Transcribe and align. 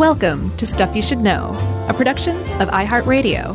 Welcome 0.00 0.56
to 0.56 0.64
Stuff 0.64 0.96
You 0.96 1.02
Should 1.02 1.18
Know, 1.18 1.52
a 1.86 1.92
production 1.92 2.34
of 2.58 2.70
iHeartRadio. 2.70 3.54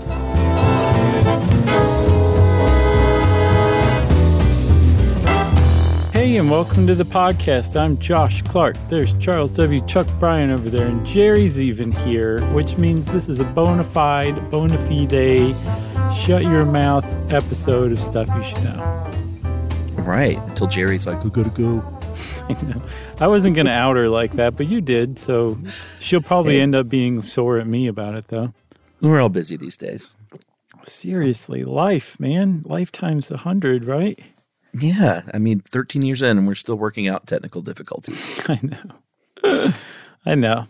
Hey, 6.14 6.38
and 6.38 6.52
welcome 6.52 6.86
to 6.86 6.94
the 6.94 7.04
podcast. 7.04 7.76
I'm 7.76 7.98
Josh 7.98 8.44
Clark. 8.44 8.76
There's 8.90 9.14
Charles 9.14 9.54
W. 9.54 9.84
Chuck 9.88 10.06
Bryan 10.20 10.52
over 10.52 10.70
there, 10.70 10.86
and 10.86 11.04
Jerry's 11.04 11.60
even 11.60 11.92
here, 11.92 12.40
which 12.52 12.78
means 12.78 13.08
this 13.08 13.28
is 13.28 13.40
a 13.40 13.44
bona 13.44 13.84
fide, 13.84 14.36
bona 14.52 14.78
fide, 14.78 15.56
shut 16.16 16.44
your 16.44 16.64
mouth 16.64 17.08
episode 17.34 17.92
of 17.92 17.98
Stuff 17.98 18.28
You 18.28 18.44
Should 18.44 18.64
Know. 18.66 19.12
Right. 19.94 20.38
Until 20.38 20.68
Jerry's 20.68 21.08
like, 21.08 21.24
we 21.24 21.32
gotta 21.32 21.50
go. 21.50 21.84
I 22.50 22.62
know. 22.64 22.82
I 23.20 23.28
wasn't 23.28 23.56
going 23.56 23.66
to 23.66 23.72
out 23.72 23.96
her 23.96 24.08
like 24.10 24.34
that, 24.34 24.56
but 24.56 24.68
you 24.68 24.82
did, 24.82 25.18
so 25.18 25.58
she'll 26.00 26.22
probably 26.22 26.56
Hey. 26.56 26.62
end 26.62 26.76
up 26.76 26.88
being 26.90 27.22
sore 27.22 27.58
at 27.58 27.68
me 27.68 27.88
about 27.88 28.16
it, 28.16 28.28
though. 28.28 28.54
We're 29.02 29.20
all 29.22 29.30
busy 29.30 29.58
these 29.58 29.78
days. 29.78 30.12
Seriously, 30.84 31.64
life, 31.64 32.20
man. 32.20 32.62
Lifetime's 32.66 33.32
a 33.32 33.38
hundred, 33.38 33.86
right? 33.86 34.20
Yeah. 34.78 35.24
I 35.34 35.40
mean, 35.40 35.60
13 35.62 36.02
years 36.04 36.22
in, 36.22 36.38
and 36.38 36.48
we're 36.48 36.56
still 36.56 36.76
working 36.76 37.08
out 37.08 37.26
technical 37.28 37.62
difficulties. 37.62 38.42
I 38.50 38.60
know. 38.62 39.72
I 40.26 40.36
know. 40.36 40.68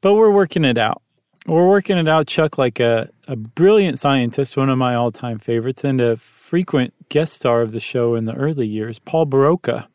But 0.00 0.14
we're 0.14 0.30
working 0.32 0.64
it 0.64 0.78
out. 0.78 1.02
We're 1.46 1.68
working 1.68 1.96
it 1.98 2.08
out, 2.08 2.26
Chuck, 2.26 2.58
like 2.58 2.80
a, 2.80 3.08
a 3.28 3.36
brilliant 3.36 4.00
scientist, 4.00 4.56
one 4.56 4.68
of 4.68 4.78
my 4.78 4.94
all 4.96 5.12
time 5.12 5.38
favorites, 5.38 5.84
and 5.84 6.00
a 6.00 6.16
frequent 6.16 6.92
guest 7.08 7.34
star 7.34 7.62
of 7.62 7.70
the 7.72 7.78
show 7.80 8.16
in 8.16 8.24
the 8.24 8.34
early 8.34 8.66
years, 8.66 8.98
Paul 8.98 9.26
Broca. 9.26 9.88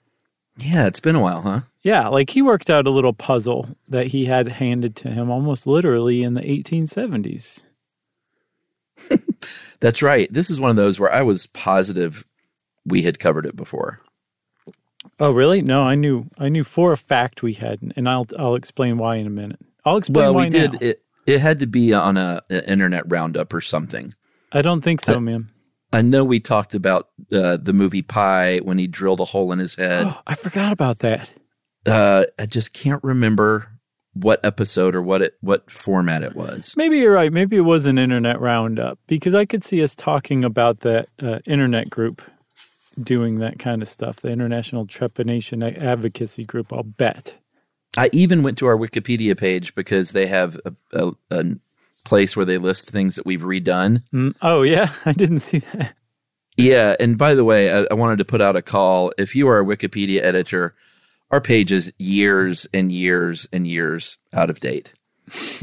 Yeah, 0.64 0.86
it's 0.88 1.00
been 1.00 1.16
a 1.16 1.22
while, 1.22 1.42
huh? 1.42 1.62
Yeah, 1.84 2.08
like 2.10 2.30
he 2.30 2.42
worked 2.42 2.70
out 2.70 2.86
a 2.88 2.92
little 2.92 3.14
puzzle 3.14 3.70
that 3.88 4.08
he 4.08 4.26
had 4.26 4.48
handed 4.48 4.96
to 4.98 5.10
him 5.10 5.30
almost 5.32 5.66
literally 5.66 6.24
in 6.24 6.34
the 6.36 6.42
1870s. 6.42 7.64
That's 9.80 10.02
right. 10.02 10.32
This 10.32 10.50
is 10.50 10.60
one 10.60 10.70
of 10.70 10.76
those 10.76 11.00
where 11.00 11.12
I 11.12 11.22
was 11.22 11.48
positive 11.48 12.24
we 12.86 13.02
had 13.04 13.20
covered 13.20 13.46
it 13.46 13.56
before. 13.56 14.00
Oh, 15.20 15.32
really? 15.32 15.62
No, 15.62 15.84
I 15.84 15.96
knew 15.96 16.26
I 16.38 16.50
knew 16.50 16.64
for 16.64 16.92
a 16.92 16.98
fact 16.98 17.42
we 17.42 17.54
hadn't, 17.54 17.94
and 17.96 18.08
I'll 18.08 18.28
I'll 18.38 18.56
explain 18.56 18.98
why 19.00 19.16
in 19.16 19.26
a 19.26 19.32
minute. 19.32 19.60
I'll 19.84 19.98
explain 19.98 20.26
Well, 20.26 20.34
why 20.36 20.44
we 20.46 20.50
did. 20.52 20.74
now. 20.74 20.80
It, 20.82 21.02
it 21.26 21.40
had 21.42 21.60
to 21.60 21.68
be 21.68 21.94
on 21.94 22.18
a, 22.18 22.42
an 22.52 22.62
internet 22.66 23.04
roundup 23.10 23.52
or 23.54 23.62
something. 23.62 24.14
I 24.52 24.62
don't 24.62 24.82
think 24.82 25.02
so, 25.02 25.20
man. 25.20 25.50
I 25.94 26.02
know 26.02 26.24
we 26.24 26.40
talked 26.40 26.74
about 26.74 27.10
uh, 27.32 27.58
the 27.58 27.74
movie 27.74 28.02
Pi 28.02 28.60
when 28.60 28.78
he 28.78 28.88
drilled 28.88 29.20
a 29.20 29.26
hole 29.26 29.52
in 29.52 29.60
his 29.60 29.76
head. 29.76 30.08
Oh, 30.08 30.22
I 30.28 30.36
forgot 30.36 30.72
about 30.72 31.00
that. 31.00 31.30
uh, 31.86 32.26
I 32.40 32.46
just 32.46 32.74
can't 32.74 33.04
remember 33.04 33.68
what 34.14 34.44
episode 34.46 34.94
or 34.94 35.02
what 35.02 35.22
it 35.22 35.36
what 35.42 35.70
format 35.72 36.22
it 36.24 36.36
was. 36.36 36.74
Maybe 36.76 36.98
you're 36.98 37.14
right. 37.14 37.32
Maybe 37.32 37.56
it 37.56 37.62
was 37.62 37.86
an 37.86 37.98
internet 37.98 38.40
roundup 38.42 39.00
because 39.08 39.34
I 39.34 39.46
could 39.46 39.64
see 39.64 39.82
us 39.84 39.96
talking 39.96 40.44
about 40.44 40.82
that 40.82 41.08
uh, 41.22 41.40
internet 41.46 41.90
group 41.90 42.22
doing 43.02 43.40
that 43.40 43.58
kind 43.58 43.82
of 43.82 43.88
stuff, 43.88 44.18
the 44.18 44.30
International 44.30 44.86
Trepanation 44.86 45.78
Advocacy 45.82 46.44
Group. 46.44 46.74
I'll 46.74 46.84
bet. 46.84 47.36
I 47.98 48.10
even 48.14 48.44
went 48.44 48.58
to 48.60 48.68
our 48.68 48.78
Wikipedia 48.78 49.38
page 49.38 49.76
because 49.76 50.12
they 50.12 50.28
have 50.28 50.60
a, 50.66 50.74
a, 50.94 51.12
a 51.32 51.44
place 52.12 52.36
where 52.36 52.46
they 52.46 52.58
list 52.58 52.90
things 52.90 53.16
that 53.16 53.26
we've 53.26 53.40
redone. 53.40 54.04
Mm, 54.14 54.36
oh 54.42 54.64
yeah, 54.64 54.92
I 55.06 55.14
didn't 55.14 55.40
see 55.40 55.60
that. 55.60 55.94
Yeah, 56.58 56.98
and 57.00 57.18
by 57.18 57.36
the 57.36 57.46
way, 57.46 57.72
I, 57.72 57.88
I 57.90 57.94
wanted 57.94 58.18
to 58.18 58.26
put 58.26 58.42
out 58.42 58.58
a 58.58 58.62
call. 58.62 59.14
If 59.18 59.34
you 59.34 59.48
are 59.48 59.62
a 59.62 59.66
Wikipedia 59.66 60.22
editor, 60.22 60.76
our 61.30 61.40
page 61.40 61.72
is 61.72 61.94
years 61.98 62.68
and 62.74 62.92
years 62.92 63.48
and 63.54 63.66
years 63.66 64.18
out 64.34 64.50
of 64.50 64.60
date. 64.60 64.92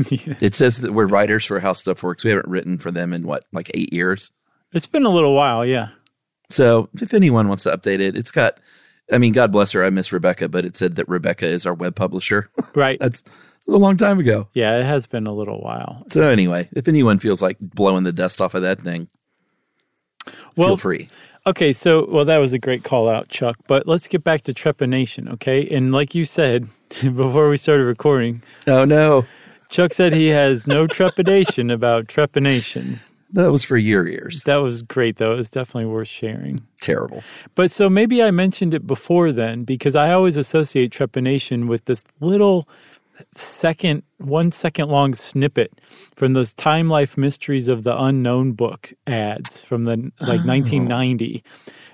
Yeah. 0.08 0.36
It 0.40 0.54
says 0.54 0.80
that 0.80 0.94
we're 0.94 1.06
writers 1.06 1.44
for 1.44 1.60
How 1.60 1.74
Stuff 1.74 2.02
Works. 2.02 2.24
We 2.24 2.30
haven't 2.30 2.48
written 2.48 2.78
for 2.78 2.90
them 2.90 3.12
in 3.12 3.26
what, 3.26 3.44
like 3.52 3.70
eight 3.74 3.92
years. 3.92 4.32
It's 4.72 4.86
been 4.86 5.04
a 5.04 5.10
little 5.10 5.34
while. 5.34 5.66
Yeah. 5.66 5.88
So 6.48 6.88
if 6.94 7.12
anyone 7.12 7.48
wants 7.48 7.64
to 7.64 7.76
update 7.76 8.00
it, 8.00 8.16
it's 8.16 8.30
got. 8.30 8.58
I 9.12 9.18
mean, 9.18 9.34
God 9.34 9.52
bless 9.52 9.72
her. 9.72 9.84
I 9.84 9.90
miss 9.90 10.12
Rebecca, 10.12 10.48
but 10.48 10.64
it 10.64 10.76
said 10.78 10.96
that 10.96 11.08
Rebecca 11.08 11.46
is 11.46 11.66
our 11.66 11.74
web 11.74 11.94
publisher. 11.94 12.48
Right. 12.74 12.98
That's 12.98 13.22
that 13.22 13.30
was 13.68 13.74
a 13.74 13.78
long 13.78 13.96
time 13.96 14.18
ago. 14.18 14.48
Yeah, 14.54 14.78
it 14.78 14.84
has 14.84 15.06
been 15.06 15.26
a 15.26 15.32
little 15.32 15.60
while. 15.60 16.04
So 16.10 16.28
anyway, 16.28 16.68
if 16.72 16.88
anyone 16.88 17.18
feels 17.18 17.40
like 17.40 17.58
blowing 17.60 18.04
the 18.04 18.12
dust 18.12 18.40
off 18.40 18.54
of 18.54 18.62
that 18.62 18.80
thing, 18.80 19.08
Well, 20.56 20.68
feel 20.70 20.76
free. 20.78 21.08
Okay, 21.46 21.72
so 21.72 22.06
well, 22.10 22.24
that 22.24 22.38
was 22.38 22.52
a 22.52 22.58
great 22.58 22.82
call 22.84 23.08
out, 23.08 23.28
Chuck. 23.28 23.56
But 23.66 23.86
let's 23.86 24.08
get 24.08 24.22
back 24.24 24.42
to 24.42 24.52
trepanation, 24.52 25.30
okay? 25.34 25.66
And 25.68 25.92
like 25.92 26.14
you 26.14 26.24
said 26.24 26.68
before 27.02 27.48
we 27.48 27.56
started 27.56 27.84
recording, 27.84 28.42
Oh 28.66 28.84
no, 28.84 29.24
Chuck 29.70 29.92
said 29.94 30.12
he 30.12 30.28
has 30.28 30.66
no 30.66 30.86
trepidation 30.86 31.70
about 31.70 32.06
trepanation. 32.06 32.98
that 33.32 33.50
was 33.50 33.62
for 33.62 33.76
your 33.76 34.06
ears. 34.06 34.42
That 34.44 34.56
was 34.56 34.82
great, 34.82 35.16
though. 35.18 35.32
It 35.34 35.36
was 35.36 35.50
definitely 35.50 35.86
worth 35.86 36.08
sharing. 36.08 36.66
Terrible. 36.80 37.22
But 37.54 37.70
so 37.70 37.88
maybe 37.90 38.22
I 38.22 38.30
mentioned 38.30 38.72
it 38.74 38.86
before 38.86 39.32
then 39.32 39.64
because 39.64 39.94
I 39.96 40.12
always 40.12 40.36
associate 40.36 40.90
trepanation 40.92 41.66
with 41.68 41.84
this 41.86 42.04
little 42.20 42.66
second, 43.34 44.02
one 44.18 44.50
second 44.50 44.88
long 44.88 45.14
snippet 45.14 45.72
from 46.14 46.32
those 46.32 46.52
Time 46.54 46.88
Life 46.88 47.16
Mysteries 47.16 47.68
of 47.68 47.84
the 47.84 47.96
Unknown 48.00 48.52
book 48.52 48.92
ads 49.06 49.60
from 49.60 49.84
the 49.84 49.96
like 50.20 50.44
1990. 50.44 51.42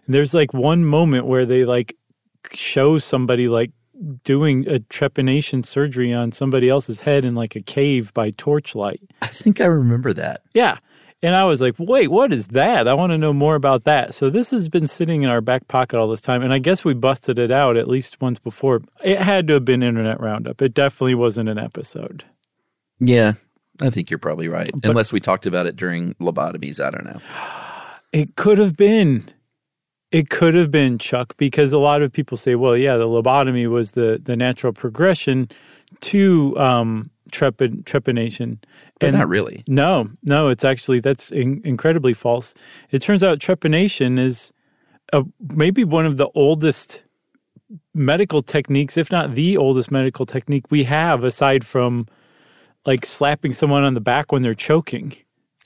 And 0.06 0.14
there's 0.14 0.34
like 0.34 0.52
one 0.52 0.84
moment 0.84 1.26
where 1.26 1.46
they 1.46 1.64
like 1.64 1.96
show 2.52 2.98
somebody 2.98 3.48
like 3.48 3.70
doing 4.24 4.66
a 4.68 4.80
trepanation 4.80 5.64
surgery 5.64 6.12
on 6.12 6.32
somebody 6.32 6.68
else's 6.68 7.00
head 7.00 7.24
in 7.24 7.34
like 7.34 7.56
a 7.56 7.60
cave 7.60 8.12
by 8.12 8.30
torchlight. 8.30 9.00
I 9.22 9.28
think 9.28 9.60
I 9.60 9.66
remember 9.66 10.12
that. 10.14 10.42
Yeah. 10.52 10.78
And 11.24 11.34
I 11.34 11.44
was 11.44 11.62
like, 11.62 11.76
wait, 11.78 12.08
what 12.08 12.34
is 12.34 12.48
that? 12.48 12.86
I 12.86 12.92
want 12.92 13.12
to 13.12 13.16
know 13.16 13.32
more 13.32 13.54
about 13.54 13.84
that. 13.84 14.12
So 14.12 14.28
this 14.28 14.50
has 14.50 14.68
been 14.68 14.86
sitting 14.86 15.22
in 15.22 15.30
our 15.30 15.40
back 15.40 15.68
pocket 15.68 15.98
all 15.98 16.06
this 16.06 16.20
time. 16.20 16.42
And 16.42 16.52
I 16.52 16.58
guess 16.58 16.84
we 16.84 16.92
busted 16.92 17.38
it 17.38 17.50
out 17.50 17.78
at 17.78 17.88
least 17.88 18.20
once 18.20 18.38
before. 18.38 18.82
It 19.02 19.18
had 19.18 19.48
to 19.48 19.54
have 19.54 19.64
been 19.64 19.82
Internet 19.82 20.20
Roundup. 20.20 20.60
It 20.60 20.74
definitely 20.74 21.14
wasn't 21.14 21.48
an 21.48 21.56
episode. 21.56 22.24
Yeah, 23.00 23.32
I 23.80 23.88
think 23.88 24.10
you're 24.10 24.18
probably 24.18 24.48
right. 24.48 24.70
Unless 24.82 25.12
we 25.12 25.20
talked 25.20 25.46
about 25.46 25.64
it 25.64 25.76
during 25.76 26.12
lobotomies. 26.16 26.78
I 26.78 26.90
don't 26.90 27.04
know. 27.04 27.20
It 28.12 28.36
could 28.36 28.58
have 28.58 28.76
been. 28.76 29.28
It 30.12 30.30
could 30.30 30.54
have 30.54 30.70
been, 30.70 30.98
Chuck, 30.98 31.36
because 31.36 31.72
a 31.72 31.80
lot 31.80 32.00
of 32.00 32.12
people 32.12 32.36
say, 32.36 32.54
well, 32.54 32.76
yeah, 32.76 32.96
the 32.96 33.08
lobotomy 33.08 33.68
was 33.68 33.90
the, 33.90 34.20
the 34.22 34.36
natural 34.36 34.72
progression 34.72 35.48
to 36.02 36.56
um, 36.56 37.10
trepid, 37.34 37.84
trepanation. 37.84 38.58
But 39.00 39.12
not 39.12 39.28
really. 39.28 39.64
No, 39.68 40.08
no, 40.22 40.48
it's 40.48 40.64
actually 40.64 41.00
that's 41.00 41.30
in, 41.30 41.60
incredibly 41.64 42.14
false. 42.14 42.54
It 42.90 43.00
turns 43.02 43.22
out 43.22 43.38
trepanation 43.38 44.18
is 44.18 44.52
a, 45.12 45.24
maybe 45.40 45.84
one 45.84 46.06
of 46.06 46.16
the 46.16 46.28
oldest 46.34 47.02
medical 47.92 48.42
techniques, 48.42 48.96
if 48.96 49.10
not 49.10 49.34
the 49.34 49.56
oldest 49.56 49.90
medical 49.90 50.26
technique 50.26 50.70
we 50.70 50.84
have, 50.84 51.24
aside 51.24 51.64
from 51.64 52.06
like 52.86 53.04
slapping 53.04 53.52
someone 53.52 53.84
on 53.84 53.94
the 53.94 54.00
back 54.00 54.32
when 54.32 54.42
they're 54.42 54.54
choking. 54.54 55.14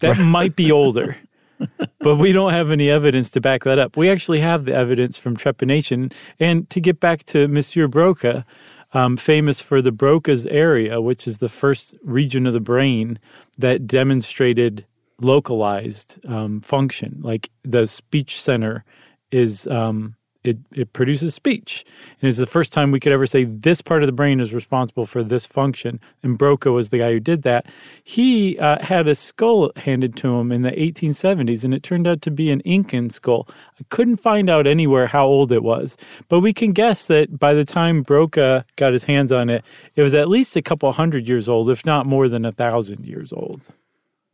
That 0.00 0.18
might 0.18 0.54
be 0.54 0.70
older, 0.70 1.16
but 2.00 2.16
we 2.16 2.32
don't 2.32 2.52
have 2.52 2.70
any 2.70 2.88
evidence 2.88 3.30
to 3.30 3.40
back 3.40 3.64
that 3.64 3.78
up. 3.78 3.96
We 3.96 4.08
actually 4.08 4.40
have 4.40 4.64
the 4.64 4.74
evidence 4.74 5.18
from 5.18 5.36
trepanation. 5.36 6.12
And 6.38 6.70
to 6.70 6.80
get 6.80 7.00
back 7.00 7.24
to 7.26 7.48
Monsieur 7.48 7.88
Broca, 7.88 8.46
um, 8.92 9.16
famous 9.16 9.60
for 9.60 9.82
the 9.82 9.92
Broca's 9.92 10.46
area, 10.46 11.00
which 11.00 11.26
is 11.26 11.38
the 11.38 11.48
first 11.48 11.94
region 12.02 12.46
of 12.46 12.54
the 12.54 12.60
brain 12.60 13.18
that 13.58 13.86
demonstrated 13.86 14.86
localized 15.20 16.24
um, 16.26 16.60
function. 16.60 17.20
Like 17.22 17.50
the 17.64 17.86
speech 17.86 18.40
center 18.40 18.84
is 19.30 19.66
um, 19.66 20.14
it 20.48 20.58
it 20.72 20.92
produces 20.92 21.34
speech, 21.34 21.84
and 22.20 22.28
it's 22.28 22.38
the 22.38 22.46
first 22.46 22.72
time 22.72 22.90
we 22.90 23.00
could 23.00 23.12
ever 23.12 23.26
say 23.26 23.44
this 23.44 23.80
part 23.80 24.02
of 24.02 24.06
the 24.06 24.12
brain 24.12 24.40
is 24.40 24.54
responsible 24.54 25.06
for 25.06 25.22
this 25.22 25.46
function. 25.46 26.00
And 26.22 26.38
Broca 26.38 26.72
was 26.72 26.88
the 26.88 26.98
guy 26.98 27.12
who 27.12 27.20
did 27.20 27.42
that. 27.42 27.66
He 28.04 28.58
uh, 28.58 28.82
had 28.82 29.08
a 29.08 29.14
skull 29.14 29.70
handed 29.76 30.16
to 30.16 30.36
him 30.36 30.50
in 30.50 30.62
the 30.62 30.72
1870s, 30.72 31.64
and 31.64 31.74
it 31.74 31.82
turned 31.82 32.06
out 32.06 32.22
to 32.22 32.30
be 32.30 32.50
an 32.50 32.60
Incan 32.60 33.10
skull. 33.10 33.48
I 33.80 33.84
couldn't 33.90 34.16
find 34.16 34.48
out 34.48 34.66
anywhere 34.66 35.06
how 35.06 35.26
old 35.26 35.52
it 35.52 35.62
was, 35.62 35.96
but 36.28 36.40
we 36.40 36.52
can 36.52 36.72
guess 36.72 37.06
that 37.06 37.38
by 37.38 37.54
the 37.54 37.64
time 37.64 38.02
Broca 38.02 38.64
got 38.76 38.92
his 38.92 39.04
hands 39.04 39.32
on 39.32 39.50
it, 39.50 39.64
it 39.96 40.02
was 40.02 40.14
at 40.14 40.28
least 40.28 40.56
a 40.56 40.62
couple 40.62 40.90
hundred 40.92 41.28
years 41.28 41.48
old, 41.48 41.70
if 41.70 41.84
not 41.84 42.06
more 42.06 42.28
than 42.28 42.44
a 42.44 42.52
thousand 42.52 43.04
years 43.04 43.32
old. 43.32 43.60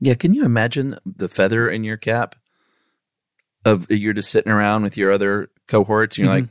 Yeah, 0.00 0.14
can 0.14 0.34
you 0.34 0.44
imagine 0.44 0.98
the 1.04 1.28
feather 1.28 1.68
in 1.68 1.84
your 1.84 1.96
cap? 1.96 2.36
Of 3.64 3.90
you're 3.90 4.12
just 4.12 4.30
sitting 4.30 4.52
around 4.52 4.82
with 4.82 4.98
your 4.98 5.10
other 5.10 5.48
cohorts, 5.68 6.16
and 6.18 6.26
you're 6.26 6.34
like, 6.34 6.44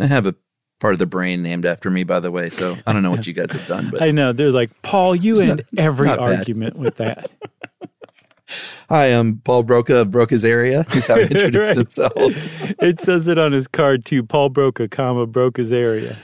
I 0.00 0.06
have 0.06 0.26
a 0.26 0.34
part 0.80 0.92
of 0.92 0.98
the 0.98 1.06
brain 1.06 1.42
named 1.42 1.66
after 1.66 1.90
me, 1.90 2.04
by 2.04 2.20
the 2.20 2.30
way. 2.30 2.50
So 2.50 2.76
I 2.86 2.92
don't 2.92 3.02
know 3.02 3.10
what 3.10 3.26
you 3.26 3.32
guys 3.32 3.52
have 3.52 3.66
done, 3.66 3.90
but 3.90 4.00
I 4.02 4.10
know 4.10 4.32
they're 4.32 4.50
like 4.52 4.70
Paul. 4.82 5.14
You 5.16 5.40
end 5.40 5.64
every 5.76 6.08
not 6.08 6.18
argument 6.18 6.76
with 6.76 6.96
that. 6.96 7.30
hi, 8.88 9.06
I'm 9.06 9.38
Paul 9.38 9.62
Broca 9.62 9.96
of 9.98 10.10
Broca's 10.10 10.44
area. 10.44 10.86
He's 10.90 11.06
how 11.06 11.16
he 11.16 11.22
introduced 11.30 11.68
Right. 11.68 11.76
himself. 11.76 12.12
it 12.80 13.00
says 13.00 13.28
it 13.28 13.38
on 13.38 13.52
his 13.52 13.68
card 13.68 14.04
too. 14.04 14.22
Paul 14.22 14.48
Broca, 14.48 14.88
comma 14.88 15.26
Broca's 15.26 15.72
area. 15.72 16.16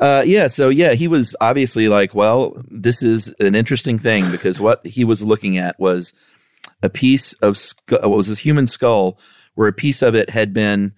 Uh, 0.00 0.22
yeah, 0.26 0.48
so 0.48 0.68
yeah, 0.68 0.92
he 0.92 1.06
was 1.08 1.36
obviously 1.40 1.88
like, 1.88 2.14
well, 2.14 2.56
this 2.68 3.02
is 3.02 3.32
an 3.40 3.54
interesting 3.54 3.96
thing 3.98 4.28
because 4.30 4.60
what 4.60 4.84
he 4.84 5.04
was 5.04 5.22
looking 5.22 5.56
at 5.56 5.78
was 5.78 6.12
a 6.82 6.90
piece 6.90 7.32
of 7.34 7.56
sc- 7.56 7.92
what 7.92 8.10
was 8.10 8.26
his 8.26 8.40
human 8.40 8.66
skull 8.66 9.18
where 9.54 9.68
a 9.68 9.72
piece 9.72 10.02
of 10.02 10.14
it 10.16 10.30
had 10.30 10.52
been 10.52 10.92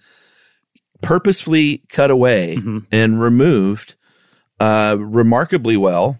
purposefully 1.01 1.83
cut 1.89 2.11
away 2.11 2.57
and 2.91 3.21
removed 3.21 3.95
uh, 4.59 4.97
remarkably 4.99 5.77
well. 5.77 6.19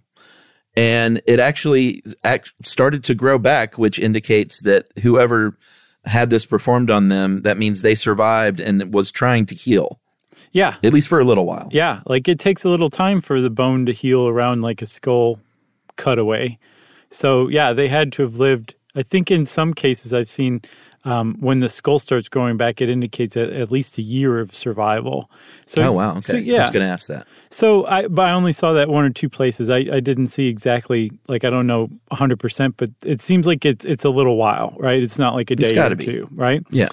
And 0.75 1.21
it 1.25 1.39
actually 1.39 2.03
act- 2.23 2.53
started 2.63 3.03
to 3.05 3.15
grow 3.15 3.39
back, 3.39 3.77
which 3.79 3.97
indicates 3.97 4.61
that 4.61 4.85
whoever 5.01 5.57
had 6.05 6.29
this 6.29 6.45
performed 6.45 6.91
on 6.91 7.09
them, 7.09 7.41
that 7.41 7.57
means 7.57 7.81
they 7.81 7.95
survived 7.95 8.59
and 8.59 8.93
was 8.93 9.11
trying 9.11 9.47
to 9.47 9.55
heal, 9.55 9.99
Yeah. 10.51 10.75
at 10.83 10.93
least 10.93 11.07
for 11.07 11.19
a 11.19 11.25
little 11.25 11.45
while. 11.47 11.67
Yeah. 11.71 12.01
Like 12.05 12.27
it 12.27 12.37
takes 12.39 12.63
a 12.63 12.69
little 12.69 12.89
time 12.89 13.21
for 13.21 13.41
the 13.41 13.49
bone 13.49 13.87
to 13.87 13.91
heal 13.91 14.27
around 14.27 14.61
like 14.61 14.81
a 14.83 14.85
skull 14.85 15.39
cutaway. 15.95 16.59
So, 17.09 17.47
yeah, 17.47 17.73
they 17.73 17.87
had 17.87 18.11
to 18.13 18.21
have 18.21 18.35
lived. 18.35 18.75
I 18.95 19.01
think 19.01 19.31
in 19.31 19.45
some 19.47 19.73
cases 19.73 20.13
I've 20.13 20.29
seen 20.29 20.61
um, 21.07 21.37
when 21.39 21.61
the 21.61 21.69
skull 21.69 21.99
starts 21.99 22.27
growing 22.27 22.57
back, 22.57 22.81
it 22.81 22.89
indicates 22.89 23.37
at, 23.37 23.49
at 23.53 23.71
least 23.71 23.97
a 23.97 24.01
year 24.01 24.39
of 24.39 24.53
survival. 24.53 25.31
So, 25.65 25.81
Oh, 25.83 25.91
wow. 25.93 26.11
Okay. 26.17 26.21
So, 26.21 26.37
I 26.37 26.59
was 26.59 26.69
going 26.69 26.85
to 26.85 26.91
ask 26.91 27.07
that. 27.07 27.25
So 27.49 27.85
I, 27.85 28.07
but 28.07 28.25
I 28.25 28.31
only 28.31 28.51
saw 28.51 28.73
that 28.73 28.89
one 28.89 29.05
or 29.05 29.09
two 29.09 29.29
places. 29.29 29.69
I, 29.69 29.77
I 29.77 30.01
didn't 30.01 30.27
see 30.27 30.49
exactly, 30.49 31.11
like 31.29 31.45
I 31.45 31.49
don't 31.49 31.65
know 31.65 31.89
100%, 32.11 32.73
but 32.75 32.89
it 33.05 33.21
seems 33.21 33.47
like 33.47 33.65
it's 33.65 33.85
it's 33.85 34.03
a 34.03 34.09
little 34.09 34.35
while, 34.35 34.75
right? 34.79 35.01
It's 35.01 35.17
not 35.17 35.33
like 35.33 35.49
a 35.49 35.55
day 35.55 35.77
or 35.77 35.95
be. 35.95 36.05
two, 36.05 36.27
right? 36.31 36.61
Yeah. 36.71 36.89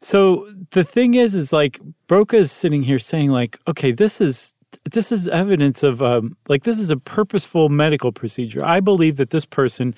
So 0.00 0.48
the 0.70 0.84
thing 0.84 1.14
is, 1.14 1.34
is 1.34 1.52
like 1.52 1.78
Broca 2.06 2.36
is 2.36 2.50
sitting 2.50 2.82
here 2.82 2.98
saying, 2.98 3.30
like, 3.30 3.58
okay, 3.68 3.92
this 3.92 4.20
is 4.20 4.54
this 4.90 5.12
is 5.12 5.28
evidence 5.28 5.82
of 5.82 6.02
um, 6.02 6.36
like 6.48 6.64
this 6.64 6.78
is 6.78 6.90
a 6.90 6.96
purposeful 6.96 7.68
medical 7.68 8.12
procedure. 8.12 8.64
I 8.64 8.80
believe 8.80 9.16
that 9.16 9.30
this 9.30 9.44
person 9.44 9.94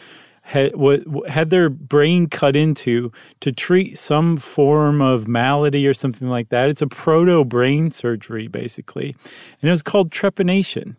had 0.51 0.75
what 0.77 1.01
had 1.29 1.51
their 1.51 1.69
brain 1.71 2.27
cut 2.29 2.55
into 2.57 3.11
to 3.41 3.53
treat 3.53 3.97
some 3.99 4.37
form 4.37 5.01
of 5.01 5.27
malady 5.29 5.87
or 5.87 5.95
something 5.95 6.29
like 6.29 6.49
that. 6.51 6.69
It's 6.69 6.83
a 6.83 6.87
proto 6.87 7.45
brain 7.45 7.91
surgery, 7.91 8.49
basically, 8.49 9.15
and 9.63 9.69
it 9.69 9.71
was 9.71 9.83
called 9.83 10.11
trepanation, 10.11 10.97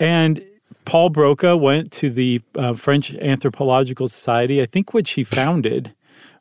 and. 0.00 0.42
Paul 0.86 1.08
Broca 1.08 1.56
went 1.56 1.92
to 1.92 2.10
the 2.10 2.42
uh, 2.58 2.74
French 2.74 3.14
Anthropological 3.14 4.06
Society, 4.06 4.60
I 4.60 4.66
think, 4.66 4.92
which 4.92 5.12
he 5.12 5.24
founded, 5.24 5.94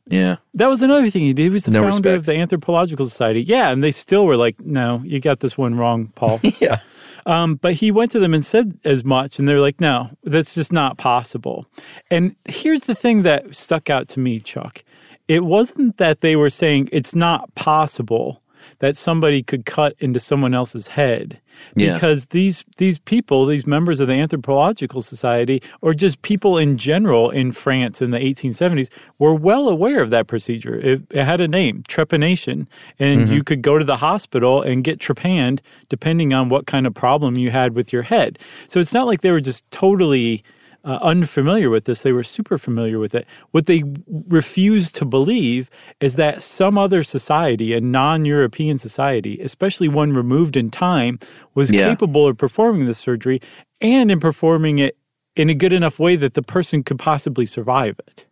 Yeah. 0.06 0.38
that 0.56 0.68
was 0.68 0.82
another 0.82 1.10
thing 1.10 1.24
he 1.24 1.32
did. 1.34 1.44
He 1.44 1.50
was 1.50 1.64
the 1.64 1.72
No 1.72 1.80
founder 1.84 1.96
respect. 2.10 2.18
of 2.18 2.26
the 2.26 2.34
Anthropological 2.36 3.08
Society. 3.08 3.42
Yeah, 3.42 3.70
and 3.72 3.82
they 3.82 3.92
still 3.94 4.26
were 4.26 4.36
like, 4.36 4.60
"No, 4.60 5.02
you 5.06 5.22
got 5.22 5.40
this 5.40 5.58
one 5.58 5.76
wrong, 5.76 6.08
Paul." 6.16 6.42
Yeah. 6.60 6.80
Um, 7.26 7.56
but 7.56 7.74
he 7.74 7.92
went 7.92 8.12
to 8.12 8.20
them 8.20 8.34
and 8.34 8.46
said 8.46 8.78
as 8.86 9.04
much, 9.04 9.40
and 9.40 9.48
they're 9.48 9.62
like, 9.62 9.82
"No, 9.82 10.10
that's 10.24 10.56
just 10.56 10.72
not 10.72 10.98
possible." 10.98 11.66
And 12.12 12.36
here's 12.46 12.82
the 12.82 12.96
thing 12.96 13.24
that 13.24 13.56
stuck 13.56 13.90
out 13.90 14.08
to 14.10 14.20
me, 14.20 14.40
Chuck. 14.40 14.84
It 15.28 15.44
wasn't 15.46 15.98
that 15.98 16.22
they 16.22 16.36
were 16.36 16.50
saying 16.50 16.90
it's 16.92 17.16
not 17.16 17.56
possible 17.56 18.43
that 18.84 18.98
somebody 18.98 19.42
could 19.42 19.66
cut 19.66 19.96
into 20.00 20.20
someone 20.20 20.54
else's 20.54 20.88
head 20.88 21.40
Yeah. 21.74 21.94
because 21.94 22.26
these 22.28 22.66
these 22.76 23.00
people, 23.00 23.46
these 23.46 23.66
members 23.66 24.02
of 24.02 24.10
the 24.10 24.14
Anthropological 24.16 25.02
Society, 25.02 25.64
or 25.80 25.94
just 25.94 26.22
people 26.22 26.58
in 26.58 26.78
general 26.78 27.30
in 27.30 27.54
France 27.54 28.02
in 28.02 28.12
the 28.12 28.20
1870s, 28.20 28.90
were 29.20 29.34
well 29.34 29.70
aware 29.70 30.02
of 30.02 30.10
that 30.10 30.28
procedure. 30.28 30.76
It, 30.76 31.04
it 31.12 31.24
had 31.24 31.40
a 31.40 31.48
name, 31.48 31.84
trepanation, 31.88 32.68
and 33.00 33.22
mm-hmm. 33.22 33.32
you 33.32 33.42
could 33.42 33.62
go 33.62 33.80
to 33.80 33.86
the 33.86 33.96
hospital 33.96 34.62
and 34.62 34.84
get 34.84 35.00
trepanned 35.00 35.62
depending 35.88 36.34
on 36.34 36.50
what 36.50 36.68
kind 36.68 36.86
of 36.86 36.94
problem 36.94 37.38
you 37.38 37.52
had 37.52 37.76
with 37.76 37.94
your 37.94 38.02
head. 38.02 38.38
So 38.68 38.82
it's 38.82 38.94
not 38.94 39.08
like 39.08 39.22
they 39.22 39.32
were 39.32 39.40
just 39.40 39.64
totally 39.72 40.44
uh, 40.86 41.00
unfamiliar 41.02 41.70
with 41.70 41.86
this. 41.86 42.02
They 42.02 42.12
were 42.12 42.24
super 42.24 42.58
familiar 42.58 43.00
with 43.00 43.16
it. 43.16 43.26
What 43.52 43.66
they 43.68 43.84
refused 44.28 44.96
to 44.96 45.06
believe 45.06 45.70
is 46.00 46.16
that 46.16 46.42
some 46.42 46.78
other 46.78 47.04
society, 47.04 47.74
a 47.74 47.82
non 47.82 48.26
European 48.26 48.78
society, 48.80 49.40
especially 49.42 49.88
one 49.88 50.14
removed 50.14 50.58
in 50.58 50.70
time, 50.70 51.20
was 51.56 51.72
Yeah. 51.72 51.88
capable 51.90 52.28
of 52.28 52.38
performing 52.38 52.86
the 52.86 52.96
surgery 52.96 53.40
and 53.82 54.12
in 54.12 54.20
performing 54.20 54.80
it 54.80 54.98
in 55.36 55.50
a 55.50 55.54
good 55.56 55.74
enough 55.74 56.00
way 56.00 56.16
that 56.16 56.34
the 56.34 56.44
person 56.44 56.84
could 56.84 57.00
possibly 57.00 57.46
survive 57.46 57.96
it. 58.08 58.26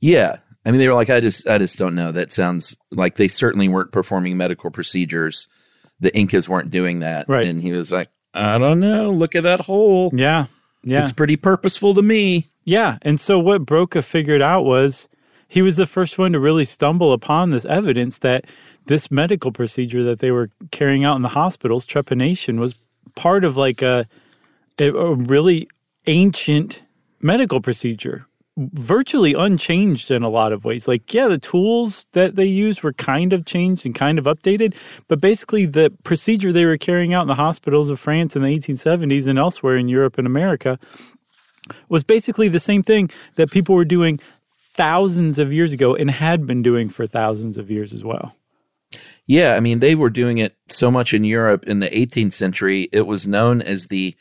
Yeah. 0.00 0.36
I 0.64 0.70
mean, 0.70 0.78
they 0.78 0.88
were 0.88 0.94
like, 0.94 1.10
I 1.10 1.20
just, 1.20 1.46
I 1.48 1.58
just 1.58 1.76
don't 1.78 1.94
know. 1.94 2.12
That 2.12 2.32
sounds 2.32 2.76
like 2.92 3.16
they 3.16 3.28
certainly 3.28 3.68
weren't 3.68 3.92
performing 3.92 4.36
medical 4.36 4.70
procedures. 4.70 5.48
The 6.00 6.16
Incas 6.16 6.48
weren't 6.48 6.70
doing 6.70 7.00
that. 7.00 7.28
Right. 7.28 7.46
And 7.46 7.60
he 7.60 7.72
was 7.72 7.90
like, 7.92 8.08
I 8.32 8.58
don't 8.58 8.80
know. 8.80 9.10
Look 9.10 9.34
at 9.34 9.42
that 9.42 9.60
hole. 9.60 10.10
Yeah. 10.14 10.46
Yeah. 10.82 11.02
It's 11.02 11.12
pretty 11.12 11.36
purposeful 11.36 11.94
to 11.94 12.02
me. 12.02 12.50
Yeah. 12.64 12.98
And 13.02 13.18
so 13.20 13.38
what 13.38 13.66
Broca 13.66 14.02
figured 14.02 14.42
out 14.42 14.64
was 14.64 15.08
he 15.48 15.62
was 15.62 15.76
the 15.76 15.86
first 15.86 16.18
one 16.18 16.32
to 16.32 16.40
really 16.40 16.64
stumble 16.64 17.12
upon 17.12 17.50
this 17.50 17.64
evidence 17.64 18.18
that 18.18 18.46
this 18.86 19.10
medical 19.10 19.52
procedure 19.52 20.02
that 20.02 20.18
they 20.18 20.30
were 20.30 20.50
carrying 20.70 21.04
out 21.04 21.16
in 21.16 21.22
the 21.22 21.28
hospitals, 21.28 21.86
trepanation, 21.86 22.58
was 22.58 22.78
part 23.14 23.44
of 23.44 23.56
like 23.56 23.82
a, 23.82 24.06
a, 24.78 24.90
a 24.90 25.14
really 25.14 25.68
ancient 26.06 26.82
medical 27.20 27.60
procedure, 27.60 28.26
virtually 28.56 29.32
unchanged 29.32 30.10
in 30.10 30.22
a 30.22 30.28
lot 30.28 30.52
of 30.52 30.64
ways. 30.64 30.86
Like, 30.86 31.12
yeah, 31.14 31.28
the 31.28 31.38
tools 31.38 32.06
that 32.12 32.36
they 32.36 32.44
used 32.44 32.82
were 32.82 32.92
kind 32.92 33.32
of 33.32 33.46
changed 33.46 33.86
and 33.86 33.94
kind 33.94 34.18
of 34.18 34.26
updated, 34.26 34.74
but 35.08 35.20
basically 35.20 35.64
the 35.64 35.90
procedure 36.04 36.52
they 36.52 36.66
were 36.66 36.76
carrying 36.76 37.14
out 37.14 37.22
in 37.22 37.28
the 37.28 37.34
hospitals 37.34 37.88
of 37.88 37.98
France 37.98 38.36
in 38.36 38.42
the 38.42 38.48
1870s 38.48 39.26
and 39.26 39.38
elsewhere 39.38 39.76
in 39.76 39.88
Europe 39.88 40.18
and 40.18 40.26
America 40.26 40.78
was 41.88 42.04
basically 42.04 42.48
the 42.48 42.60
same 42.60 42.82
thing 42.82 43.08
that 43.36 43.50
people 43.50 43.74
were 43.74 43.84
doing 43.84 44.20
thousands 44.74 45.38
of 45.38 45.52
years 45.52 45.72
ago 45.72 45.94
and 45.94 46.10
had 46.10 46.46
been 46.46 46.62
doing 46.62 46.88
for 46.88 47.06
thousands 47.06 47.56
of 47.56 47.70
years 47.70 47.92
as 47.92 48.04
well. 48.04 48.34
Yeah. 49.26 49.54
I 49.54 49.60
mean, 49.60 49.78
they 49.78 49.94
were 49.94 50.10
doing 50.10 50.38
it 50.38 50.56
so 50.68 50.90
much 50.90 51.14
in 51.14 51.24
Europe 51.24 51.64
in 51.64 51.78
the 51.80 51.88
18th 51.88 52.32
century. 52.32 52.88
It 52.92 53.06
was 53.06 53.26
known 53.26 53.62
as 53.62 53.86
the, 53.86 54.14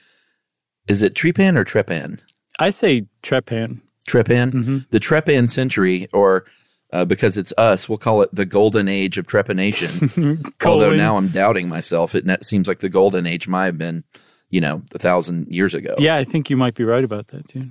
is 0.87 1.03
it 1.03 1.15
trepan 1.15 1.57
or 1.57 1.65
trepan? 1.65 2.19
I 2.59 2.69
say 2.69 3.07
trepan. 3.23 3.81
Trepan? 4.11 4.51
Mm-hmm. 4.51 4.77
The 4.91 4.99
trepan 4.99 5.49
century, 5.49 6.07
or 6.13 6.45
uh, 6.93 7.05
because 7.05 7.37
it's 7.37 7.53
us, 7.57 7.87
we'll 7.87 7.97
call 7.97 8.21
it 8.21 8.29
the 8.33 8.45
golden 8.45 8.87
age 8.87 9.17
of 9.17 9.25
trepanation. 9.27 10.53
Although 10.65 10.93
now 10.95 11.15
I'm 11.17 11.29
doubting 11.29 11.69
myself. 11.69 12.13
It 12.15 12.45
seems 12.45 12.67
like 12.67 12.79
the 12.79 12.89
golden 12.89 13.25
age 13.25 13.47
might 13.47 13.65
have 13.65 13.77
been, 13.77 14.03
you 14.49 14.59
know, 14.61 14.81
a 14.93 14.99
thousand 14.99 15.47
years 15.47 15.73
ago. 15.73 15.95
Yeah, 15.99 16.17
I 16.17 16.25
think 16.25 16.49
you 16.49 16.57
might 16.57 16.75
be 16.75 16.83
right 16.83 17.03
about 17.03 17.27
that 17.27 17.47
too. 17.47 17.67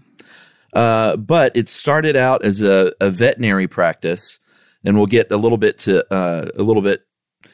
Uh, 0.73 1.17
but 1.17 1.55
it 1.57 1.69
started 1.69 2.17
out 2.17 2.45
as 2.45 2.63
a, 2.63 2.93
a 3.01 3.11
veterinary 3.11 3.67
practice, 3.69 4.39
and 4.85 4.97
we'll 4.97 5.07
get 5.07 5.31
a 5.33 5.37
little 5.37 5.59
bit 5.59 5.79
to 5.81 6.11
uh, 6.15 6.47
a 6.57 6.63
little 6.63 6.83
bit. 6.83 7.03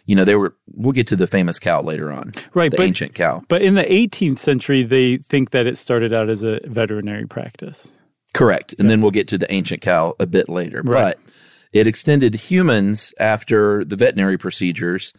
You 0.04 0.14
know, 0.14 0.24
they 0.24 0.36
were. 0.36 0.54
We'll 0.72 0.92
get 0.92 1.06
to 1.08 1.16
the 1.16 1.26
famous 1.26 1.58
cow 1.58 1.82
later 1.82 2.12
on, 2.12 2.32
Right, 2.54 2.70
The 2.70 2.76
but- 2.76 2.86
ancient 2.86 3.14
cow. 3.14 3.42
But 3.48 3.62
in 3.62 3.74
the 3.74 3.82
18th 3.84 4.38
century, 4.38 4.82
they 4.84 5.16
think 5.16 5.50
that 5.50 5.66
it 5.66 5.76
started 5.78 6.12
out 6.12 6.28
as 6.28 6.42
a 6.44 6.60
veterinary 6.64 7.26
practice. 7.26 7.88
Correct. 8.36 8.74
And 8.78 8.90
then 8.90 9.00
we'll 9.00 9.10
get 9.10 9.28
to 9.28 9.38
the 9.38 9.50
ancient 9.52 9.80
cow 9.80 10.14
a 10.20 10.26
bit 10.26 10.48
later. 10.48 10.82
Right. 10.84 11.16
But 11.16 11.32
it 11.72 11.86
extended 11.86 12.34
humans 12.34 13.14
after 13.18 13.84
the 13.84 13.96
veterinary 13.96 14.38
procedures. 14.38 15.12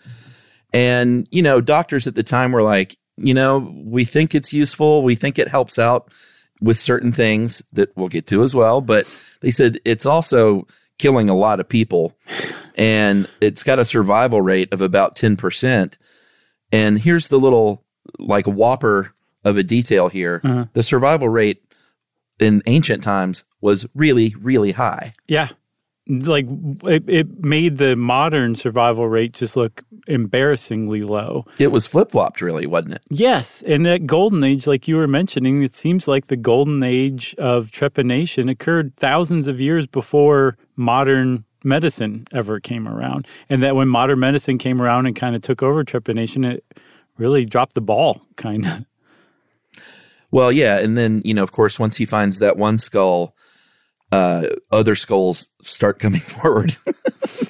And, 0.74 1.28
you 1.32 1.42
know, 1.42 1.62
doctors 1.62 2.08
at 2.08 2.16
the 2.16 2.24
time 2.24 2.52
were 2.52 2.64
like, 2.64 2.98
you 3.18 3.34
know, 3.34 3.74
we 3.86 4.06
think 4.06 4.36
it's 4.36 4.54
useful. 4.54 5.04
We 5.04 5.16
think 5.16 5.40
it 5.40 5.48
helps 5.48 5.80
out 5.80 6.12
with 6.62 6.78
certain 6.78 7.12
things 7.12 7.64
that 7.74 7.96
we'll 7.96 8.08
get 8.08 8.28
to 8.28 8.44
as 8.44 8.56
well. 8.56 8.82
But 8.82 9.08
they 9.42 9.52
said 9.52 9.80
it's 9.86 10.06
also 10.06 10.68
killing 11.00 11.30
a 11.30 11.36
lot 11.36 11.60
of 11.60 11.70
people 11.70 12.18
and 12.76 13.30
it's 13.40 13.64
got 13.64 13.80
a 13.80 13.86
survival 13.86 14.42
rate 14.42 14.72
of 14.74 14.82
about 14.82 15.16
10%. 15.16 15.96
And 16.72 17.00
here's 17.00 17.28
the 17.28 17.40
little 17.40 17.84
like 18.20 18.46
whopper 18.46 19.14
of 19.44 19.58
a 19.58 19.64
detail 19.64 20.08
here. 20.08 20.42
Uh-huh. 20.44 20.66
The 20.74 20.84
survival 20.84 21.30
rate 21.30 21.62
in 22.40 22.62
ancient 22.66 23.04
times 23.04 23.44
was 23.62 23.86
really, 23.96 24.36
really 24.40 24.72
high. 24.72 25.14
Yeah. 25.28 25.50
Like 26.10 26.46
it, 26.86 27.04
it 27.10 27.44
made 27.44 27.80
the 27.80 27.98
modern 27.98 28.56
survival 28.56 29.10
rate 29.10 29.34
just 29.34 29.58
look 29.58 29.84
embarrassingly 30.08 31.04
low. 31.04 31.46
It 31.60 31.68
was 31.68 31.86
flip 31.86 32.12
flopped, 32.12 32.42
really, 32.42 32.66
wasn't 32.66 32.94
it? 32.94 33.02
Yes, 33.10 33.62
and 33.68 33.86
that 33.86 34.06
golden 34.06 34.42
age, 34.42 34.68
like 34.68 34.88
you 34.88 34.96
were 34.96 35.08
mentioning, 35.08 35.64
it 35.64 35.76
seems 35.76 36.08
like 36.08 36.28
the 36.28 36.38
golden 36.38 36.82
age 36.82 37.36
of 37.38 37.72
trepanation 37.72 38.50
occurred 38.50 38.96
thousands 38.96 39.50
of 39.50 39.60
years 39.60 39.86
before 39.86 40.58
modern 40.78 41.44
medicine 41.66 42.26
ever 42.32 42.62
came 42.62 42.88
around. 42.88 43.28
And 43.50 43.62
that 43.62 43.76
when 43.76 43.90
modern 43.90 44.20
medicine 44.20 44.58
came 44.58 44.82
around 44.82 45.08
and 45.08 45.16
kind 45.16 45.36
of 45.36 45.42
took 45.42 45.62
over 45.62 45.84
trepanation, 45.84 46.50
it 46.50 46.64
really 47.18 47.46
dropped 47.46 47.74
the 47.74 47.82
ball, 47.82 48.22
kind 48.38 48.66
of. 48.66 48.86
Well, 50.32 50.52
yeah. 50.52 50.80
And 50.80 50.98
then, 50.98 51.22
you 51.24 51.34
know, 51.34 51.44
of 51.44 51.52
course, 51.52 51.80
once 51.80 51.98
he 51.98 52.06
finds 52.06 52.40
that 52.40 52.58
one 52.58 52.78
skull, 52.78 53.36
uh, 54.12 54.48
other 54.72 54.96
skulls 54.96 55.50
start 55.62 56.00
coming 56.00 56.22
forward. 56.22 56.76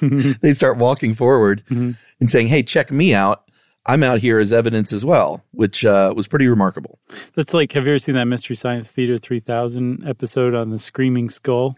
they 0.00 0.52
start 0.52 0.76
walking 0.76 1.14
forward 1.14 1.62
and 1.68 1.96
saying, 2.26 2.48
Hey, 2.48 2.62
check 2.62 2.90
me 2.90 3.14
out. 3.14 3.44
I'm 3.86 4.02
out 4.02 4.18
here 4.18 4.38
as 4.38 4.52
evidence 4.52 4.92
as 4.92 5.02
well, 5.02 5.42
which 5.52 5.82
uh, 5.82 6.12
was 6.14 6.28
pretty 6.28 6.46
remarkable. 6.46 6.98
That's 7.34 7.54
like, 7.54 7.72
have 7.72 7.86
you 7.86 7.92
ever 7.92 7.98
seen 7.98 8.16
that 8.16 8.26
Mystery 8.26 8.54
Science 8.54 8.90
Theater 8.90 9.16
3000 9.16 10.06
episode 10.06 10.54
on 10.54 10.68
the 10.68 10.78
Screaming 10.78 11.30
Skull? 11.30 11.74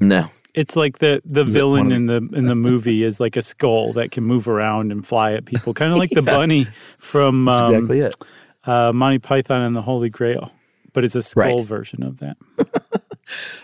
No. 0.00 0.30
It's 0.54 0.76
like 0.76 0.98
the 0.98 1.20
the 1.24 1.42
Is 1.42 1.52
villain 1.52 1.90
in 1.90 2.06
the 2.06 2.16
in 2.32 2.46
the 2.46 2.54
movie 2.54 3.02
is 3.02 3.18
like 3.18 3.36
a 3.36 3.42
skull 3.42 3.92
that 3.94 4.12
can 4.12 4.22
move 4.22 4.46
around 4.46 4.92
and 4.92 5.04
fly 5.04 5.32
at 5.32 5.44
people, 5.44 5.74
kind 5.74 5.92
of 5.92 5.98
like 5.98 6.10
the 6.10 6.22
bunny 6.22 6.68
from 6.96 7.46
That's 7.46 7.68
um, 7.70 7.74
exactly 7.74 8.00
it. 8.00 8.14
Uh, 8.66 8.92
Monty 8.92 9.18
Python 9.18 9.62
and 9.62 9.74
the 9.76 9.82
Holy 9.82 10.10
Grail, 10.10 10.50
but 10.92 11.04
it's 11.04 11.14
a 11.14 11.22
skull 11.22 11.58
Right. 11.58 11.66
version 11.66 12.02
of 12.02 12.18
that. 12.18 12.36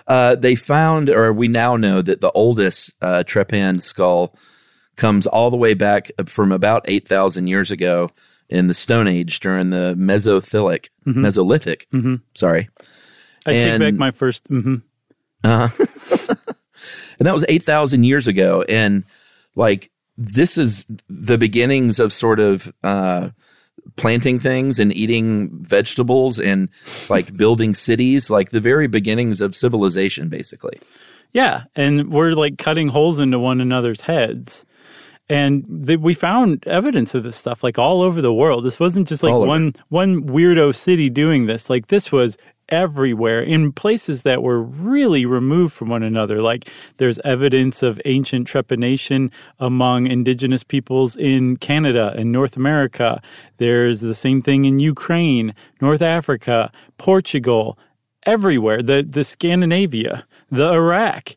Uh, 0.07 0.35
they 0.37 0.55
found, 0.55 1.11
or 1.11 1.35
we 1.35 1.47
now 1.47 1.77
know 1.77 2.01
that 2.01 2.23
the 2.23 2.31
oldest 2.33 2.95
uh, 3.03 3.23
trepanned 3.27 3.83
skull 3.83 4.35
comes 4.97 5.27
all 5.27 5.51
the 5.51 5.57
way 5.59 5.75
back 5.75 6.11
from 6.25 6.51
about 6.51 6.83
8,000 6.89 7.47
years 7.47 7.71
ago 7.71 8.09
in 8.49 8.69
the 8.69 8.75
Stone 8.75 9.07
Age 9.07 9.39
during 9.39 9.69
the 9.69 9.95
Mesothilic, 9.99 10.89
Mesolithic. 11.07 12.21
Sorry. 12.35 12.71
I 13.45 13.53
take 13.53 13.63
And- 13.69 13.81
back 13.83 13.95
my 13.95 14.11
1st 14.11 14.47
hmm 14.49 14.77
Uh, 15.45 15.69
and 17.19 17.27
that 17.27 17.35
was 17.35 17.45
8,000 17.47 18.05
years 18.05 18.27
ago. 18.27 18.65
And 18.67 19.05
like, 19.55 19.91
this 20.17 20.57
is 20.57 20.87
the 21.11 21.37
beginnings 21.37 22.01
of 22.01 22.15
sort 22.15 22.41
of 22.41 22.73
uh, 22.83 23.29
planting 23.97 24.39
things 24.39 24.79
and 24.79 24.95
eating 24.95 25.51
vegetables 25.63 26.39
and 26.39 26.69
like 27.09 27.37
building 27.37 27.75
cities, 27.75 28.31
like 28.31 28.51
the 28.51 28.61
very 28.61 28.87
beginnings 28.87 29.41
of 29.41 29.57
civilization, 29.57 30.29
basically. 30.29 30.79
Yeah, 31.33 31.65
and 31.77 32.11
we're 32.11 32.33
like 32.33 32.59
cutting 32.59 32.89
holes 32.89 33.21
into 33.21 33.39
one 33.39 33.61
another's 33.61 34.01
heads. 34.01 34.67
And 35.29 35.65
we 36.03 36.15
found 36.15 36.67
evidence 36.67 37.15
of 37.15 37.23
this 37.23 37.37
stuff 37.37 37.63
like 37.63 37.79
all 37.79 38.03
over 38.03 38.21
the 38.21 38.35
world. 38.35 38.65
This 38.65 38.81
wasn't 38.81 39.07
just 39.07 39.23
like 39.23 39.33
one 39.33 39.75
one 39.89 40.25
weirdo 40.25 40.75
city 40.75 41.09
doing 41.09 41.47
this. 41.47 41.71
Like 41.71 41.87
this 41.87 42.11
was 42.11 42.37
everywhere 42.71 43.41
in 43.41 43.73
places 43.73 44.23
that 44.23 44.43
were 44.43 44.63
really 44.63 45.27
removed 45.27 45.73
from 45.73 45.89
one 45.89 46.03
another. 46.03 46.41
Like 46.41 46.69
there's 46.99 47.19
evidence 47.21 47.83
of 47.83 48.01
ancient 48.05 48.47
trepanation 48.47 49.31
among 49.59 50.07
indigenous 50.07 50.63
peoples 50.63 51.17
in 51.17 51.57
Canada 51.57 52.15
and 52.17 52.33
North 52.33 52.57
America. 52.57 53.21
There's 53.59 54.01
the 54.01 54.15
same 54.15 54.41
thing 54.41 54.65
in 54.65 54.81
Ukraine, 54.81 55.55
North 55.81 56.03
Africa, 56.03 56.73
Portugal, 56.99 57.79
everywhere. 58.25 58.83
The 58.83 59.07
the 59.09 59.25
Scandinavia, 59.25 60.27
the 60.51 60.73
Iraq 60.73 61.37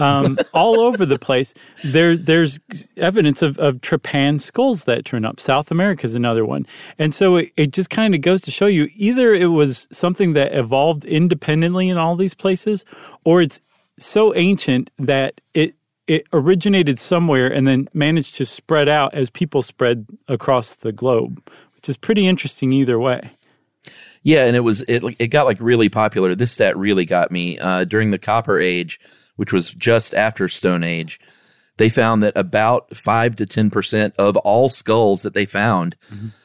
um, 0.00 0.38
all 0.54 0.80
over 0.80 1.06
the 1.06 1.18
place. 1.18 1.54
There, 1.84 2.16
there's 2.16 2.58
evidence 2.96 3.42
of, 3.42 3.58
of 3.58 3.76
trepan 3.76 4.40
skulls 4.40 4.84
that 4.84 5.04
turn 5.04 5.24
up. 5.24 5.38
South 5.38 5.70
America 5.70 6.04
is 6.04 6.14
another 6.14 6.44
one, 6.44 6.66
and 6.98 7.14
so 7.14 7.36
it, 7.36 7.52
it 7.56 7.72
just 7.72 7.90
kind 7.90 8.14
of 8.14 8.20
goes 8.20 8.40
to 8.42 8.50
show 8.50 8.66
you 8.66 8.88
either 8.94 9.32
it 9.34 9.46
was 9.46 9.86
something 9.92 10.32
that 10.32 10.54
evolved 10.54 11.04
independently 11.04 11.88
in 11.88 11.96
all 11.96 12.16
these 12.16 12.34
places, 12.34 12.84
or 13.24 13.42
it's 13.42 13.60
so 13.98 14.34
ancient 14.34 14.90
that 14.98 15.40
it 15.54 15.74
it 16.06 16.26
originated 16.32 16.98
somewhere 16.98 17.46
and 17.46 17.68
then 17.68 17.88
managed 17.94 18.34
to 18.34 18.44
spread 18.44 18.88
out 18.88 19.14
as 19.14 19.30
people 19.30 19.62
spread 19.62 20.06
across 20.26 20.74
the 20.74 20.90
globe, 20.90 21.40
which 21.76 21.88
is 21.88 21.96
pretty 21.96 22.26
interesting 22.26 22.72
either 22.72 22.98
way. 22.98 23.30
Yeah, 24.22 24.44
and 24.44 24.56
it 24.56 24.60
was 24.60 24.82
it 24.82 25.02
it 25.18 25.28
got 25.28 25.46
like 25.46 25.58
really 25.60 25.88
popular. 25.88 26.34
This 26.34 26.52
stat 26.52 26.76
really 26.76 27.04
got 27.04 27.30
me 27.30 27.58
uh, 27.58 27.84
during 27.84 28.10
the 28.10 28.18
Copper 28.18 28.58
Age, 28.58 29.00
which 29.40 29.54
was 29.54 29.70
just 29.70 30.12
after 30.12 30.50
Stone 30.50 30.84
Age. 30.84 31.18
They 31.78 31.88
found 31.88 32.22
that 32.22 32.36
about 32.36 32.94
five 32.94 33.36
to 33.36 33.46
ten 33.46 33.70
percent 33.70 34.12
of 34.18 34.36
all 34.36 34.68
skulls 34.68 35.22
that 35.22 35.32
they 35.32 35.46
found 35.46 35.96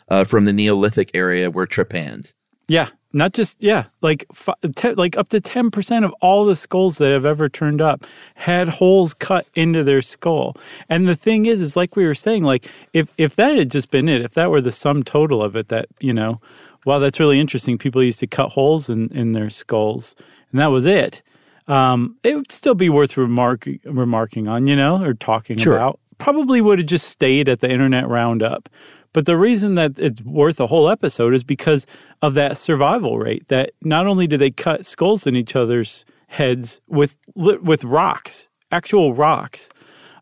uh, 0.08 0.24
from 0.24 0.46
the 0.46 0.54
Neolithic 0.54 1.12
area 1.14 1.52
were 1.52 1.68
trepanned. 1.68 2.34
Yeah, 2.70 2.88
not 3.12 3.34
just 3.34 3.62
yeah, 3.62 3.88
like 4.02 4.25
fi- 4.32 4.54
te- 4.78 4.94
like 4.94 5.18
up 5.18 5.28
to 5.30 5.42
ten 5.42 5.72
percent 5.72 6.06
of 6.06 6.14
all 6.22 6.46
the 6.46 6.56
skulls 6.56 6.98
that 7.00 7.12
have 7.12 7.25
ever 7.25 7.50
turned 7.50 7.82
up 7.82 8.06
had 8.36 8.70
holes 8.70 9.14
cut 9.14 9.46
into 9.56 9.84
their 9.84 10.02
skull. 10.02 10.56
And 10.88 11.06
the 11.06 11.18
thing 11.18 11.48
is, 11.48 11.60
is 11.60 11.75
like 11.75 11.98
we 11.98 12.06
were 12.06 12.16
saying, 12.16 12.46
like 12.46 12.66
if 12.94 13.10
if 13.18 13.36
that 13.36 13.58
had 13.58 13.72
just 13.72 13.92
been 13.92 14.08
it, 14.08 14.22
if 14.22 14.36
that 14.36 14.52
were 14.52 14.62
the 14.62 14.72
sum 14.72 15.04
total 15.04 15.44
of 15.44 15.58
it, 15.58 15.68
that 15.68 15.90
you 16.00 16.14
know, 16.14 16.40
wow, 16.86 17.00
that's 17.00 17.20
really 17.20 17.42
interesting. 17.42 17.78
People 17.78 18.02
used 18.02 18.20
to 18.22 18.28
cut 18.28 18.52
holes 18.52 18.90
in 18.90 19.10
in 19.10 19.34
their 19.34 19.50
skulls, 19.50 20.16
and 20.52 20.62
that 20.62 20.68
was 20.68 20.86
it. 20.86 21.22
Um, 21.68 22.18
it 22.24 22.36
would 22.36 22.52
still 22.52 22.76
be 22.76 22.90
worth 22.90 23.18
remark 23.18 23.68
remarking 23.86 24.48
on, 24.48 24.68
you 24.68 24.76
know, 24.76 25.04
or 25.04 25.14
talking 25.14 25.58
Sure. 25.58 25.76
about. 25.76 26.00
Probably 26.18 26.62
would 26.62 26.80
have 26.80 26.88
just 26.88 27.10
stayed 27.10 27.50
at 27.50 27.60
the 27.60 27.70
internet 27.70 28.08
roundup. 28.08 28.70
But 29.14 29.26
the 29.26 29.38
reason 29.38 29.76
that 29.76 29.94
it's 29.98 30.22
worth 30.24 30.60
a 30.60 30.68
whole 30.68 30.90
episode 30.90 31.34
is 31.34 31.44
because 31.44 31.88
of 32.22 32.34
that 32.34 32.58
survival 32.58 33.18
rate. 33.18 33.48
That 33.48 33.72
not 33.82 34.06
only 34.08 34.28
do 34.28 34.36
they 34.38 34.52
cut 34.52 34.86
skulls 34.86 35.26
in 35.26 35.36
each 35.36 35.56
other's 35.56 36.06
heads 36.28 36.82
with 36.88 37.18
with 37.36 37.84
rocks, 37.84 38.50
actual 38.72 39.14
rocks, 39.14 39.70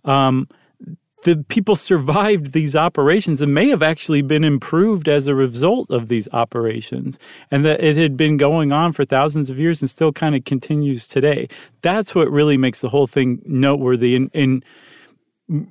um, 0.05 0.47
the 1.23 1.43
people 1.47 1.75
survived 1.75 2.51
these 2.51 2.75
operations 2.75 3.41
and 3.41 3.53
may 3.53 3.69
have 3.69 3.83
actually 3.83 4.21
been 4.21 4.43
improved 4.43 5.07
as 5.07 5.27
a 5.27 5.35
result 5.35 5.89
of 5.89 6.07
these 6.07 6.27
operations, 6.33 7.19
and 7.49 7.65
that 7.65 7.83
it 7.83 7.97
had 7.97 8.15
been 8.15 8.37
going 8.37 8.71
on 8.71 8.91
for 8.91 9.05
thousands 9.05 9.49
of 9.49 9.59
years 9.59 9.81
and 9.81 9.89
still 9.89 10.11
kind 10.11 10.35
of 10.35 10.45
continues 10.45 11.07
today. 11.07 11.47
That's 11.81 12.13
what 12.13 12.29
really 12.29 12.57
makes 12.57 12.81
the 12.81 12.89
whole 12.89 13.07
thing 13.07 13.41
noteworthy. 13.45 14.15
And, 14.15 14.31
and 14.33 14.65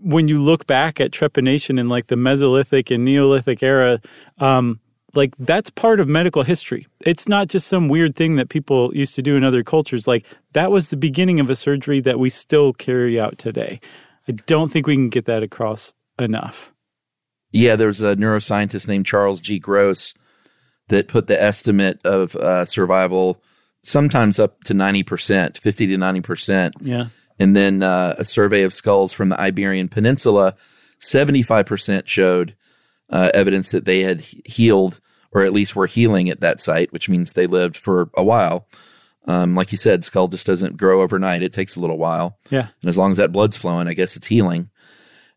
when 0.03 0.29
you 0.29 0.41
look 0.41 0.67
back 0.67 1.01
at 1.01 1.11
trepanation 1.11 1.79
in 1.79 1.89
like 1.89 2.09
the 2.09 2.17
Mesolithic 2.17 2.95
and 2.95 3.05
Neolithic 3.05 3.63
era, 3.63 4.01
um, 4.39 4.81
like 5.15 5.37
that's 5.39 5.71
part 5.71 6.01
of 6.01 6.09
medical 6.09 6.43
history. 6.43 6.87
It's 7.01 7.29
not 7.29 7.49
just 7.49 7.67
some 7.67 7.89
weird 7.89 8.17
thing 8.17 8.37
that 8.37 8.49
people 8.49 8.95
used 8.97 9.15
to 9.17 9.23
do 9.23 9.37
in 9.37 9.45
other 9.45 9.63
cultures. 9.63 10.07
Like 10.07 10.25
that 10.53 10.71
was 10.71 10.89
the 10.89 10.97
beginning 10.97 11.41
of 11.41 11.51
a 11.51 11.57
surgery 11.57 12.01
that 12.01 12.19
we 12.19 12.31
still 12.31 12.73
carry 12.73 13.21
out 13.21 13.39
today. 13.39 13.81
I 14.29 14.33
don't 14.33 14.71
think 14.71 14.87
we 14.87 14.95
can 14.95 15.09
get 15.09 15.27
that 15.27 15.43
across 15.43 15.95
enough. 16.19 16.73
Yeah, 17.51 17.77
there's 17.77 18.01
a 18.01 18.17
neuroscientist 18.17 18.89
named 18.89 19.07
Charles 19.07 19.41
G. 19.41 19.59
Gross 19.59 20.15
that 20.89 21.09
put 21.09 21.27
the 21.27 21.41
estimate 21.41 22.01
of 22.05 22.35
uh, 22.37 22.65
survival 22.65 23.43
sometimes 23.83 24.39
up 24.39 24.63
to 24.65 24.75
90%, 24.75 25.59
50 25.59 25.87
to 25.87 25.97
90%. 25.97 26.73
Yeah. 26.81 27.07
And 27.39 27.57
then 27.57 27.83
uh, 27.83 28.15
a 28.19 28.25
survey 28.25 28.63
of 28.63 28.73
skulls 28.73 29.13
from 29.13 29.29
the 29.29 29.41
Iberian 29.41 29.89
Peninsula, 29.89 30.55
75% 31.01 32.07
showed 32.07 32.55
uh, 33.11 33.31
evidence 33.35 33.71
that 33.73 33.85
they 33.85 34.01
had 34.03 34.21
healed 34.45 35.01
or 35.33 35.43
at 35.43 35.53
least 35.53 35.75
were 35.75 35.87
healing 35.87 36.29
at 36.29 36.41
that 36.41 36.61
site, 36.61 36.93
which 36.93 37.09
means 37.09 37.33
they 37.33 37.47
lived 37.47 37.77
for 37.77 38.11
a 38.17 38.23
while. 38.23 38.67
Um, 39.27 39.55
like 39.55 39.71
you 39.71 39.79
said, 39.79 40.05
skull 40.05 40.29
just 40.29 40.47
doesn't 40.47 40.77
grow 40.77 41.03
overnight. 41.03 41.43
It 41.43 41.53
takes 41.53 41.77
a 41.77 41.81
little 41.81 41.99
while. 41.99 42.39
Yeah. 42.51 42.69
And 42.83 42.89
as 42.89 42.99
long 42.99 43.11
as 43.11 43.19
that 43.19 43.33
blood's 43.33 43.57
flowing, 43.57 43.87
I 43.87 43.95
guess 43.95 44.17
it's 44.17 44.27
healing. 44.27 44.71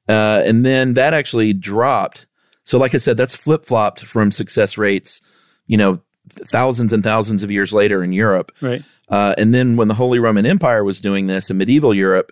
Uh, 0.08 0.42
and 0.46 0.66
then 0.66 0.96
that 0.96 1.14
actually 1.14 1.54
dropped. 1.54 2.28
So, 2.64 2.78
like 2.78 2.96
I 2.96 2.98
said, 2.98 3.18
that's 3.18 3.36
flip 3.36 3.66
flopped 3.66 4.02
from 4.02 4.32
success 4.32 4.78
rates, 4.78 5.22
you 5.68 5.78
know, 5.78 6.02
thousands 6.30 6.94
and 6.94 7.04
thousands 7.04 7.44
of 7.44 7.52
years 7.52 7.74
later 7.74 8.04
in 8.04 8.12
Europe. 8.12 8.52
Right. 8.62 8.84
Uh, 9.08 9.36
and 9.38 9.54
then 9.54 9.78
when 9.78 9.88
the 9.88 9.94
Holy 9.94 10.18
Roman 10.18 10.46
Empire 10.46 10.84
was 10.84 11.00
doing 11.00 11.28
this 11.28 11.52
in 11.52 11.58
medieval 11.58 11.94
Europe, 11.94 12.32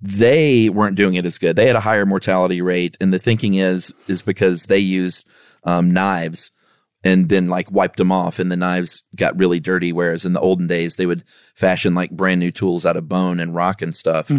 they 0.00 0.70
weren't 0.70 0.96
doing 0.96 1.14
it 1.14 1.26
as 1.26 1.38
good. 1.38 1.56
They 1.56 1.66
had 1.66 1.76
a 1.76 1.80
higher 1.80 2.06
mortality 2.06 2.62
rate, 2.62 2.96
and 3.00 3.12
the 3.12 3.18
thinking 3.18 3.54
is 3.54 3.92
is 4.06 4.22
because 4.22 4.66
they 4.66 4.78
used 4.78 5.26
um, 5.64 5.90
knives 5.90 6.50
and 7.04 7.28
then 7.28 7.48
like 7.48 7.70
wiped 7.70 7.96
them 7.98 8.12
off, 8.12 8.38
and 8.38 8.50
the 8.50 8.56
knives 8.56 9.04
got 9.14 9.38
really 9.38 9.60
dirty. 9.60 9.92
Whereas 9.92 10.24
in 10.24 10.32
the 10.32 10.40
olden 10.40 10.66
days, 10.66 10.96
they 10.96 11.06
would 11.06 11.24
fashion 11.54 11.94
like 11.94 12.10
brand 12.10 12.40
new 12.40 12.50
tools 12.50 12.84
out 12.84 12.96
of 12.96 13.08
bone 13.08 13.40
and 13.40 13.54
rock 13.54 13.82
and 13.82 13.94
stuff, 13.94 14.30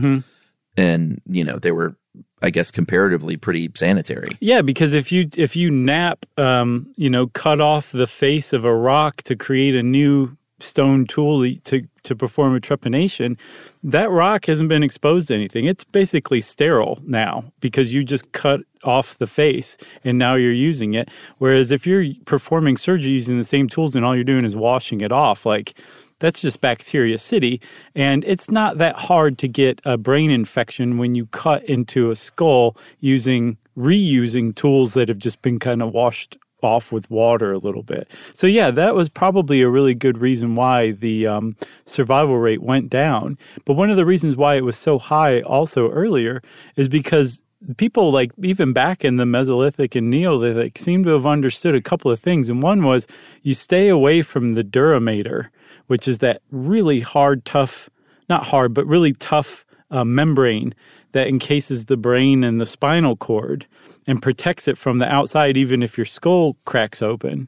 and 0.78 1.22
you 1.26 1.44
know 1.44 1.58
they 1.58 1.72
were, 1.72 1.98
I 2.42 2.50
guess, 2.50 2.72
comparatively 2.72 3.38
pretty 3.38 3.70
sanitary. 3.76 4.38
Yeah, 4.40 4.62
because 4.62 4.94
if 4.94 5.12
you 5.12 5.30
if 5.38 5.56
you 5.56 5.72
nap, 5.72 6.26
um, 6.38 6.94
you 6.96 7.10
know, 7.10 7.28
cut 7.28 7.62
off 7.62 7.92
the 7.92 8.08
face 8.08 8.54
of 8.54 8.66
a 8.66 8.76
rock 8.76 9.22
to 9.24 9.36
create 9.36 9.76
a 9.76 9.84
new 9.84 10.38
stone 10.60 11.06
tool 11.06 11.44
to 11.66 11.88
to 12.04 12.16
perform 12.16 12.56
a 12.56 12.60
trepanation, 12.60 13.38
that 13.84 14.10
rock 14.10 14.46
hasn't 14.46 14.70
been 14.70 14.84
exposed 14.84 15.28
to 15.28 15.36
anything. 15.36 15.66
It's 15.66 15.84
basically 15.84 16.42
sterile 16.42 17.00
now 17.06 17.44
because 17.60 17.94
you 17.94 18.04
just 18.04 18.32
cut 18.32 18.62
off 18.84 19.18
the 19.18 19.28
face 19.28 19.78
and 20.04 20.18
now 20.18 20.36
you're 20.36 20.54
using 20.54 20.94
it. 20.94 21.10
Whereas 21.40 21.72
if 21.72 21.86
you're 21.86 22.06
performing 22.26 22.78
surgery 22.78 23.12
using 23.12 23.38
the 23.38 23.44
same 23.44 23.68
tools 23.68 23.96
and 23.96 24.06
all 24.06 24.16
you're 24.16 24.24
doing 24.24 24.46
is 24.46 24.56
washing 24.56 25.02
it 25.02 25.12
off, 25.12 25.46
like 25.46 25.74
that's 26.20 26.42
just 26.42 26.62
bacteria 26.62 27.18
city 27.18 27.62
and 27.96 28.24
it's 28.26 28.50
not 28.50 28.78
that 28.78 28.96
hard 28.96 29.38
to 29.38 29.48
get 29.48 29.82
a 29.86 29.98
brain 29.98 30.30
infection 30.30 30.98
when 30.98 31.16
you 31.16 31.26
cut 31.28 31.64
into 31.64 32.12
a 32.12 32.16
skull 32.16 32.76
using 33.00 33.58
reusing 33.78 34.54
tools 34.54 34.94
that 34.94 35.08
have 35.08 35.18
just 35.18 35.42
been 35.42 35.60
kind 35.60 35.82
of 35.82 35.94
washed 35.94 36.38
off 36.64 36.92
with 36.92 37.10
water 37.10 37.52
a 37.52 37.58
little 37.58 37.84
bit. 37.84 38.12
So 38.34 38.48
yeah 38.48 38.72
that 38.72 38.96
was 38.96 39.10
probably 39.10 39.62
a 39.62 39.70
really 39.70 39.94
good 39.94 40.18
reason 40.18 40.56
why 40.56 40.92
the 40.92 41.28
um, 41.28 41.56
survival 41.86 42.38
rate 42.38 42.62
went 42.62 42.90
down. 42.90 43.38
But 43.66 43.74
one 43.74 43.90
of 43.90 43.98
the 43.98 44.06
reasons 44.06 44.36
why 44.36 44.56
it 44.56 44.64
was 44.64 44.78
so 44.78 45.00
high 45.00 45.42
also 45.42 45.90
earlier 45.92 46.42
is 46.76 46.90
because 46.90 47.44
people 47.78 48.12
like 48.12 48.32
even 48.42 48.74
back 48.74 49.04
in 49.04 49.18
the 49.18 49.26
Mesolithic 49.26 49.96
and 49.96 50.10
Neolithic 50.10 50.78
seem 50.78 51.04
to 51.04 51.12
have 51.12 51.26
understood 51.26 51.76
a 51.76 51.82
couple 51.82 52.10
of 52.12 52.20
things. 52.20 52.50
And 52.50 52.64
one 52.64 52.84
was 52.84 53.08
you 53.44 53.54
stay 53.54 53.90
away 53.90 54.22
from 54.22 54.50
the 54.50 54.64
duramater, 54.64 55.50
which 55.88 56.08
is 56.08 56.20
that 56.20 56.42
really 56.52 57.02
hard, 57.02 57.46
tough, 57.46 57.90
not 58.30 58.46
hard, 58.46 58.74
but 58.74 58.86
really 58.86 59.14
tough 59.14 59.66
uh, 59.92 60.04
membrane 60.04 60.74
that 61.12 61.28
encases 61.28 61.86
the 61.86 61.98
brain 61.98 62.44
and 62.44 62.62
the 62.62 62.66
spinal 62.66 63.16
cord 63.16 63.66
and 64.10 64.22
protects 64.22 64.68
it 64.68 64.78
from 64.78 64.98
the 64.98 65.06
outside, 65.06 65.56
even 65.56 65.84
if 65.84 65.98
your 65.98 66.06
skull 66.06 66.58
cracks 66.66 67.02
open. 67.02 67.48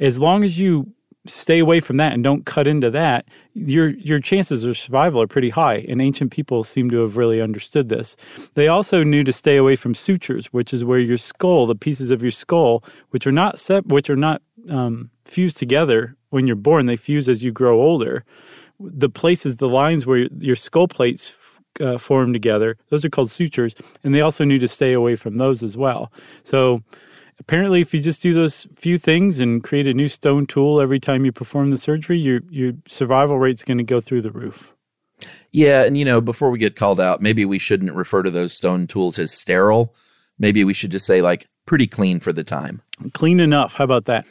As 0.00 0.18
long 0.18 0.44
as 0.44 0.58
you 0.58 0.92
stay 1.26 1.58
away 1.58 1.80
from 1.80 1.96
that 1.96 2.12
and 2.12 2.22
don't 2.22 2.44
cut 2.44 2.68
into 2.68 2.90
that, 2.90 3.24
your 3.54 3.88
your 3.88 4.18
chances 4.18 4.64
of 4.64 4.76
survival 4.76 5.22
are 5.22 5.26
pretty 5.26 5.48
high. 5.48 5.78
And 5.88 6.02
ancient 6.02 6.30
people 6.30 6.62
seem 6.62 6.90
to 6.90 7.00
have 7.00 7.16
really 7.16 7.40
understood 7.40 7.88
this. 7.88 8.16
They 8.52 8.68
also 8.68 9.02
knew 9.02 9.24
to 9.24 9.32
stay 9.32 9.56
away 9.56 9.76
from 9.76 9.94
sutures, 9.94 10.52
which 10.52 10.74
is 10.74 10.84
where 10.84 10.98
your 10.98 11.16
skull, 11.16 11.66
the 11.66 11.74
pieces 11.74 12.10
of 12.10 12.20
your 12.20 12.30
skull, 12.30 12.84
which 13.10 13.26
are 13.26 13.32
not 13.32 13.58
set, 13.58 13.86
which 13.86 14.10
are 14.10 14.16
not 14.16 14.42
um, 14.68 15.10
fused 15.24 15.56
together 15.56 16.16
when 16.34 16.46
you're 16.46 16.56
born, 16.56 16.86
they 16.86 16.96
fuse 16.96 17.28
as 17.28 17.44
you 17.44 17.52
grow 17.52 17.80
older. 17.80 18.24
The 18.80 19.08
places, 19.08 19.56
the 19.56 19.68
lines 19.68 20.04
where 20.04 20.26
your 20.40 20.56
skull 20.56 20.88
plates 20.88 21.32
uh, 21.80 21.98
form 21.98 22.32
together, 22.32 22.76
those 22.90 23.04
are 23.04 23.10
called 23.10 23.30
sutures, 23.30 23.74
and 24.02 24.14
they 24.14 24.20
also 24.20 24.44
knew 24.44 24.58
to 24.58 24.68
stay 24.68 24.92
away 24.92 25.16
from 25.16 25.36
those 25.36 25.62
as 25.62 25.76
well. 25.76 26.12
So 26.42 26.82
apparently 27.40 27.80
if 27.80 27.92
you 27.92 28.00
just 28.00 28.22
do 28.22 28.34
those 28.34 28.66
few 28.74 28.98
things 28.98 29.40
and 29.40 29.62
create 29.62 29.86
a 29.86 29.94
new 29.94 30.08
stone 30.08 30.46
tool 30.46 30.80
every 30.80 31.00
time 31.00 31.24
you 31.24 31.32
perform 31.32 31.70
the 31.70 31.78
surgery 31.78 32.18
your 32.18 32.40
your 32.50 32.72
survival 32.86 33.38
rate's 33.38 33.62
going 33.64 33.78
to 33.78 33.84
go 33.84 34.00
through 34.00 34.22
the 34.22 34.30
roof. 34.30 34.72
Yeah 35.52 35.84
and 35.84 35.96
you 35.96 36.04
know 36.04 36.20
before 36.20 36.50
we 36.50 36.58
get 36.58 36.76
called 36.76 37.00
out 37.00 37.20
maybe 37.20 37.44
we 37.44 37.58
shouldn't 37.58 37.92
refer 37.94 38.22
to 38.22 38.30
those 38.30 38.52
stone 38.52 38.86
tools 38.86 39.18
as 39.18 39.32
sterile. 39.32 39.94
Maybe 40.38 40.64
we 40.64 40.74
should 40.74 40.90
just 40.90 41.06
say 41.06 41.22
like 41.22 41.46
pretty 41.66 41.86
clean 41.86 42.20
for 42.20 42.32
the 42.32 42.44
time. 42.44 42.82
Clean 43.12 43.40
enough. 43.40 43.74
How 43.74 43.84
about 43.84 44.04
that? 44.06 44.26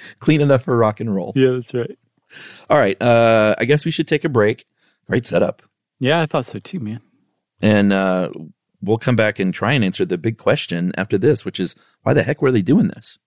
Clean 0.20 0.40
enough 0.40 0.62
for 0.62 0.76
rock 0.76 1.00
and 1.00 1.14
roll. 1.14 1.32
Yeah 1.34 1.52
that's 1.52 1.74
right. 1.74 1.98
All 2.68 2.78
right 2.78 3.00
uh 3.00 3.54
i 3.58 3.64
guess 3.64 3.84
we 3.84 3.90
should 3.90 4.08
take 4.08 4.24
a 4.24 4.28
break. 4.28 4.64
Great 5.06 5.26
setup 5.26 5.62
yeah 6.00 6.20
i 6.20 6.26
thought 6.26 6.44
so 6.44 6.58
too 6.58 6.80
man 6.80 7.00
and 7.60 7.92
uh 7.92 8.28
we'll 8.84 8.98
come 8.98 9.16
back 9.16 9.38
and 9.38 9.52
try 9.52 9.72
and 9.72 9.84
answer 9.84 10.04
the 10.04 10.18
big 10.18 10.38
question 10.38 10.92
after 10.96 11.18
this, 11.18 11.44
which 11.44 11.58
is 11.58 11.74
why 12.02 12.12
the 12.12 12.22
heck 12.22 12.42
were 12.42 12.52
they 12.52 12.62
doing 12.62 12.88
this? 12.88 13.18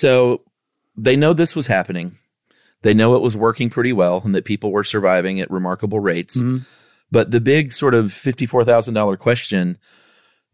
So 0.00 0.44
they 0.96 1.14
know 1.14 1.34
this 1.34 1.54
was 1.54 1.66
happening. 1.66 2.16
They 2.80 2.94
know 2.94 3.16
it 3.16 3.20
was 3.20 3.36
working 3.36 3.68
pretty 3.68 3.92
well 3.92 4.22
and 4.24 4.34
that 4.34 4.46
people 4.46 4.72
were 4.72 4.82
surviving 4.82 5.40
at 5.40 5.50
remarkable 5.50 6.00
rates. 6.00 6.38
Mm-hmm. 6.38 6.64
But 7.10 7.32
the 7.32 7.40
big 7.40 7.70
sort 7.70 7.92
of 7.92 8.06
$54,000 8.06 9.18
question 9.18 9.76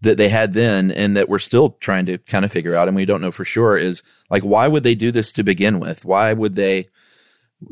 that 0.01 0.17
they 0.17 0.31
had 0.31 0.53
then 0.53 0.91
and 0.91 1.17
that 1.17 1.29
we're 1.29 1.39
still 1.39 1.77
trying 1.79 2.07
to 2.07 2.19
kind 2.19 2.45
of 2.45 2.51
figure 2.51 2.75
out 2.75 2.89
and 2.89 2.97
we 2.97 3.05
don't 3.05 3.21
know 3.21 3.31
for 3.31 3.45
sure 3.45 3.77
is 3.77 4.03
like, 4.31 4.43
why 4.43 4.67
would 4.67 4.83
they 4.83 4.97
do 4.97 5.13
this 5.13 5.31
to 5.33 5.45
begin 5.45 5.79
with? 5.79 6.05
Why 6.05 6.33
would 6.33 6.57
they 6.57 6.89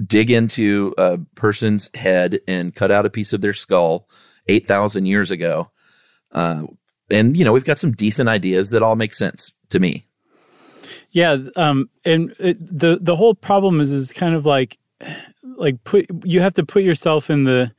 dig 0.06 0.30
into 0.30 0.94
a 0.96 1.18
person's 1.34 1.90
head 1.96 2.38
and 2.46 2.72
cut 2.72 2.92
out 2.92 3.04
a 3.04 3.10
piece 3.10 3.32
of 3.32 3.40
their 3.40 3.52
skull 3.52 4.08
8,000 4.46 5.06
years 5.06 5.32
ago? 5.32 5.72
Uh, 6.30 6.66
and, 7.10 7.36
you 7.36 7.44
know, 7.44 7.52
we've 7.52 7.64
got 7.64 7.80
some 7.80 7.92
decent 7.92 8.28
ideas 8.28 8.70
that 8.70 8.82
all 8.84 8.94
make 8.94 9.12
sense 9.12 9.52
to 9.70 9.80
me. 9.80 10.06
Yeah, 11.14 11.38
um, 11.54 11.88
and 12.04 12.34
it, 12.40 12.58
the 12.60 12.98
the 13.00 13.14
whole 13.14 13.36
problem 13.36 13.80
is 13.80 13.92
is 13.92 14.12
kind 14.12 14.34
of 14.34 14.44
like 14.44 14.78
like 15.56 15.82
put 15.84 16.06
you 16.24 16.40
have 16.40 16.54
to 16.54 16.66
put 16.66 16.82
yourself 16.82 17.30
in 17.30 17.44
the 17.44 17.72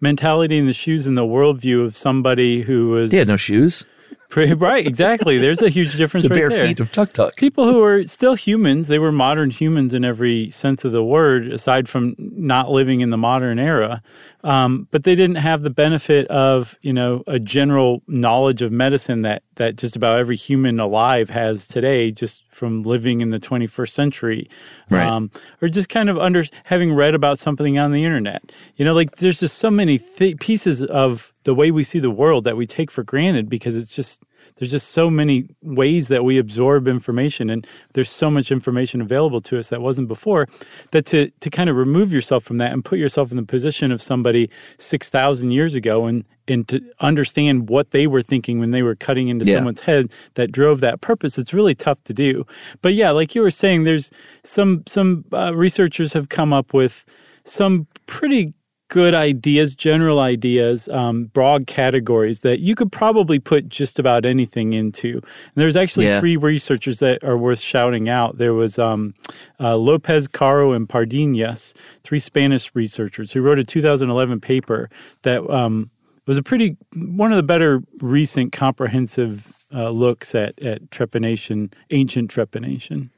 mentality 0.00 0.58
and 0.58 0.66
the 0.66 0.72
shoes 0.72 1.06
and 1.06 1.16
the 1.16 1.22
worldview 1.22 1.86
of 1.86 1.96
somebody 1.96 2.62
who 2.62 2.88
was 2.88 3.12
they 3.12 3.18
had 3.18 3.28
no 3.28 3.36
shoes 3.36 3.86
right, 4.36 4.86
exactly. 4.86 5.38
There's 5.38 5.62
a 5.62 5.68
huge 5.68 5.96
difference. 5.96 6.24
the 6.28 6.30
right 6.30 6.40
bare 6.40 6.48
there. 6.50 6.66
feet 6.66 6.80
of 6.80 6.90
Tuk 6.92 7.12
Tuk. 7.12 7.36
People 7.36 7.64
who 7.64 7.82
are 7.82 8.06
still 8.06 8.34
humans, 8.34 8.88
they 8.88 8.98
were 8.98 9.12
modern 9.12 9.50
humans 9.50 9.94
in 9.94 10.04
every 10.04 10.50
sense 10.50 10.84
of 10.84 10.92
the 10.92 11.02
word, 11.02 11.52
aside 11.52 11.88
from 11.88 12.14
not 12.18 12.70
living 12.70 13.00
in 13.00 13.10
the 13.10 13.18
modern 13.18 13.58
era. 13.58 14.02
Um, 14.42 14.88
but 14.90 15.04
they 15.04 15.14
didn't 15.14 15.36
have 15.36 15.62
the 15.62 15.70
benefit 15.70 16.26
of 16.28 16.78
you 16.80 16.92
know 16.92 17.22
a 17.26 17.38
general 17.38 18.02
knowledge 18.06 18.62
of 18.62 18.72
medicine 18.72 19.22
that 19.22 19.42
that 19.56 19.76
just 19.76 19.96
about 19.96 20.18
every 20.18 20.36
human 20.36 20.80
alive 20.80 21.28
has 21.30 21.68
today, 21.68 22.10
just 22.10 22.42
from 22.48 22.82
living 22.82 23.20
in 23.20 23.30
the 23.30 23.38
21st 23.38 23.90
century, 23.90 24.50
right. 24.90 25.06
um, 25.06 25.30
or 25.60 25.68
just 25.68 25.88
kind 25.88 26.08
of 26.08 26.18
under 26.18 26.44
having 26.64 26.92
read 26.92 27.14
about 27.14 27.38
something 27.38 27.78
on 27.78 27.92
the 27.92 28.04
internet. 28.04 28.52
You 28.76 28.84
know, 28.84 28.94
like 28.94 29.16
there's 29.16 29.40
just 29.40 29.58
so 29.58 29.70
many 29.70 29.98
th- 29.98 30.38
pieces 30.38 30.82
of 30.82 31.29
the 31.44 31.54
way 31.54 31.70
we 31.70 31.84
see 31.84 31.98
the 31.98 32.10
world 32.10 32.44
that 32.44 32.56
we 32.56 32.66
take 32.66 32.90
for 32.90 33.02
granted 33.02 33.48
because 33.48 33.76
it's 33.76 33.94
just 33.94 34.22
there's 34.56 34.70
just 34.70 34.88
so 34.88 35.10
many 35.10 35.48
ways 35.62 36.08
that 36.08 36.24
we 36.24 36.38
absorb 36.38 36.88
information 36.88 37.50
and 37.50 37.66
there's 37.92 38.10
so 38.10 38.30
much 38.30 38.50
information 38.50 39.00
available 39.00 39.40
to 39.40 39.58
us 39.58 39.68
that 39.68 39.80
wasn't 39.80 40.06
before 40.06 40.48
that 40.92 41.06
to 41.06 41.30
to 41.40 41.50
kind 41.50 41.70
of 41.70 41.76
remove 41.76 42.12
yourself 42.12 42.44
from 42.44 42.58
that 42.58 42.72
and 42.72 42.84
put 42.84 42.98
yourself 42.98 43.30
in 43.30 43.36
the 43.36 43.42
position 43.42 43.90
of 43.90 44.02
somebody 44.02 44.50
6000 44.78 45.50
years 45.50 45.74
ago 45.74 46.06
and 46.06 46.24
and 46.48 46.66
to 46.68 46.82
understand 47.00 47.68
what 47.68 47.92
they 47.92 48.06
were 48.06 48.22
thinking 48.22 48.58
when 48.58 48.70
they 48.70 48.82
were 48.82 48.96
cutting 48.96 49.28
into 49.28 49.44
yeah. 49.44 49.56
someone's 49.56 49.80
head 49.80 50.10
that 50.34 50.50
drove 50.52 50.80
that 50.80 51.00
purpose 51.00 51.38
it's 51.38 51.54
really 51.54 51.74
tough 51.74 52.02
to 52.04 52.12
do 52.12 52.44
but 52.82 52.94
yeah 52.94 53.10
like 53.10 53.34
you 53.34 53.42
were 53.42 53.50
saying 53.50 53.84
there's 53.84 54.10
some 54.42 54.82
some 54.86 55.24
uh, 55.32 55.54
researchers 55.54 56.12
have 56.12 56.28
come 56.28 56.52
up 56.52 56.74
with 56.74 57.04
some 57.44 57.86
pretty 58.06 58.52
good 58.90 59.14
ideas, 59.14 59.74
general 59.74 60.18
ideas, 60.18 60.88
um, 60.88 61.26
broad 61.26 61.68
categories 61.68 62.40
that 62.40 62.58
you 62.58 62.74
could 62.74 62.90
probably 62.90 63.38
put 63.38 63.68
just 63.68 64.00
about 64.00 64.26
anything 64.26 64.72
into. 64.72 65.12
And 65.14 65.54
there's 65.54 65.76
actually 65.76 66.06
yeah. 66.06 66.18
three 66.18 66.36
researchers 66.36 66.98
that 66.98 67.22
are 67.24 67.38
worth 67.38 67.60
shouting 67.60 68.08
out. 68.08 68.38
There 68.38 68.52
was 68.52 68.78
um, 68.78 69.14
uh, 69.60 69.76
Lopez, 69.76 70.26
Caro, 70.26 70.72
and 70.72 70.88
Pardinas, 70.88 71.72
three 72.02 72.18
Spanish 72.18 72.70
researchers 72.74 73.32
who 73.32 73.40
wrote 73.40 73.60
a 73.60 73.64
2011 73.64 74.40
paper 74.40 74.90
that 75.22 75.48
um, 75.48 75.88
was 76.26 76.36
a 76.36 76.42
pretty 76.42 76.76
one 76.94 77.32
of 77.32 77.36
the 77.36 77.44
better 77.44 77.82
recent 78.00 78.52
comprehensive 78.52 79.66
uh, 79.72 79.90
looks 79.90 80.34
at 80.34 80.60
at 80.60 80.90
trepanation, 80.90 81.72
ancient 81.90 82.28
trepanation. 82.28 83.08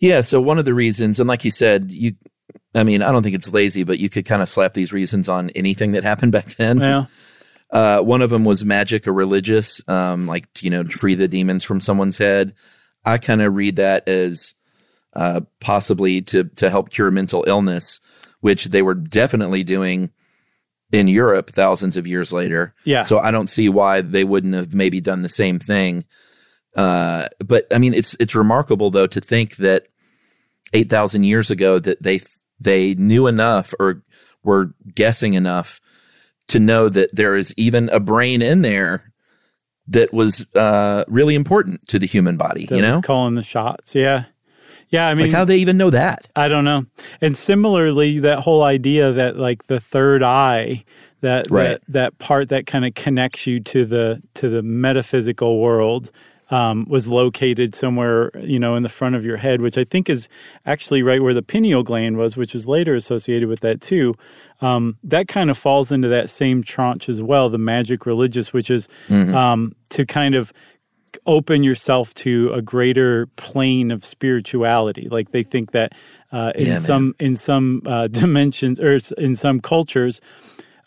Yeah, 0.00 0.22
so 0.22 0.40
one 0.40 0.58
of 0.58 0.64
the 0.64 0.74
reasons, 0.74 1.20
and 1.20 1.28
like 1.28 1.44
you 1.44 1.52
said, 1.52 1.92
you 1.92 2.16
I 2.74 2.84
mean, 2.84 3.02
I 3.02 3.12
don't 3.12 3.22
think 3.22 3.34
it's 3.34 3.52
lazy, 3.52 3.84
but 3.84 3.98
you 3.98 4.08
could 4.08 4.24
kind 4.24 4.42
of 4.42 4.48
slap 4.48 4.74
these 4.74 4.92
reasons 4.92 5.28
on 5.28 5.50
anything 5.50 5.92
that 5.92 6.04
happened 6.04 6.32
back 6.32 6.54
then. 6.56 6.78
Yeah. 6.78 7.04
Uh, 7.70 8.00
one 8.00 8.20
of 8.20 8.30
them 8.30 8.44
was 8.44 8.64
magic 8.64 9.06
or 9.08 9.12
religious, 9.12 9.86
um, 9.88 10.26
like, 10.26 10.62
you 10.62 10.70
know, 10.70 10.84
free 10.84 11.14
the 11.14 11.28
demons 11.28 11.64
from 11.64 11.80
someone's 11.80 12.18
head. 12.18 12.54
I 13.04 13.18
kind 13.18 13.40
of 13.40 13.54
read 13.54 13.76
that 13.76 14.06
as 14.08 14.54
uh, 15.14 15.40
possibly 15.60 16.20
to, 16.22 16.44
to 16.44 16.68
help 16.68 16.90
cure 16.90 17.10
mental 17.10 17.44
illness, 17.46 18.00
which 18.40 18.66
they 18.66 18.82
were 18.82 18.94
definitely 18.94 19.64
doing 19.64 20.10
in 20.92 21.08
Europe 21.08 21.50
thousands 21.50 21.96
of 21.96 22.06
years 22.06 22.32
later. 22.32 22.74
Yeah. 22.84 23.02
So 23.02 23.18
I 23.18 23.30
don't 23.30 23.48
see 23.48 23.70
why 23.70 24.02
they 24.02 24.24
wouldn't 24.24 24.54
have 24.54 24.74
maybe 24.74 25.00
done 25.00 25.22
the 25.22 25.28
same 25.30 25.58
thing. 25.58 26.04
Uh, 26.76 27.28
but 27.38 27.66
I 27.72 27.78
mean, 27.78 27.94
it's, 27.94 28.14
it's 28.20 28.34
remarkable 28.34 28.90
though 28.90 29.06
to 29.06 29.20
think 29.20 29.56
that 29.56 29.86
8,000 30.72 31.24
years 31.24 31.50
ago 31.50 31.78
that 31.78 32.02
they 32.02 32.20
they 32.60 32.94
knew 32.94 33.26
enough 33.26 33.74
or 33.80 34.02
were 34.44 34.72
guessing 34.94 35.34
enough 35.34 35.80
to 36.48 36.60
know 36.60 36.88
that 36.88 37.14
there 37.14 37.34
is 37.34 37.54
even 37.56 37.88
a 37.90 38.00
brain 38.00 38.42
in 38.42 38.62
there 38.62 39.12
that 39.88 40.12
was 40.12 40.46
uh, 40.54 41.04
really 41.08 41.34
important 41.34 41.86
to 41.88 41.98
the 41.98 42.06
human 42.06 42.36
body. 42.36 42.66
That 42.66 42.76
you 42.76 42.82
know, 42.82 43.00
calling 43.00 43.34
the 43.34 43.42
shots. 43.42 43.94
Yeah, 43.94 44.24
yeah. 44.88 45.08
I 45.08 45.14
mean, 45.14 45.26
like 45.26 45.36
how 45.36 45.44
they 45.44 45.58
even 45.58 45.76
know 45.76 45.90
that? 45.90 46.28
I 46.36 46.48
don't 46.48 46.64
know. 46.64 46.86
And 47.20 47.36
similarly, 47.36 48.20
that 48.20 48.40
whole 48.40 48.62
idea 48.62 49.12
that 49.12 49.36
like 49.36 49.66
the 49.66 49.80
third 49.80 50.22
eye, 50.22 50.84
that 51.20 51.50
right. 51.50 51.68
that, 51.68 51.82
that 51.88 52.18
part 52.18 52.48
that 52.50 52.66
kind 52.66 52.84
of 52.84 52.94
connects 52.94 53.46
you 53.46 53.60
to 53.60 53.84
the 53.84 54.22
to 54.34 54.48
the 54.48 54.62
metaphysical 54.62 55.60
world 55.60 56.10
um, 56.52 56.84
was 56.88 57.08
located 57.08 57.74
somewhere, 57.74 58.30
you 58.40 58.58
know, 58.60 58.76
in 58.76 58.82
the 58.82 58.88
front 58.90 59.16
of 59.16 59.24
your 59.24 59.38
head, 59.38 59.60
which 59.62 59.78
I 59.78 59.84
think 59.84 60.10
is 60.10 60.28
actually 60.66 61.02
right 61.02 61.22
where 61.22 61.34
the 61.34 61.42
pineal 61.42 61.82
gland 61.82 62.18
was, 62.18 62.36
which 62.36 62.52
was 62.54 62.68
later 62.68 62.94
associated 62.94 63.48
with 63.48 63.60
that 63.60 63.80
too. 63.80 64.14
Um, 64.60 64.96
that 65.02 65.26
kind 65.28 65.50
of 65.50 65.58
falls 65.58 65.90
into 65.90 66.08
that 66.08 66.30
same 66.30 66.62
tranche 66.62 67.08
as 67.08 67.20
well, 67.22 67.48
the 67.48 67.58
magic 67.58 68.06
religious, 68.06 68.52
which 68.52 68.70
is 68.70 68.88
Mm-hmm. 69.08 69.34
um, 69.34 69.74
to 69.90 70.04
kind 70.06 70.34
of 70.34 70.52
open 71.26 71.62
yourself 71.62 72.14
to 72.14 72.50
a 72.54 72.62
greater 72.62 73.26
plane 73.36 73.90
of 73.90 74.04
spirituality. 74.04 75.08
Like 75.10 75.30
they 75.32 75.42
think 75.42 75.72
that 75.72 75.92
uh, 76.32 76.52
in 76.56 76.66
Yeah, 76.66 76.78
some 76.78 77.14
in 77.18 77.36
some 77.36 77.82
uh, 77.86 78.06
dimensions 78.20 78.78
or 78.80 78.98
in 79.18 79.36
some 79.36 79.60
cultures, 79.60 80.20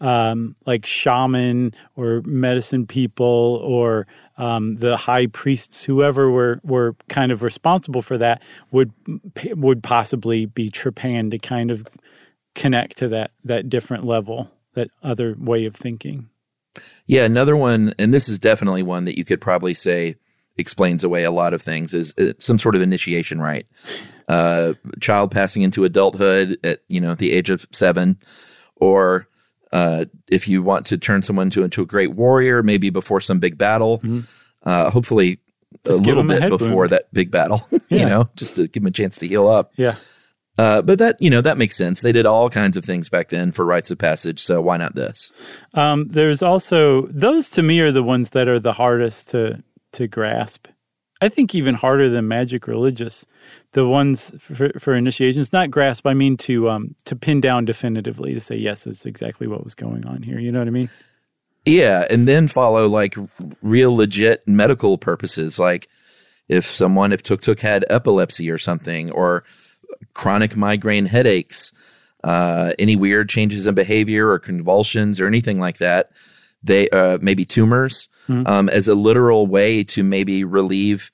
um, 0.01 0.56
like 0.65 0.86
shaman 0.86 1.73
or 1.95 2.21
medicine 2.25 2.86
people 2.86 3.62
or 3.63 4.08
um, 4.38 4.76
the 4.76 4.98
high 4.98 5.28
priests, 5.28 5.84
whoever 5.84 6.30
were 6.30 6.60
were 6.63 6.95
kind 7.08 7.32
of 7.32 7.43
responsible 7.43 8.02
for 8.02 8.17
that, 8.17 8.41
would 8.71 8.91
would 9.52 9.84
possibly 9.84 10.45
be 10.45 10.69
trepanned 10.69 11.32
to 11.32 11.39
kind 11.39 11.71
of 11.71 11.88
connect 12.54 12.98
to 12.98 13.08
that 13.10 13.32
that 13.43 13.69
different 13.69 14.06
level, 14.06 14.52
that 14.74 14.89
other 15.04 15.36
way 15.38 15.65
of 15.65 15.76
thinking. 15.76 16.30
Yeah, 17.06 17.24
another 17.24 17.56
one, 17.56 17.93
and 17.98 18.13
this 18.13 18.28
is 18.28 18.38
definitely 18.38 18.84
one 18.84 19.06
that 19.06 19.17
you 19.17 19.24
could 19.24 19.39
probably 19.39 19.74
say 19.74 20.15
explains 20.58 21.04
away 21.04 21.24
a 21.24 21.32
lot 21.32 21.54
of 21.54 21.62
things, 21.62 21.93
is 21.93 22.13
uh, 22.17 22.34
some 22.39 22.60
sort 22.60 22.76
of 22.76 22.82
initiation 22.82 23.39
rite. 23.39 23.67
Uh, 24.28 24.74
child 25.00 25.32
passing 25.32 25.62
into 25.62 25.86
adulthood 25.86 26.58
at 26.63 26.80
you 26.89 27.00
know 27.00 27.15
the 27.15 27.32
age 27.32 27.50
of 27.50 27.65
seven, 27.71 28.17
or 28.76 29.28
uh, 29.71 30.06
if 30.28 30.47
you 30.47 30.62
want 30.63 30.86
to 30.88 30.97
turn 30.97 31.21
someone 31.21 31.49
to 31.51 31.63
into 31.63 31.82
a 31.82 31.86
great 31.86 32.13
warrior, 32.13 32.63
maybe 32.63 32.89
before 32.89 33.21
some 33.21 33.39
big 33.39 33.58
battle. 33.58 34.01
Uh, 34.63 34.89
hopefully, 34.89 35.39
Mm-hmm. 35.84 35.89
Just 35.91 35.99
a 35.99 36.04
little 36.04 36.23
them 36.23 36.32
a 36.32 36.39
bit 36.39 36.49
before 36.58 36.84
wound. 36.84 36.91
that 36.91 37.13
big 37.13 37.32
battle. 37.32 37.67
Yeah. 37.89 37.99
you 37.99 38.06
know, 38.06 38.30
just 38.36 38.56
to 38.56 38.67
give 38.67 38.82
them 38.82 38.88
a 38.88 38.91
chance 38.91 39.17
to 39.17 39.28
heal 39.28 39.47
up. 39.47 39.73
Yeah. 39.75 39.95
Uh, 40.58 40.82
but 40.82 40.99
that 40.99 41.17
you 41.19 41.30
know 41.30 41.41
that 41.41 41.58
makes 41.58 41.75
sense. 41.75 41.99
They 42.01 42.13
did 42.13 42.25
all 42.25 42.49
kinds 42.49 42.78
of 42.78 42.86
things 42.86 43.10
back 43.10 43.28
then 43.28 43.51
for 43.51 43.65
rites 43.65 43.91
of 43.91 43.97
passage. 43.97 44.41
So 44.41 44.62
why 44.62 44.78
not 44.78 44.95
this? 44.95 45.32
Um, 45.73 46.08
there's 46.08 46.41
also 46.41 47.08
those 47.08 47.49
to 47.51 47.62
me 47.63 47.82
are 47.82 47.91
the 47.91 48.04
ones 48.04 48.30
that 48.30 48.47
are 48.47 48.60
the 48.60 48.71
hardest 48.73 49.30
to 49.32 49.62
to 49.93 50.08
grasp. 50.08 50.67
I 51.26 51.30
think 51.30 51.56
even 51.56 51.74
harder 51.74 52.08
than 52.08 52.28
magic 52.28 52.68
religious. 52.68 53.26
The 53.72 53.88
ones 53.88 54.34
for, 54.38 54.72
for 54.80 54.94
initiations, 54.94 55.52
not 55.52 55.72
grasp. 55.72 56.06
I 56.06 56.14
mean 56.14 56.38
to 56.38 56.70
um, 56.70 56.96
to 57.06 57.16
pin 57.16 57.42
down 57.42 57.66
definitively 57.66 58.34
to 58.36 58.40
say 58.42 58.56
yes, 58.56 58.84
that's 58.84 59.06
exactly 59.06 59.48
what 59.48 59.64
was 59.64 59.74
going 59.74 60.06
on 60.06 60.22
here. 60.22 60.40
You 60.40 60.52
know 60.52 60.60
what 60.60 60.68
I 60.68 60.72
mean? 60.72 60.90
Yeah, 61.66 62.06
and 62.12 62.28
then 62.28 62.48
follow 62.48 62.88
like 62.88 63.16
real 63.64 63.96
legit 63.96 64.48
medical 64.48 65.00
purposes, 65.00 65.58
like 65.58 65.90
if 66.48 66.66
someone 66.66 67.12
if 67.12 67.24
Tuk 67.24 67.42
Tuk 67.42 67.60
had 67.60 67.86
epilepsy 67.90 68.52
or 68.52 68.60
something, 68.60 69.10
or 69.12 69.44
chronic 70.14 70.56
migraine 70.56 71.08
headaches, 71.08 71.74
uh, 72.24 72.74
any 72.78 72.96
weird 72.96 73.30
changes 73.30 73.66
in 73.66 73.74
behavior 73.74 74.30
or 74.30 74.38
convulsions 74.38 75.20
or 75.20 75.26
anything 75.26 75.60
like 75.60 75.80
that, 75.80 76.12
they 76.65 76.89
uh, 76.89 77.17
maybe 77.21 77.45
tumors 77.45 78.10
um, 78.28 78.69
as 78.69 78.88
a 78.88 78.95
literal 78.95 79.47
way 79.47 79.84
to 79.84 80.04
maybe 80.04 80.43
relieve 80.43 81.12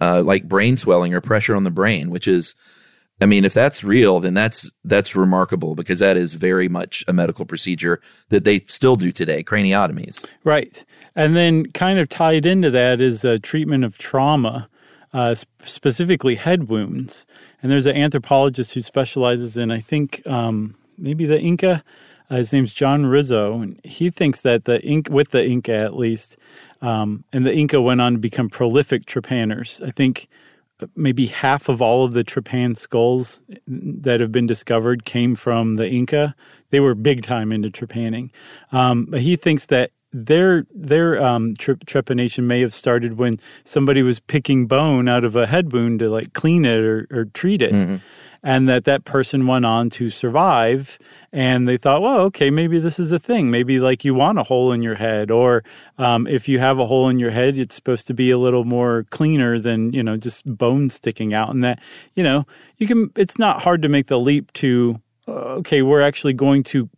uh, 0.00 0.22
like 0.22 0.48
brain 0.48 0.76
swelling 0.76 1.14
or 1.14 1.20
pressure 1.20 1.56
on 1.56 1.64
the 1.64 1.70
brain, 1.70 2.10
which 2.10 2.28
is. 2.28 2.54
I 3.22 3.26
mean, 3.26 3.44
if 3.44 3.52
that's 3.52 3.84
real, 3.84 4.18
then 4.18 4.32
that's 4.32 4.70
that's 4.82 5.14
remarkable 5.14 5.74
because 5.74 5.98
that 5.98 6.16
is 6.16 6.32
very 6.32 6.70
much 6.70 7.04
a 7.06 7.12
medical 7.12 7.44
procedure 7.44 8.00
that 8.30 8.44
they 8.44 8.60
still 8.60 8.96
do 8.96 9.12
today, 9.12 9.44
craniotomies. 9.44 10.24
Right. 10.42 10.82
And 11.14 11.36
then, 11.36 11.66
kind 11.72 11.98
of 11.98 12.08
tied 12.08 12.46
into 12.46 12.70
that 12.70 13.02
is 13.02 13.22
a 13.22 13.38
treatment 13.38 13.84
of 13.84 13.98
trauma, 13.98 14.70
uh, 15.12 15.34
sp- 15.36 15.52
specifically 15.64 16.34
head 16.34 16.70
wounds. 16.70 17.26
And 17.62 17.70
there's 17.70 17.84
an 17.84 17.94
anthropologist 17.94 18.72
who 18.72 18.80
specializes 18.80 19.58
in, 19.58 19.70
I 19.70 19.80
think, 19.80 20.22
um, 20.26 20.74
maybe 20.96 21.26
the 21.26 21.38
Inca. 21.38 21.84
Uh, 22.30 22.36
his 22.36 22.52
name's 22.52 22.72
John 22.72 23.06
Rizzo, 23.06 23.60
and 23.60 23.80
he 23.84 24.08
thinks 24.08 24.42
that 24.42 24.64
the 24.64 24.80
Inca, 24.82 25.12
with 25.12 25.30
the 25.30 25.44
Inca 25.44 25.74
at 25.74 25.96
least, 25.96 26.36
um, 26.80 27.24
and 27.32 27.44
the 27.44 27.52
Inca 27.52 27.80
went 27.80 28.00
on 28.00 28.12
to 28.12 28.18
become 28.18 28.48
prolific 28.48 29.04
trepanners. 29.04 29.84
I 29.86 29.90
think 29.90 30.28
maybe 30.94 31.26
half 31.26 31.68
of 31.68 31.82
all 31.82 32.04
of 32.04 32.12
the 32.12 32.24
trepan 32.24 32.76
skulls 32.76 33.42
that 33.66 34.20
have 34.20 34.32
been 34.32 34.46
discovered 34.46 35.04
came 35.04 35.34
from 35.34 35.74
the 35.74 35.88
Inca. 35.88 36.34
They 36.70 36.80
were 36.80 36.94
big 36.94 37.22
time 37.22 37.52
into 37.52 37.68
trepanning. 37.68 38.30
Um, 38.72 39.06
but 39.06 39.20
he 39.20 39.36
thinks 39.36 39.66
that 39.66 39.90
their 40.12 40.66
their 40.74 41.22
um, 41.22 41.54
tre- 41.56 41.76
trepanation 41.76 42.44
may 42.44 42.60
have 42.60 42.74
started 42.74 43.16
when 43.16 43.38
somebody 43.64 44.02
was 44.02 44.18
picking 44.18 44.66
bone 44.66 45.06
out 45.08 45.24
of 45.24 45.36
a 45.36 45.46
head 45.46 45.72
wound 45.72 46.00
to 46.00 46.08
like 46.08 46.32
clean 46.32 46.64
it 46.64 46.80
or, 46.80 47.06
or 47.10 47.26
treat 47.26 47.62
it. 47.62 48.00
And 48.42 48.68
that 48.68 48.84
that 48.84 49.04
person 49.04 49.46
went 49.46 49.66
on 49.66 49.90
to 49.90 50.08
survive, 50.08 50.98
and 51.30 51.68
they 51.68 51.76
thought, 51.76 52.00
well, 52.00 52.20
okay, 52.20 52.48
maybe 52.48 52.78
this 52.78 52.98
is 52.98 53.12
a 53.12 53.18
thing. 53.18 53.50
Maybe 53.50 53.80
like 53.80 54.02
you 54.02 54.14
want 54.14 54.38
a 54.38 54.42
hole 54.42 54.72
in 54.72 54.80
your 54.80 54.94
head, 54.94 55.30
or 55.30 55.62
um, 55.98 56.26
if 56.26 56.48
you 56.48 56.58
have 56.58 56.78
a 56.78 56.86
hole 56.86 57.08
in 57.10 57.18
your 57.18 57.30
head, 57.30 57.58
it's 57.58 57.74
supposed 57.74 58.06
to 58.06 58.14
be 58.14 58.30
a 58.30 58.38
little 58.38 58.64
more 58.64 59.04
cleaner 59.10 59.58
than 59.58 59.92
you 59.92 60.02
know 60.02 60.16
just 60.16 60.44
bone 60.46 60.88
sticking 60.88 61.34
out. 61.34 61.50
And 61.50 61.62
that 61.64 61.80
you 62.14 62.22
know 62.22 62.46
you 62.78 62.86
can. 62.86 63.10
It's 63.16 63.38
not 63.38 63.62
hard 63.62 63.82
to 63.82 63.88
make 63.88 64.06
the 64.06 64.18
leap 64.18 64.52
to 64.54 65.00
uh, 65.28 65.58
okay, 65.60 65.82
we're 65.82 66.00
actually 66.00 66.32
going 66.32 66.62
to 66.64 66.88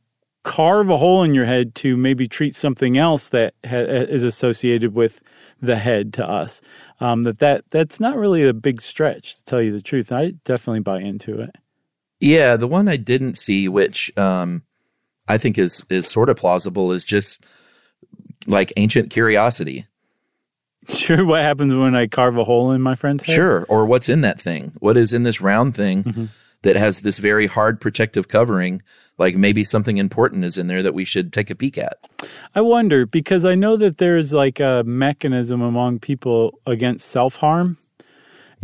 carve 0.42 0.90
a 0.90 0.96
hole 0.96 1.22
in 1.22 1.34
your 1.34 1.44
head 1.44 1.74
to 1.76 1.96
maybe 1.96 2.26
treat 2.26 2.54
something 2.54 2.96
else 2.96 3.28
that 3.30 3.54
ha- 3.64 3.76
is 3.76 4.22
associated 4.22 4.94
with 4.94 5.22
the 5.60 5.76
head 5.76 6.12
to 6.14 6.28
us. 6.28 6.60
Um, 7.00 7.22
that 7.24 7.38
that 7.38 7.64
that's 7.70 8.00
not 8.00 8.16
really 8.16 8.46
a 8.46 8.52
big 8.52 8.80
stretch 8.80 9.36
to 9.36 9.44
tell 9.44 9.62
you 9.62 9.72
the 9.72 9.82
truth. 9.82 10.12
I 10.12 10.32
definitely 10.44 10.80
buy 10.80 11.00
into 11.00 11.40
it. 11.40 11.56
Yeah, 12.20 12.56
the 12.56 12.68
one 12.68 12.88
I 12.88 12.96
didn't 12.96 13.36
see, 13.36 13.68
which 13.68 14.16
um, 14.16 14.62
I 15.28 15.38
think 15.38 15.58
is 15.58 15.82
is 15.90 16.06
sort 16.08 16.28
of 16.28 16.36
plausible, 16.36 16.92
is 16.92 17.04
just 17.04 17.44
like 18.46 18.72
ancient 18.76 19.10
curiosity. 19.10 19.86
Sure, 20.88 21.24
what 21.24 21.42
happens 21.42 21.72
when 21.74 21.94
I 21.94 22.08
carve 22.08 22.36
a 22.36 22.42
hole 22.42 22.72
in 22.72 22.82
my 22.82 22.96
friend's 22.96 23.22
head? 23.22 23.36
Sure, 23.36 23.64
or 23.68 23.86
what's 23.86 24.08
in 24.08 24.22
that 24.22 24.40
thing? 24.40 24.72
What 24.80 24.96
is 24.96 25.12
in 25.12 25.22
this 25.22 25.40
round 25.40 25.76
thing 25.76 26.28
that 26.62 26.76
has 26.76 27.00
this 27.00 27.18
very 27.18 27.46
hard 27.46 27.80
protective 27.80 28.28
covering? 28.28 28.82
Like 29.18 29.36
maybe 29.36 29.62
something 29.64 29.98
important 29.98 30.44
is 30.44 30.58
in 30.58 30.66
there 30.66 30.82
that 30.82 30.94
we 30.94 31.04
should 31.04 31.32
take 31.32 31.50
a 31.50 31.54
peek 31.54 31.78
at. 31.78 31.98
I 32.54 32.60
wonder 32.60 33.06
because 33.06 33.44
I 33.44 33.54
know 33.54 33.76
that 33.76 33.98
there's 33.98 34.32
like 34.32 34.58
a 34.60 34.82
mechanism 34.84 35.60
among 35.60 35.98
people 36.00 36.58
against 36.66 37.08
self 37.08 37.36
harm. 37.36 37.76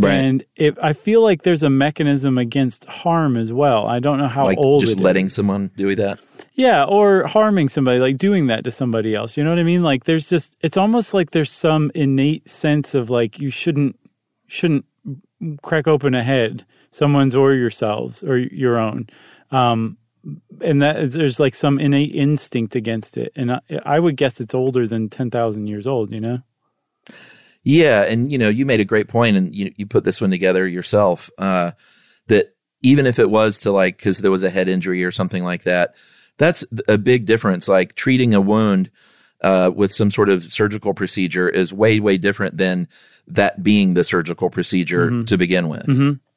Right. 0.00 0.14
And 0.14 0.44
if 0.54 0.78
I 0.80 0.92
feel 0.92 1.22
like 1.22 1.42
there's 1.42 1.64
a 1.64 1.70
mechanism 1.70 2.38
against 2.38 2.84
harm 2.84 3.36
as 3.36 3.52
well. 3.52 3.88
I 3.88 3.98
don't 3.98 4.18
know 4.18 4.28
how 4.28 4.44
Like 4.44 4.58
old 4.58 4.82
just 4.84 4.96
letting 4.96 5.26
is. 5.26 5.34
someone 5.34 5.72
do 5.76 5.94
that. 5.96 6.20
Yeah, 6.54 6.84
or 6.84 7.24
harming 7.26 7.68
somebody, 7.68 7.98
like 7.98 8.16
doing 8.16 8.46
that 8.48 8.64
to 8.64 8.70
somebody 8.70 9.14
else. 9.14 9.36
You 9.36 9.42
know 9.44 9.50
what 9.50 9.58
I 9.58 9.64
mean? 9.64 9.82
Like 9.82 10.04
there's 10.04 10.28
just 10.28 10.56
it's 10.60 10.76
almost 10.76 11.14
like 11.14 11.30
there's 11.30 11.50
some 11.50 11.90
innate 11.94 12.48
sense 12.48 12.94
of 12.94 13.10
like 13.10 13.40
you 13.40 13.50
shouldn't 13.50 13.96
shouldn't 14.46 14.84
crack 15.62 15.86
open 15.88 16.14
a 16.14 16.22
head, 16.22 16.64
someone's 16.90 17.36
or 17.36 17.54
yourselves 17.54 18.22
or 18.22 18.38
your 18.38 18.78
own. 18.78 19.08
Um 19.50 19.98
and 20.60 20.82
that 20.82 21.12
there's 21.12 21.40
like 21.40 21.54
some 21.54 21.78
innate 21.78 22.14
instinct 22.14 22.74
against 22.74 23.16
it. 23.16 23.32
And 23.36 23.52
I, 23.52 23.60
I 23.84 23.98
would 23.98 24.16
guess 24.16 24.40
it's 24.40 24.54
older 24.54 24.86
than 24.86 25.08
10,000 25.08 25.68
years 25.68 25.86
old, 25.86 26.12
you 26.12 26.20
know? 26.20 26.42
Yeah, 27.64 28.02
and 28.02 28.30
you 28.30 28.38
know, 28.38 28.48
you 28.48 28.64
made 28.64 28.80
a 28.80 28.84
great 28.84 29.08
point, 29.08 29.36
and 29.36 29.54
you 29.54 29.72
you 29.76 29.84
put 29.84 30.04
this 30.04 30.20
one 30.20 30.30
together 30.30 30.66
yourself. 30.66 31.28
Uh, 31.36 31.72
that 32.28 32.54
even 32.82 33.04
if 33.04 33.18
it 33.18 33.30
was 33.30 33.58
to 33.60 33.72
like 33.72 33.96
because 33.98 34.18
there 34.18 34.30
was 34.30 34.42
a 34.42 34.50
head 34.50 34.68
injury 34.68 35.04
or 35.04 35.10
something 35.10 35.44
like 35.44 35.64
that, 35.64 35.94
that's 36.38 36.64
a 36.86 36.96
big 36.96 37.26
difference. 37.26 37.68
Like 37.68 37.94
treating 37.94 38.32
a 38.32 38.40
wound 38.40 38.90
uh, 39.42 39.70
with 39.74 39.92
some 39.92 40.10
sort 40.10 40.28
of 40.30 40.50
surgical 40.52 40.94
procedure 40.94 41.48
is 41.48 41.72
way 41.72 42.00
way 42.00 42.16
different 42.16 42.56
than 42.56 42.88
that 43.26 43.62
being 43.62 43.94
the 43.94 44.04
surgical 44.04 44.48
procedure 44.48 45.10
to 45.24 45.36
begin 45.36 45.68
with. 45.68 45.84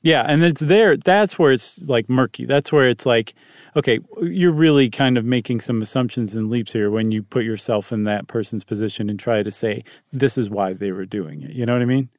Yeah, 0.02 0.24
and 0.28 0.44
it's 0.44 0.62
there. 0.62 0.98
That's 0.98 1.38
where 1.38 1.52
it's 1.52 1.80
like 1.84 2.10
murky. 2.10 2.46
That's 2.46 2.72
where 2.72 2.90
it's 2.90 3.06
like, 3.06 3.36
okay, 3.76 4.00
you're 4.22 4.52
really 4.52 4.90
kind 4.90 5.18
of 5.18 5.26
making 5.26 5.62
some 5.62 5.82
assumptions 5.82 6.36
and 6.36 6.50
leaps 6.50 6.74
here 6.74 6.90
when 6.90 7.12
you 7.12 7.22
put 7.22 7.44
yourself 7.44 7.92
in 7.92 8.04
that 8.06 8.28
person's 8.28 8.64
position 8.64 9.10
and 9.10 9.20
try 9.20 9.44
to 9.44 9.52
say 9.52 9.84
this 10.12 10.38
is 10.38 10.50
why 10.50 10.74
they 10.74 10.92
were 10.92 11.06
doing 11.06 11.44
it. 11.44 11.52
You 11.52 11.66
know 11.66 11.74
what 11.74 11.84
I 11.84 11.86
mean? 11.86 12.10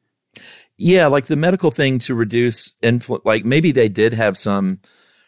Yeah, 0.77 1.09
like 1.09 1.27
the 1.27 1.37
medical 1.37 1.71
thing 1.71 1.99
to 2.01 2.15
reduce 2.15 2.75
influ- 2.83 3.25
like 3.25 3.45
maybe 3.45 3.73
they 3.73 3.89
did 3.89 4.15
have 4.15 4.39
some 4.39 4.81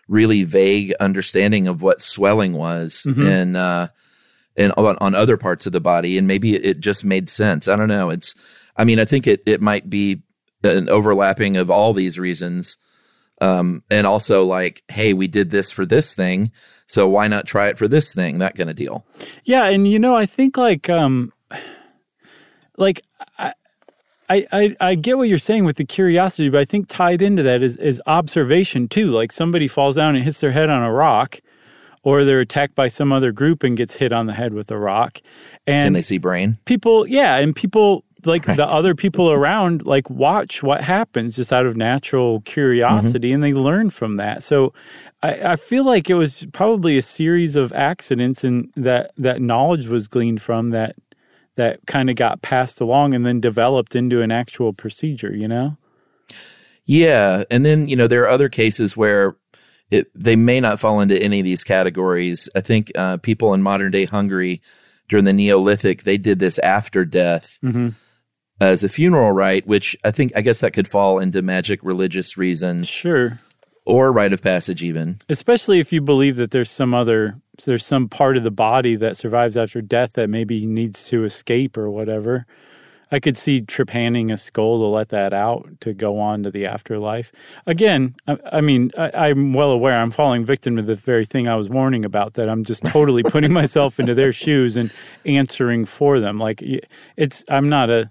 really 0.08 0.44
vague 0.44 0.92
understanding 1.00 1.66
of 1.66 1.82
what 1.82 2.00
swelling 2.00 2.52
was 2.52 3.06
and 3.26 3.56
uh 3.56 3.88
and 4.54 4.70
on, 4.76 4.96
on 5.00 5.14
other 5.14 5.38
parts 5.38 5.64
of 5.64 5.72
the 5.72 5.80
body 5.80 6.18
and 6.18 6.26
maybe 6.26 6.54
it, 6.54 6.64
it 6.64 6.80
just 6.80 7.04
made 7.04 7.30
sense. 7.30 7.68
I 7.68 7.76
don't 7.76 7.88
know. 7.88 8.10
It's 8.10 8.34
I 8.76 8.84
mean, 8.84 8.98
I 8.98 9.04
think 9.04 9.26
it 9.26 9.42
it 9.46 9.60
might 9.60 9.88
be 9.88 10.22
an 10.64 10.88
overlapping 10.88 11.57
of 11.57 11.70
all 11.70 11.92
these 11.92 12.18
reasons. 12.18 12.77
Um 13.40 13.83
and 13.90 14.07
also 14.07 14.44
like, 14.44 14.83
hey, 14.88 15.12
we 15.12 15.27
did 15.27 15.50
this 15.50 15.70
for 15.70 15.85
this 15.85 16.14
thing, 16.14 16.53
so 16.87 17.09
why 17.09 17.27
not 17.29 17.46
try 17.46 17.68
it 17.68 17.79
for 17.79 17.88
this 17.88 18.14
thing? 18.14 18.38
That 18.38 18.57
kind 18.57 18.70
of 18.70 18.77
deal. 18.77 19.05
Yeah, 19.44 19.64
and 19.64 19.88
you 19.88 19.98
know, 19.98 20.14
I 20.14 20.27
think 20.27 20.57
like 20.57 20.88
um 20.88 21.33
like 22.77 23.03
I, 23.38 23.53
I, 24.29 24.46
I, 24.53 24.77
I 24.81 24.94
get 24.94 25.18
what 25.18 25.29
you're 25.29 25.38
saying 25.38 25.64
with 25.64 25.77
the 25.77 25.85
curiosity, 25.85 26.48
but 26.48 26.61
I 26.61 26.64
think 26.64 26.88
tied 26.88 27.20
into 27.22 27.42
that 27.42 27.62
is, 27.62 27.77
is 27.77 28.00
observation 28.07 28.88
too. 28.88 29.09
Like 29.09 29.33
somebody 29.33 29.68
falls 29.68 29.96
down 29.96 30.16
and 30.16 30.24
hits 30.24 30.40
their 30.40 30.53
head 30.53 30.70
on 30.70 30.83
a 30.83 30.92
rock, 30.92 31.40
or 32.03 32.24
they're 32.24 32.40
attacked 32.40 32.74
by 32.74 32.88
some 32.88 33.12
other 33.12 33.33
group 33.33 33.62
and 33.62 33.77
gets 33.77 33.94
hit 33.94 34.12
on 34.12 34.27
the 34.27 34.33
head 34.33 34.55
with 34.55 34.70
a 34.70 34.79
rock. 34.79 35.20
And, 35.66 35.88
And 35.88 35.96
they 35.96 36.03
see 36.03 36.18
brain. 36.18 36.59
people, 36.64 37.07
yeah, 37.07 37.37
and 37.37 37.55
people 37.55 38.05
like 38.26 38.44
the 38.44 38.66
other 38.66 38.94
people 38.94 39.30
around 39.30 39.84
like 39.87 40.08
watch 40.10 40.62
what 40.62 40.82
happens 40.82 41.37
just 41.37 41.52
out 41.52 41.66
of 41.66 41.76
natural 41.76 42.40
curiosity 42.42 43.32
and 43.32 43.42
they 43.42 43.52
learn 43.52 43.90
from 43.90 44.16
that. 44.16 44.42
So 44.42 44.72
I, 45.22 45.52
I 45.52 45.56
feel 45.56 45.84
like 45.84 46.10
it 46.10 46.14
was 46.14 46.46
probably 46.52 46.96
a 46.96 47.02
series 47.02 47.56
of 47.56 47.72
accidents 47.72 48.44
and 48.44 48.72
that 48.76 49.12
that 49.16 49.40
knowledge 49.40 49.87
was 49.87 50.08
gleaned 50.08 50.42
from 50.42 50.70
that 50.70 50.96
that 51.56 51.87
kind 51.87 52.10
of 52.10 52.16
got 52.16 52.42
passed 52.42 52.80
along 52.80 53.14
and 53.14 53.24
then 53.24 53.40
developed 53.40 53.94
into 53.94 54.20
an 54.22 54.32
actual 54.32 54.72
procedure, 54.72 55.34
you 55.34 55.46
know? 55.46 55.76
Yeah, 56.84 57.44
and 57.50 57.64
then 57.64 57.88
you 57.88 57.96
know 57.96 58.06
there 58.06 58.22
are 58.24 58.28
other 58.28 58.48
cases 58.48 58.96
where 58.96 59.37
it 59.90 60.10
they 60.14 60.37
may 60.37 60.60
not 60.60 60.80
fall 60.80 61.00
into 61.00 61.20
any 61.20 61.40
of 61.40 61.44
these 61.44 61.64
categories. 61.64 62.48
I 62.54 62.60
think 62.60 62.92
uh, 62.94 63.16
people 63.18 63.54
in 63.54 63.62
modern 63.62 63.90
day 63.90 64.04
Hungary 64.04 64.60
during 65.08 65.24
the 65.24 65.32
Neolithic 65.32 66.02
they 66.02 66.18
did 66.18 66.38
this 66.38 66.58
after 66.58 67.04
death 67.04 67.58
as 68.60 68.84
a 68.84 68.88
funeral 68.88 69.32
rite, 69.32 69.66
which 69.66 69.96
I 70.04 70.10
think 70.10 70.32
I 70.36 70.40
guess 70.40 70.60
that 70.60 70.72
could 70.72 70.88
fall 70.88 71.18
into 71.18 71.42
magic 71.42 71.80
religious 71.82 72.36
reasons 72.36 72.88
Sure. 72.88 73.40
or 73.84 74.12
rite 74.12 74.32
of 74.32 74.42
passage 74.42 74.82
even. 74.82 75.18
Especially 75.28 75.80
if 75.80 75.92
you 75.92 76.00
believe 76.00 76.36
that 76.36 76.50
there's 76.50 76.70
some 76.70 76.94
other 76.94 77.36
there's 77.64 77.86
some 77.86 78.08
part 78.08 78.36
of 78.36 78.42
the 78.42 78.50
body 78.50 78.96
that 78.96 79.16
survives 79.16 79.56
after 79.56 79.80
death 79.80 80.14
that 80.14 80.28
maybe 80.28 80.66
needs 80.66 81.04
to 81.06 81.24
escape 81.24 81.76
or 81.76 81.88
whatever. 81.90 82.46
I 83.12 83.20
could 83.20 83.36
see 83.36 83.60
trepanning 83.62 84.32
a 84.32 84.36
skull 84.36 84.78
to 84.80 84.86
let 84.86 85.10
that 85.10 85.32
out 85.32 85.68
to 85.82 85.92
go 85.92 86.18
on 86.18 86.42
to 86.42 86.50
the 86.50 86.66
afterlife. 86.66 87.30
Again, 87.64 88.16
I, 88.26 88.38
I 88.54 88.60
mean, 88.60 88.90
I, 88.98 89.28
I'm 89.28 89.52
well 89.52 89.70
aware 89.70 90.00
I'm 90.00 90.10
falling 90.10 90.44
victim 90.44 90.76
to 90.78 90.82
the 90.82 90.96
very 90.96 91.24
thing 91.24 91.46
I 91.46 91.54
was 91.54 91.68
warning 91.70 92.04
about. 92.04 92.34
That 92.34 92.48
I'm 92.48 92.64
just 92.64 92.84
totally 92.86 93.22
putting 93.22 93.52
myself 93.60 94.00
into 94.00 94.14
their 94.14 94.32
shoes 94.32 94.76
and 94.76 94.90
answering 95.24 95.84
for 95.84 96.18
them. 96.18 96.38
Like 96.40 96.60
it's, 97.16 97.44
I'm 97.48 97.68
not 97.68 97.88
a, 97.88 98.10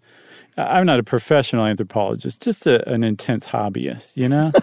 I'm 0.57 0.85
not 0.85 0.99
a 0.99 1.03
professional 1.03 1.65
anthropologist, 1.65 2.41
just 2.41 2.67
a, 2.67 2.87
an 2.89 3.03
intense 3.03 3.47
hobbyist. 3.47 4.17
You 4.17 4.29
know. 4.29 4.51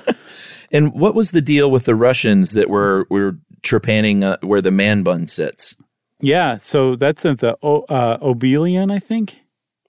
And 0.72 0.92
what 0.94 1.14
was 1.14 1.32
the 1.32 1.42
deal 1.42 1.70
with 1.70 1.84
the 1.84 1.94
Russians 1.94 2.52
that 2.52 2.70
were 2.70 3.06
were 3.10 3.38
trepanning 3.62 4.22
uh, 4.22 4.38
where 4.42 4.62
the 4.62 4.70
man 4.70 5.02
bun 5.02 5.26
sits? 5.26 5.76
Yeah, 6.20 6.58
so 6.58 6.96
that's 6.96 7.24
at 7.24 7.38
the 7.38 7.56
o, 7.62 7.80
uh, 7.82 8.18
obelion, 8.18 8.92
I 8.92 8.98
think. 8.98 9.39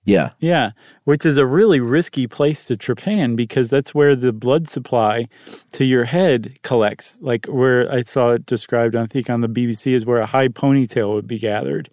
Yeah, 0.03 0.31
Yeah, 0.39 0.71
which 1.03 1.27
is 1.27 1.37
a 1.37 1.45
really 1.45 1.79
risky 1.79 2.25
place 2.25 2.65
to 2.65 2.75
trepan 2.75 3.35
because 3.35 3.69
that's 3.69 3.93
where 3.93 4.15
the 4.15 4.33
blood 4.33 4.67
supply 4.67 5.27
to 5.73 5.85
your 5.85 6.05
head 6.05 6.57
collects. 6.63 7.19
Like 7.21 7.45
where 7.45 7.91
I 7.91 8.01
saw 8.03 8.31
it 8.31 8.47
described, 8.47 8.95
I 8.95 9.05
think 9.05 9.29
on 9.29 9.41
the 9.41 9.47
BBC, 9.47 9.93
is 9.93 10.03
where 10.03 10.19
a 10.19 10.25
high 10.25 10.47
ponytail 10.47 11.13
would 11.13 11.27
be 11.27 11.37
gathered. 11.37 11.87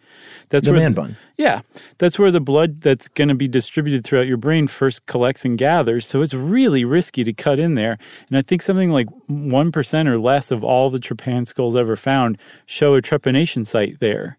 That's 0.49 0.65
the 0.65 0.73
where 0.73 0.81
man 0.81 0.95
bun. 0.95 1.17
Yeah, 1.37 1.61
that's 1.99 2.19
where 2.19 2.31
the 2.31 2.41
blood 2.41 2.81
that's 2.81 3.09
going 3.09 3.29
to 3.29 3.35
be 3.35 3.47
distributed 3.47 4.05
throughout 4.05 4.27
your 4.27 4.39
brain 4.39 4.69
first 4.69 5.05
collects 5.05 5.45
and 5.45 5.59
gathers. 5.59 6.07
So 6.07 6.23
it's 6.23 6.35
really 6.35 6.87
risky 6.87 7.25
to 7.25 7.35
cut 7.35 7.59
in 7.59 7.75
there. 7.75 7.99
And 8.29 8.39
I 8.39 8.43
think 8.43 8.63
something 8.63 8.91
like 8.91 9.09
1% 9.29 10.07
or 10.07 10.19
less 10.19 10.51
of 10.51 10.65
all 10.65 10.89
the 10.89 10.99
trepan 10.99 11.47
skulls 11.47 11.77
ever 11.77 11.95
found 11.95 12.39
show 12.65 12.95
a 12.95 13.03
trepanation 13.03 13.67
site 13.67 14.01
there. 14.01 14.39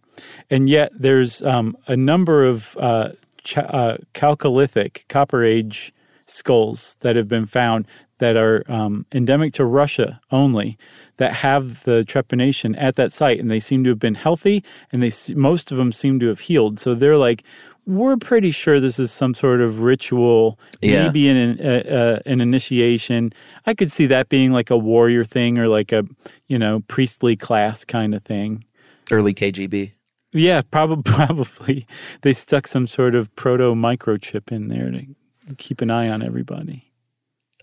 And 0.49 0.67
yet 0.67 0.91
there's 0.97 1.43
um, 1.43 1.77
a 1.87 1.95
number 1.95 2.43
of 2.43 2.75
uh, 2.77 3.09
ch- 3.49 3.57
uh, 3.57 3.97
Chalcolithic, 4.13 5.07
Copper 5.09 5.43
Age 5.43 5.93
skulls 6.27 6.95
that 6.99 7.15
have 7.15 7.27
been 7.27 7.45
found 7.45 7.87
that 8.19 8.35
are 8.37 8.63
um, 8.67 9.05
endemic 9.13 9.53
to 9.53 9.65
Russia 9.65 10.19
only 10.31 10.77
that 11.17 11.33
have 11.33 11.83
the 11.85 12.03
trepanation 12.03 12.75
at 12.77 12.95
that 12.95 13.11
site, 13.11 13.39
and 13.39 13.49
they 13.49 13.59
seem 13.59 13.83
to 13.83 13.89
have 13.89 13.99
been 13.99 14.15
healthy, 14.15 14.63
and 14.91 15.01
they 15.01 15.11
most 15.33 15.71
of 15.71 15.77
them 15.77 15.91
seem 15.91 16.19
to 16.19 16.27
have 16.27 16.39
healed. 16.41 16.79
So 16.79 16.93
they're 16.93 17.17
like, 17.17 17.43
we're 17.85 18.17
pretty 18.17 18.51
sure 18.51 18.79
this 18.79 18.99
is 18.99 19.09
some 19.11 19.33
sort 19.33 19.61
of 19.61 19.81
ritual, 19.81 20.59
Yeah. 20.81 21.05
maybe 21.05 21.27
an 21.29 21.59
uh, 21.59 21.89
uh, 21.89 22.19
an 22.29 22.39
initiation. 22.41 23.33
I 23.65 23.73
could 23.73 23.91
see 23.91 24.05
that 24.07 24.29
being 24.29 24.51
like 24.51 24.69
a 24.69 24.77
warrior 24.77 25.23
thing 25.25 25.57
or 25.57 25.67
like 25.67 25.91
a 25.91 26.03
you 26.47 26.59
know 26.59 26.81
priestly 26.87 27.35
class 27.35 27.83
kind 27.85 28.13
of 28.13 28.21
thing. 28.23 28.63
Early 29.11 29.33
KGB. 29.33 29.91
Yeah, 30.31 30.61
probably. 30.61 31.11
Probably 31.11 31.87
they 32.21 32.33
stuck 32.33 32.67
some 32.67 32.87
sort 32.87 33.15
of 33.15 33.35
proto 33.35 33.73
microchip 33.73 34.51
in 34.51 34.67
there 34.67 34.91
to 34.91 35.55
keep 35.57 35.81
an 35.81 35.91
eye 35.91 36.09
on 36.09 36.21
everybody. 36.21 36.91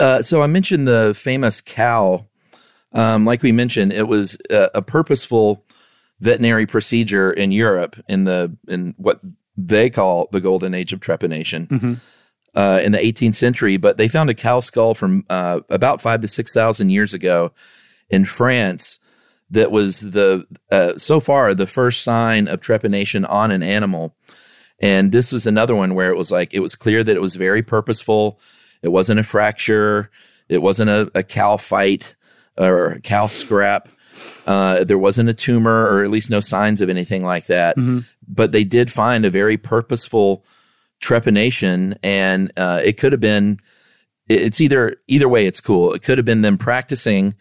Uh, 0.00 0.22
so 0.22 0.42
I 0.42 0.46
mentioned 0.46 0.86
the 0.86 1.14
famous 1.16 1.60
cow. 1.60 2.26
Um, 2.92 3.24
like 3.24 3.42
we 3.42 3.52
mentioned, 3.52 3.92
it 3.92 4.08
was 4.08 4.38
a, 4.50 4.70
a 4.76 4.82
purposeful 4.82 5.64
veterinary 6.20 6.66
procedure 6.66 7.30
in 7.30 7.52
Europe 7.52 7.96
in 8.08 8.24
the 8.24 8.56
in 8.68 8.94
what 8.96 9.20
they 9.56 9.90
call 9.90 10.28
the 10.32 10.40
golden 10.40 10.74
age 10.74 10.92
of 10.92 11.00
trepanation 11.00 12.00
uh, 12.54 12.80
in 12.82 12.92
the 12.92 12.98
18th 12.98 13.34
century. 13.36 13.76
But 13.76 13.96
they 13.96 14.08
found 14.08 14.28
a 14.28 14.34
cow 14.34 14.60
skull 14.60 14.94
from 14.94 15.24
uh, 15.30 15.60
about 15.68 16.00
five 16.00 16.20
to 16.20 16.28
six 16.28 16.52
thousand 16.52 16.90
years 16.90 17.14
ago 17.14 17.52
in 18.10 18.24
France 18.24 18.98
that 19.50 19.70
was 19.70 20.00
the 20.00 20.46
uh, 20.70 20.98
so 20.98 21.20
far 21.20 21.54
the 21.54 21.66
first 21.66 22.02
sign 22.02 22.48
of 22.48 22.60
trepanation 22.60 23.28
on 23.28 23.50
an 23.50 23.62
animal. 23.62 24.16
And 24.78 25.12
this 25.12 25.32
was 25.32 25.46
another 25.46 25.74
one 25.74 25.94
where 25.94 26.10
it 26.10 26.16
was 26.16 26.30
like 26.30 26.52
it 26.52 26.60
was 26.60 26.74
clear 26.74 27.02
that 27.02 27.16
it 27.16 27.22
was 27.22 27.36
very 27.36 27.62
purposeful. 27.62 28.40
It 28.82 28.88
wasn't 28.88 29.20
a 29.20 29.24
fracture. 29.24 30.10
It 30.48 30.58
wasn't 30.58 30.90
a, 30.90 31.10
a 31.14 31.22
cow 31.22 31.56
fight 31.56 32.14
or 32.56 32.92
a 32.92 33.00
cow 33.00 33.26
scrap. 33.26 33.88
Uh, 34.46 34.84
there 34.84 34.98
wasn't 34.98 35.28
a 35.28 35.34
tumor, 35.34 35.86
or 35.86 36.02
at 36.02 36.10
least 36.10 36.30
no 36.30 36.40
signs 36.40 36.80
of 36.80 36.88
anything 36.88 37.24
like 37.24 37.46
that. 37.46 37.76
But 38.26 38.52
they 38.52 38.64
did 38.64 38.92
find 38.92 39.24
a 39.24 39.30
very 39.30 39.56
purposeful 39.56 40.44
trepanation, 41.02 41.96
and 42.02 42.52
uh, 42.56 42.80
it 42.82 42.98
could 42.98 43.12
have 43.12 43.20
been. 43.20 43.58
It's 44.28 44.60
either 44.60 44.96
either 45.06 45.28
way. 45.28 45.46
It's 45.46 45.60
cool. 45.60 45.92
It 45.94 46.02
could 46.02 46.18
have 46.18 46.24
been 46.24 46.42
them 46.42 46.58
practicing 46.58 47.34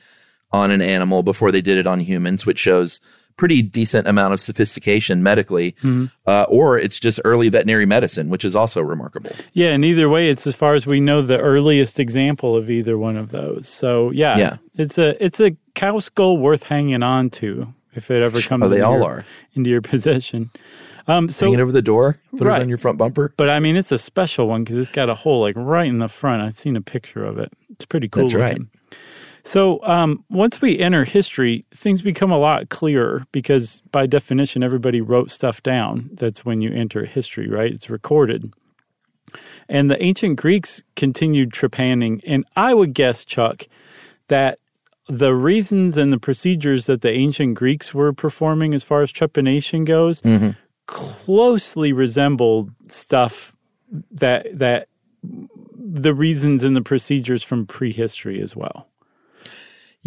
on 0.56 0.72
an 0.72 0.82
animal 0.82 1.22
before 1.24 1.52
they 1.52 1.62
did 1.62 1.78
it 1.78 1.86
on 1.88 2.00
humans, 2.00 2.46
which 2.46 2.60
shows 2.60 3.00
pretty 3.38 3.62
decent 3.62 4.08
amount 4.08 4.34
of 4.34 4.40
sophistication 4.40 5.22
medically, 5.22 5.76
uh, 6.26 6.44
or 6.48 6.78
it's 6.80 6.98
just 7.00 7.20
early 7.26 7.50
veterinary 7.50 7.86
medicine, 7.86 8.30
which 8.30 8.46
is 8.46 8.56
also 8.56 8.82
remarkable. 8.82 9.32
Yeah, 9.52 9.72
and 9.72 9.84
either 9.84 10.08
way, 10.08 10.30
it's 10.30 10.48
as 10.48 10.56
far 10.56 10.74
as 10.74 10.88
we 10.88 11.02
know 11.02 11.22
the 11.22 11.38
earliest 11.40 12.00
example 12.00 12.56
of 12.56 12.70
either 12.70 12.98
one 12.98 13.18
of 13.18 13.32
those. 13.32 13.68
So 13.68 14.12
yeah, 14.12 14.38
Yeah. 14.38 14.58
it's 14.78 14.98
a 14.98 15.22
it's 15.24 15.42
a 15.42 15.52
cow 15.74 16.00
skull 16.00 16.38
worth 16.38 16.64
hanging 16.64 17.04
on 17.04 17.30
to 17.32 17.74
if 17.94 18.10
it 18.10 18.24
ever 18.24 18.40
comes. 18.42 18.64
Oh, 18.64 18.70
they 18.70 18.78
into 18.78 18.88
all 18.88 19.00
your, 19.00 19.04
are. 19.04 19.26
into 19.54 19.70
your 19.70 19.82
possession. 19.94 20.50
Um, 21.08 21.30
so 21.30 21.46
Hang 21.48 21.60
it 21.60 21.62
over 21.62 21.72
the 21.74 21.84
door, 21.84 22.18
put 22.32 22.48
Right. 22.48 22.60
it 22.60 22.64
on 22.64 22.70
your 22.70 22.78
front 22.80 22.98
bumper. 22.98 23.32
But 23.38 23.50
I 23.50 23.60
mean, 23.60 23.76
it's 23.76 23.92
a 23.92 23.98
special 23.98 24.48
one 24.48 24.64
because 24.64 24.78
it's 24.80 24.90
got 24.92 25.08
a 25.10 25.14
hole 25.14 25.42
like 25.42 25.56
right 25.58 25.86
in 25.88 26.00
the 26.00 26.08
front. 26.08 26.42
I've 26.42 26.58
seen 26.58 26.76
a 26.78 26.82
picture 26.82 27.24
of 27.26 27.38
it. 27.38 27.52
It's 27.70 27.86
pretty 27.86 28.08
cool 28.08 28.24
That's 28.24 28.34
right. 28.36 28.58
So 29.46 29.80
um, 29.84 30.26
once 30.30 30.60
we 30.60 30.80
enter 30.80 31.06
history, 31.06 31.66
things 31.72 32.02
become 32.02 32.32
a 32.32 32.38
lot 32.38 32.70
clearer 32.70 33.28
because 33.32 33.82
by 33.92 34.08
definition, 34.08 34.64
everybody 34.64 35.02
wrote 35.02 35.30
stuff 35.30 35.62
down. 35.62 36.10
That's 36.14 36.44
when 36.44 36.62
you 36.62 36.74
enter 36.74 37.06
history, 37.06 37.48
right? 37.48 37.72
It's 37.72 37.90
recorded. 37.90 38.52
And 39.70 39.90
the 39.92 40.02
ancient 40.02 40.38
Greeks 40.38 40.82
continued 40.96 41.52
trepanning. 41.52 42.22
And 42.26 42.44
I 42.56 42.74
would 42.74 42.94
guess, 42.94 43.24
Chuck, 43.24 43.68
that 44.30 44.58
the 45.08 45.36
reasons 45.36 45.96
and 45.96 46.12
the 46.12 46.20
procedures 46.20 46.88
that 46.88 47.02
the 47.02 47.12
ancient 47.12 47.54
Greeks 47.54 47.94
were 47.94 48.14
performing 48.14 48.74
as 48.74 48.84
far 48.84 49.04
as 49.04 49.12
trepanation 49.12 49.86
goes 49.86 50.22
closely 50.88 51.94
resembled 51.94 52.72
stuff 52.90 53.56
that 54.12 54.48
that 54.58 54.88
the 55.78 56.14
reasons 56.14 56.64
and 56.64 56.76
the 56.76 56.82
procedures 56.82 57.44
from 57.44 57.66
prehistory 57.68 58.42
as 58.42 58.56
well. 58.56 58.88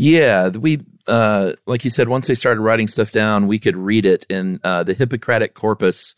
Yeah, 0.01 0.51
we 0.51 0.81
uh, 1.09 1.55
like 1.67 1.85
you 1.85 1.91
said. 1.91 2.09
Once 2.09 2.29
they 2.29 2.37
started 2.37 2.61
writing 2.61 2.87
stuff 2.87 3.11
down, 3.11 3.49
we 3.49 3.59
could 3.59 3.77
read 3.77 4.07
it 4.07 4.25
in 4.29 4.61
uh, 4.63 4.85
the 4.85 4.95
Hippocratic 4.95 5.55
Corpus, 5.55 6.15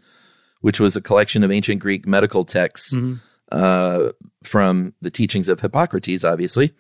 which 0.61 0.79
was 0.79 0.97
a 0.97 1.01
collection 1.01 1.43
of 1.43 1.51
ancient 1.51 1.81
Greek 1.81 2.07
medical 2.07 2.45
texts 2.45 2.95
uh, 3.51 4.11
from 4.45 4.93
the 5.01 5.11
teachings 5.11 5.49
of 5.49 5.61
Hippocrates. 5.61 6.25
Obviously, 6.25 6.75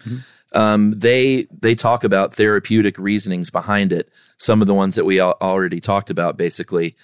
um, 0.53 0.93
they 0.99 1.47
they 1.59 1.75
talk 1.75 2.05
about 2.05 2.35
therapeutic 2.35 2.99
reasonings 2.99 3.49
behind 3.49 3.95
it. 3.95 4.11
Some 4.37 4.61
of 4.61 4.67
the 4.67 4.75
ones 4.75 4.95
that 4.97 5.07
we 5.07 5.21
al- 5.21 5.39
already 5.41 5.81
talked 5.81 6.11
about, 6.11 6.37
basically, 6.37 6.97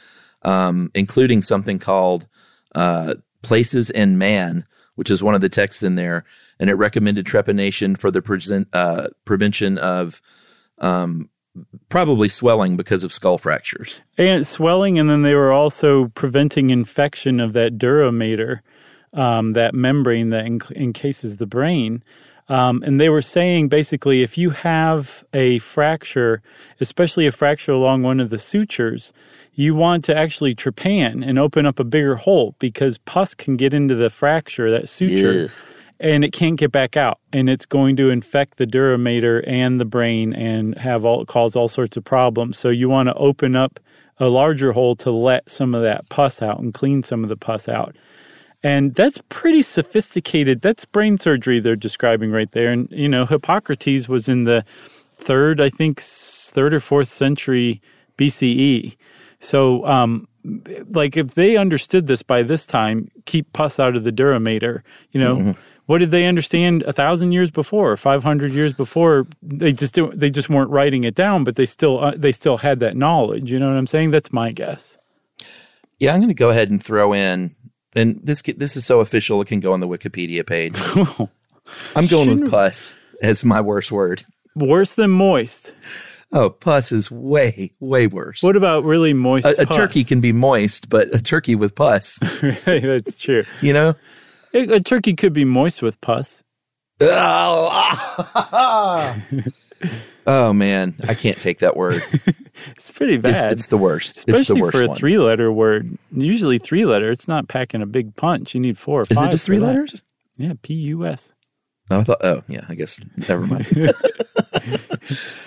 um, 0.43 0.91
including 0.95 1.41
something 1.41 1.79
called 1.79 2.27
uh, 2.75 3.15
"Places 3.41 3.89
in 3.89 4.19
Man." 4.19 4.67
Which 4.97 5.11
is 5.11 5.23
one 5.23 5.35
of 5.35 5.41
the 5.41 5.49
texts 5.49 5.83
in 5.83 5.95
there, 5.95 6.25
and 6.59 6.69
it 6.69 6.75
recommended 6.75 7.27
trepanation 7.27 7.99
for 7.99 8.11
the 8.11 8.23
present, 8.23 8.69
uh, 8.73 9.09
prevention 9.25 9.79
of 9.79 10.21
um, 10.79 11.29
probably 11.89 12.29
swelling 12.29 12.77
because 12.77 13.05
of 13.05 13.13
skull 13.13 13.39
fractures. 13.39 14.01
And 14.19 14.47
swelling, 14.47 14.99
and 14.99 15.09
then 15.09 15.23
they 15.23 15.35
were 15.35 15.53
also 15.53 16.09
preventing 16.09 16.71
infection 16.71 17.41
of 17.41 17.53
that 17.53 17.77
duramater 17.79 18.61
um, 19.17 19.53
that 19.53 19.75
membrane 19.75 20.31
that 20.31 20.45
enc- 20.45 20.77
encases 20.77 21.37
the 21.37 21.47
brain. 21.47 22.05
Um, 22.49 22.83
and 22.85 23.01
they 23.01 23.09
were 23.09 23.23
saying 23.23 23.69
basically 23.69 24.23
if 24.23 24.39
you 24.39 24.51
have 24.51 25.25
a 25.33 25.59
fracture, 25.59 26.43
especially 26.81 27.27
a 27.27 27.33
fracture 27.33 27.73
along 27.73 28.03
one 28.03 28.21
of 28.21 28.31
the 28.31 28.39
sutures, 28.39 29.13
you 29.57 29.75
want 29.75 30.05
to 30.05 30.17
actually 30.17 30.55
trepan 30.55 31.27
and 31.27 31.39
open 31.39 31.65
up 31.65 31.81
a 31.81 31.85
bigger 31.85 32.15
hole 32.15 32.55
because 32.59 32.99
pus 32.99 33.35
can 33.35 33.57
get 33.57 33.73
into 33.73 33.95
the 33.95 34.11
fracture, 34.11 34.71
that 34.71 34.87
suture, 34.87 35.47
Ugh. 35.47 35.51
and 35.99 36.25
it 36.25 36.33
can't 36.33 36.59
get 36.59 36.71
back 36.71 36.95
out. 36.95 37.19
And 37.33 37.49
it's 37.49 37.65
going 37.65 37.97
to 37.97 38.11
infect 38.11 38.59
the 38.59 38.67
dura 38.67 38.99
mater 38.99 39.43
and 39.47 39.81
the 39.81 39.87
brain 39.87 40.35
and 40.35 40.77
have 40.77 41.07
all 41.07 41.25
cause 41.25 41.57
all 41.57 41.69
sorts 41.69 41.97
of 41.97 42.05
problems. 42.05 42.59
So 42.59 42.69
you 42.69 42.91
want 42.91 43.09
to 43.09 43.15
open 43.15 43.57
up 43.57 43.81
a 44.19 44.29
larger 44.29 44.73
hole 44.73 44.95
to 44.97 45.11
let 45.11 45.51
some 45.51 45.75
of 45.75 45.83
that 45.83 46.07
pus 46.11 46.43
out 46.43 46.61
and 46.61 46.75
clean 46.75 47.03
some 47.03 47.23
of 47.23 47.31
the 47.31 47.37
pus 47.37 47.67
out. 47.67 47.97
And 48.63 48.95
that's 48.95 49.19
pretty 49.31 49.63
sophisticated. 49.63 50.61
That's 50.61 50.85
brain 50.85 51.19
surgery 51.19 51.61
they're 51.61 51.77
describing 51.77 52.31
right 52.31 52.51
there. 52.53 52.73
And, 52.73 52.91
you 52.91 53.09
know, 53.09 53.25
Hippocrates 53.25 54.07
was 54.07 54.29
in 54.29 54.45
the 54.45 54.67
third, 55.15 55.63
I 55.63 55.71
think, 55.71 56.01
third 56.01 56.75
or 56.75 56.81
fourth 56.81 57.09
century 57.09 57.81
BCE. 58.19 58.97
So, 59.41 59.87
um, 59.87 60.29
like, 60.91 61.17
if 61.17 61.35
they 61.35 61.57
understood 61.57 62.07
this 62.07 62.23
by 62.23 62.43
this 62.43 62.67
time, 62.67 63.11
keep 63.27 63.53
pus 63.53 63.79
out 63.79 63.97
of 63.97 64.05
the 64.05 64.13
dura 64.13 64.41
mater, 64.41 64.83
you 65.11 65.21
know, 65.21 65.55
what 65.87 65.99
did 65.99 66.11
they 66.11 66.27
understand 66.27 66.83
a 66.83 66.93
thousand 66.93 67.33
years 67.33 67.51
before, 67.51 67.97
five 67.97 68.23
hundred 68.25 68.53
years 68.53 68.73
before? 68.73 69.27
They 69.43 69.73
just 69.73 69.95
do, 69.95 70.11
they 70.13 70.31
just 70.31 70.49
weren't 70.49 70.71
writing 70.71 71.05
it 71.05 71.15
down, 71.15 71.45
but 71.45 71.57
they 71.57 71.67
still 71.67 72.03
uh, 72.03 72.15
they 72.17 72.33
still 72.33 72.57
had 72.57 72.81
that 72.81 72.97
knowledge. 72.97 73.51
You 73.53 73.59
know 73.59 73.69
what 73.69 73.77
I'm 73.77 73.87
saying? 73.87 74.11
That's 74.11 74.33
my 74.33 74.51
guess. 74.53 74.99
Yeah, 75.99 76.13
I'm 76.13 76.21
going 76.21 76.29
to 76.29 76.35
go 76.35 76.51
ahead 76.51 76.71
and 76.71 76.83
throw 76.83 77.13
in, 77.13 77.55
and 77.95 78.21
this 78.23 78.43
this 78.43 78.77
is 78.77 78.85
so 78.85 79.01
official 79.01 79.41
it 79.43 79.49
can 79.49 79.61
go 79.61 79.73
on 79.73 79.81
the 79.81 79.89
Wikipedia 79.89 80.45
page. 80.47 80.75
I'm 81.97 82.07
going 82.07 82.29
with 82.29 82.39
Shouldn't- 82.39 82.51
pus 82.51 82.95
as 83.23 83.45
my 83.45 83.61
worst 83.61 83.93
word. 83.93 84.25
Worse 84.55 84.95
than 84.95 85.11
moist. 85.11 85.75
Oh, 86.37 86.51
pus 86.51 86.93
is 86.93 87.11
way 87.11 87.73
way 87.81 88.07
worse. 88.07 88.43
What 88.43 88.57
about 88.57 88.85
really 88.85 89.15
moist? 89.15 89.47
a, 89.47 89.63
a 89.63 89.65
turkey 89.65 90.05
can 90.05 90.21
be 90.21 90.33
moist, 90.33 90.91
but 90.91 91.09
a 91.15 91.19
turkey 91.19 91.55
with 91.55 91.75
pus, 91.75 92.19
That's 92.67 93.17
true. 93.17 93.45
you 93.63 93.73
know. 93.73 93.95
A, 94.53 94.75
a 94.75 94.81
turkey 94.81 95.15
could 95.15 95.33
be 95.33 95.47
moist 95.47 95.81
with 95.81 95.99
pus. 96.03 96.45
Oh, 97.01 97.71
oh 100.27 100.53
man, 100.53 100.95
I 101.09 101.15
can't 101.15 101.41
take 101.41 101.61
that 101.61 101.75
word. 101.77 102.03
It's 102.71 102.91
pretty 102.91 103.19
bad, 103.19 103.53
it's 103.53 103.67
the 103.67 103.77
worst. 103.77 104.17
it's 104.17 104.25
the 104.25 104.33
especially 104.33 104.63
worst 104.63 104.77
for 104.77 104.83
a 104.85 104.95
three-letter 104.95 105.53
word. 105.53 105.99
Usually, 106.11 106.59
three-letter. 106.59 107.11
It's 107.11 107.29
not 107.29 107.49
packing 107.49 107.83
a 107.83 107.87
big 107.87 108.17
punch. 108.17 108.55
You 108.55 108.61
need 108.61 108.79
four 108.79 109.03
or 109.03 109.07
Is 109.11 109.21
it 109.21 109.31
just 109.31 109.45
three 109.45 109.59
letters? 109.59 110.03
Yeah, 110.39 110.55
P 110.63 110.73
U 110.73 111.05
S. 111.05 111.35
I 111.91 112.03
thought. 112.03 112.19
Oh, 112.25 112.43
yeah. 112.49 112.65
I 112.69 112.75
guess 112.75 112.99
never 113.29 113.47
mind. 113.47 113.67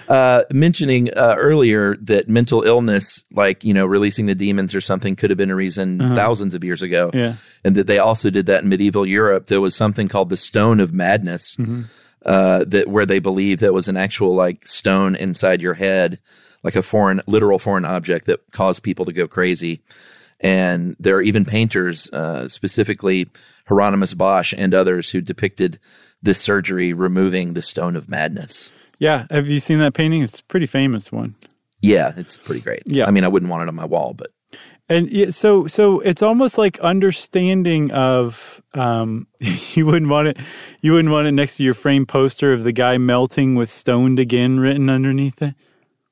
uh, 0.07 0.43
mentioning 0.51 1.09
uh, 1.15 1.35
earlier 1.37 1.95
that 1.97 2.27
mental 2.29 2.63
illness, 2.63 3.23
like 3.33 3.63
you 3.63 3.73
know, 3.73 3.85
releasing 3.85 4.25
the 4.25 4.35
demons 4.35 4.73
or 4.73 4.81
something, 4.81 5.15
could 5.15 5.29
have 5.29 5.37
been 5.37 5.51
a 5.51 5.55
reason 5.55 5.99
thousands 5.99 6.53
of 6.53 6.63
years 6.63 6.81
ago. 6.81 7.09
Uh-huh. 7.09 7.17
Yeah. 7.17 7.33
and 7.63 7.75
that 7.75 7.87
they 7.87 7.99
also 7.99 8.29
did 8.29 8.45
that 8.47 8.63
in 8.63 8.69
medieval 8.69 9.05
Europe. 9.05 9.47
There 9.47 9.61
was 9.61 9.75
something 9.75 10.07
called 10.07 10.29
the 10.29 10.37
Stone 10.37 10.79
of 10.79 10.93
Madness, 10.93 11.55
Mm-hmm. 11.57 11.81
uh, 12.25 12.63
that 12.67 12.87
where 12.87 13.05
they 13.05 13.19
believed 13.19 13.61
that 13.61 13.73
was 13.73 13.87
an 13.87 13.97
actual 13.97 14.33
like 14.35 14.67
stone 14.67 15.15
inside 15.15 15.61
your 15.61 15.73
head, 15.73 16.19
like 16.63 16.75
a 16.75 16.81
foreign, 16.83 17.21
literal 17.27 17.59
foreign 17.59 17.85
object 17.85 18.25
that 18.27 18.39
caused 18.51 18.83
people 18.83 19.05
to 19.05 19.13
go 19.13 19.27
crazy. 19.27 19.81
And 20.41 20.95
there 21.01 21.17
are 21.17 21.21
even 21.21 21.43
painters, 21.43 22.09
uh, 22.11 22.47
specifically 22.47 23.27
Hieronymus 23.69 24.15
Bosch 24.15 24.53
and 24.57 24.73
others, 24.73 25.11
who 25.11 25.21
depicted 25.21 25.79
this 26.21 26.41
surgery 26.41 26.91
removing 26.91 27.53
the 27.53 27.61
Stone 27.61 27.95
of 27.95 28.09
Madness. 28.09 28.71
Yeah. 28.97 29.27
Have 29.29 29.47
you 29.47 29.59
seen 29.59 29.79
that 29.79 29.93
painting? 29.93 30.21
It's 30.21 30.39
a 30.39 30.43
pretty 30.43 30.65
famous 30.65 31.11
one. 31.11 31.35
Yeah, 31.81 32.13
it's 32.17 32.35
pretty 32.35 32.61
great. 32.61 32.83
Yeah. 32.85 33.05
I 33.05 33.11
mean, 33.11 33.23
I 33.23 33.29
wouldn't 33.29 33.49
want 33.49 33.63
it 33.63 33.69
on 33.69 33.75
my 33.75 33.85
wall, 33.85 34.13
but 34.13 34.31
And 34.89 35.33
so, 35.33 35.67
so 35.67 36.01
it's 36.01 36.21
almost 36.21 36.57
like 36.57 36.77
understanding 36.79 37.91
of 37.91 38.61
um, 38.73 39.27
you 39.39 39.85
wouldn't 39.85 40.11
want 40.11 40.29
it. 40.29 40.37
You 40.81 40.93
wouldn't 40.93 41.13
want 41.13 41.27
it 41.27 41.31
next 41.31 41.57
to 41.57 41.63
your 41.63 41.73
frame 41.73 42.05
poster 42.05 42.51
of 42.51 42.63
the 42.63 42.73
guy 42.73 42.97
melting 42.97 43.55
with 43.55 43.69
"stoned 43.69 44.19
again" 44.19 44.59
written 44.59 44.89
underneath 44.89 45.41
it. 45.41 45.55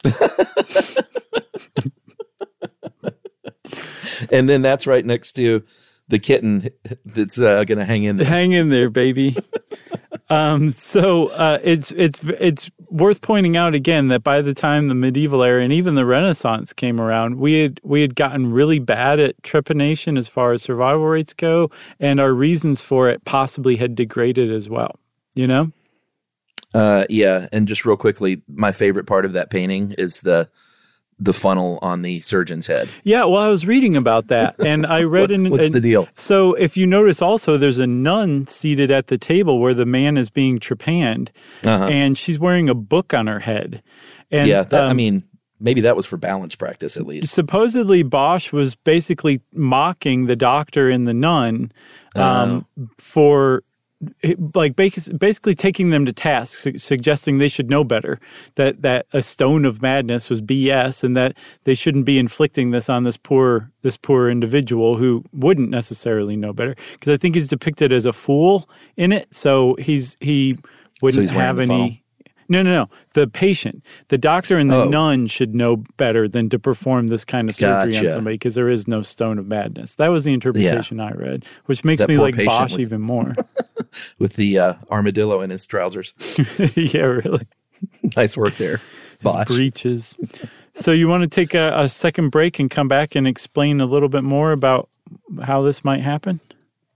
and 4.31 4.47
then 4.47 4.61
that's 4.61 4.87
right 4.87 5.05
next 5.05 5.33
to 5.33 5.63
the 6.09 6.19
kitten 6.19 6.69
that's 7.05 7.39
uh, 7.39 7.63
going 7.63 7.77
to 7.77 7.85
hang 7.85 8.03
in 8.03 8.17
there. 8.17 8.27
Hang 8.27 8.53
in 8.53 8.69
there, 8.69 8.89
baby. 8.89 9.35
um, 10.29 10.71
so 10.71 11.27
uh, 11.27 11.59
it's 11.63 11.91
it's 11.91 12.19
it's 12.23 12.71
worth 12.89 13.21
pointing 13.21 13.57
out 13.57 13.73
again 13.73 14.07
that 14.07 14.23
by 14.23 14.41
the 14.41 14.53
time 14.53 14.87
the 14.87 14.95
medieval 14.95 15.43
era 15.43 15.61
and 15.61 15.73
even 15.73 15.95
the 15.95 16.05
Renaissance 16.05 16.73
came 16.73 17.01
around, 17.01 17.37
we 17.37 17.61
had 17.61 17.79
we 17.83 18.01
had 18.01 18.15
gotten 18.15 18.51
really 18.51 18.79
bad 18.79 19.19
at 19.19 19.41
trepanation 19.41 20.17
as 20.17 20.27
far 20.27 20.53
as 20.53 20.61
survival 20.61 21.05
rates 21.05 21.33
go, 21.33 21.69
and 21.99 22.19
our 22.19 22.33
reasons 22.33 22.81
for 22.81 23.09
it 23.09 23.23
possibly 23.25 23.75
had 23.75 23.95
degraded 23.95 24.51
as 24.51 24.69
well. 24.69 24.99
You 25.35 25.47
know. 25.47 25.71
Uh, 26.73 27.05
yeah, 27.09 27.47
and 27.51 27.67
just 27.67 27.85
real 27.85 27.97
quickly, 27.97 28.41
my 28.47 28.71
favorite 28.71 29.07
part 29.07 29.25
of 29.25 29.33
that 29.33 29.49
painting 29.49 29.93
is 29.97 30.21
the 30.21 30.49
the 31.19 31.33
funnel 31.33 31.79
on 31.81 32.03
the 32.03 32.19
surgeon's 32.19 32.67
head. 32.67 32.87
Yeah, 33.03 33.23
well, 33.25 33.41
I 33.41 33.47
was 33.47 33.65
reading 33.65 33.95
about 33.95 34.27
that, 34.27 34.55
and 34.63 34.85
I 34.85 35.03
read 35.03 35.31
in. 35.31 35.49
What's 35.49 35.69
the 35.71 35.81
deal? 35.81 36.07
So, 36.15 36.53
if 36.53 36.77
you 36.77 36.85
notice, 36.85 37.21
also 37.21 37.57
there's 37.57 37.79
a 37.79 37.87
nun 37.87 38.45
seated 38.47 38.91
at 38.91 39.07
the 39.07 39.17
table 39.17 39.59
where 39.59 39.73
the 39.73 39.85
man 39.85 40.17
is 40.17 40.29
being 40.29 40.59
trepanned, 40.59 41.29
Uh-huh. 41.65 41.85
and 41.85 42.17
she's 42.17 42.37
wearing 42.39 42.69
a 42.69 42.75
book 42.75 43.13
on 43.13 43.27
her 43.27 43.39
head. 43.39 43.81
And 44.29 44.47
yeah, 44.47 44.63
that, 44.63 44.83
I 44.83 44.89
um, 44.89 44.97
mean, 44.97 45.23
maybe 45.59 45.81
that 45.81 45.95
was 45.95 46.05
for 46.05 46.17
balance 46.17 46.53
practice 46.55 46.97
at 46.97 47.07
least. 47.07 47.33
supposedly 47.33 48.03
Bosch 48.03 48.51
was 48.51 48.75
basically 48.75 49.41
mocking 49.53 50.25
the 50.27 50.35
doctor 50.35 50.89
and 50.89 51.07
the 51.07 51.13
nun 51.13 51.71
um, 52.15 52.65
for 52.97 53.63
like 54.53 54.75
basically 54.75 55.55
taking 55.55 55.89
them 55.89 56.05
to 56.05 56.13
task, 56.13 56.59
su- 56.59 56.77
suggesting 56.77 57.37
they 57.39 57.47
should 57.47 57.69
know 57.69 57.83
better 57.83 58.19
that 58.55 58.81
that 58.83 59.07
a 59.13 59.21
stone 59.21 59.65
of 59.65 59.81
madness 59.81 60.29
was 60.29 60.41
BS 60.41 61.03
and 61.03 61.15
that 61.15 61.35
they 61.63 61.73
shouldn't 61.73 62.05
be 62.05 62.19
inflicting 62.19 62.71
this 62.71 62.89
on 62.89 63.03
this 63.03 63.17
poor 63.17 63.71
this 63.81 63.97
poor 63.97 64.29
individual 64.29 64.97
who 64.97 65.23
wouldn't 65.33 65.69
necessarily 65.69 66.35
know 66.35 66.53
better 66.53 66.75
because 66.93 67.11
I 67.13 67.17
think 67.17 67.35
he's 67.35 67.47
depicted 67.47 67.91
as 67.91 68.05
a 68.05 68.13
fool 68.13 68.69
in 68.97 69.11
it, 69.11 69.33
so 69.33 69.75
he's 69.79 70.15
he 70.21 70.57
wouldn't 71.01 71.21
he's 71.21 71.31
have 71.31 71.59
any. 71.59 72.03
No, 72.49 72.61
no, 72.63 72.71
no. 72.71 72.89
The 73.11 73.27
patient, 73.27 73.83
the 74.07 74.17
doctor, 74.17 74.57
and 74.57 74.71
the 74.71 74.83
Oh. 74.83 74.87
nun 74.87 75.27
should 75.27 75.53
know 75.53 75.83
better 75.97 76.29
than 76.29 76.47
to 76.51 76.57
perform 76.57 77.07
this 77.07 77.25
kind 77.25 77.49
of 77.49 77.57
surgery 77.57 77.97
on 77.97 78.09
somebody 78.09 78.35
because 78.35 78.55
there 78.55 78.69
is 78.69 78.87
no 78.87 79.01
stone 79.01 79.37
of 79.37 79.47
madness. 79.47 79.95
That 79.95 80.07
was 80.07 80.23
the 80.23 80.33
interpretation 80.33 81.01
I 81.01 81.11
read, 81.11 81.43
which 81.65 81.83
makes 81.83 81.99
That 81.99 82.07
me 82.07 82.15
like 82.15 82.37
Bosch 82.45 82.77
even 82.79 83.01
more. 83.01 83.33
With 84.19 84.33
the 84.35 84.59
uh, 84.59 84.73
armadillo 84.89 85.41
in 85.41 85.49
his 85.49 85.65
trousers. 85.67 86.13
yeah, 86.75 87.01
really. 87.01 87.47
nice 88.15 88.35
work 88.37 88.55
there, 88.57 88.81
Bosch. 89.21 89.47
Breaches. 89.47 90.15
so 90.73 90.91
you 90.91 91.07
want 91.07 91.23
to 91.23 91.27
take 91.29 91.53
a, 91.53 91.73
a 91.79 91.89
second 91.89 92.29
break 92.29 92.59
and 92.59 92.69
come 92.69 92.87
back 92.87 93.15
and 93.15 93.27
explain 93.27 93.81
a 93.81 93.85
little 93.85 94.09
bit 94.09 94.23
more 94.23 94.51
about 94.51 94.89
how 95.43 95.61
this 95.61 95.83
might 95.85 96.01
happen? 96.01 96.39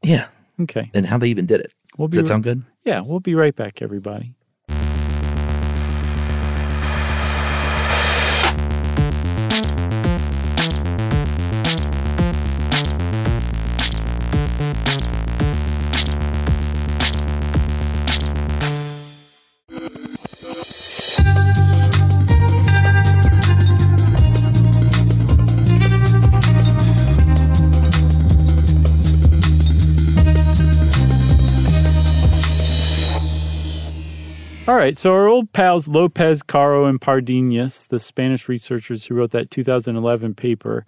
Yeah, 0.03 0.27
Okay. 0.59 0.89
and 0.93 1.05
how 1.05 1.17
they 1.17 1.29
even 1.29 1.45
did 1.45 1.61
it. 1.61 1.71
We'll 1.97 2.07
Does 2.07 2.23
that 2.23 2.27
sound 2.27 2.43
good? 2.43 2.63
Yeah, 2.83 3.01
we'll 3.01 3.19
be 3.19 3.35
right 3.35 3.55
back, 3.55 3.81
everybody. 3.81 4.33
Right, 34.81 34.97
so 34.97 35.13
our 35.13 35.27
old 35.27 35.53
pals 35.53 35.87
Lopez, 35.87 36.41
Caro, 36.41 36.85
and 36.85 36.99
Pardinas, 36.99 37.87
the 37.87 37.99
Spanish 37.99 38.49
researchers 38.49 39.05
who 39.05 39.15
wrote 39.15 39.31
that 39.31 39.51
2011 39.51 40.33
paper, 40.33 40.85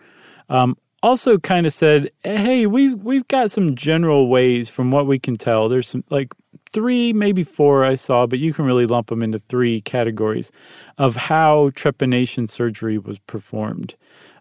um, 0.49 0.75
also 1.03 1.37
kind 1.37 1.67
of 1.67 1.73
said, 1.73 2.09
"Hey, 2.23 2.65
we've 2.65 2.99
we've 3.03 3.27
got 3.27 3.51
some 3.51 3.75
general 3.75 4.29
ways 4.29 4.69
from 4.69 4.89
what 4.89 5.05
we 5.05 5.19
can 5.19 5.35
tell. 5.35 5.69
There's 5.69 5.87
some 5.87 6.03
like 6.09 6.33
three, 6.71 7.13
maybe 7.13 7.43
four 7.43 7.83
I 7.83 7.95
saw, 7.95 8.25
but 8.25 8.39
you 8.39 8.51
can 8.51 8.65
really 8.65 8.87
lump 8.87 9.07
them 9.07 9.21
into 9.21 9.37
three 9.37 9.81
categories 9.81 10.51
of 10.97 11.15
how 11.15 11.69
trepanation 11.71 12.49
surgery 12.49 12.97
was 12.97 13.19
performed, 13.19 13.95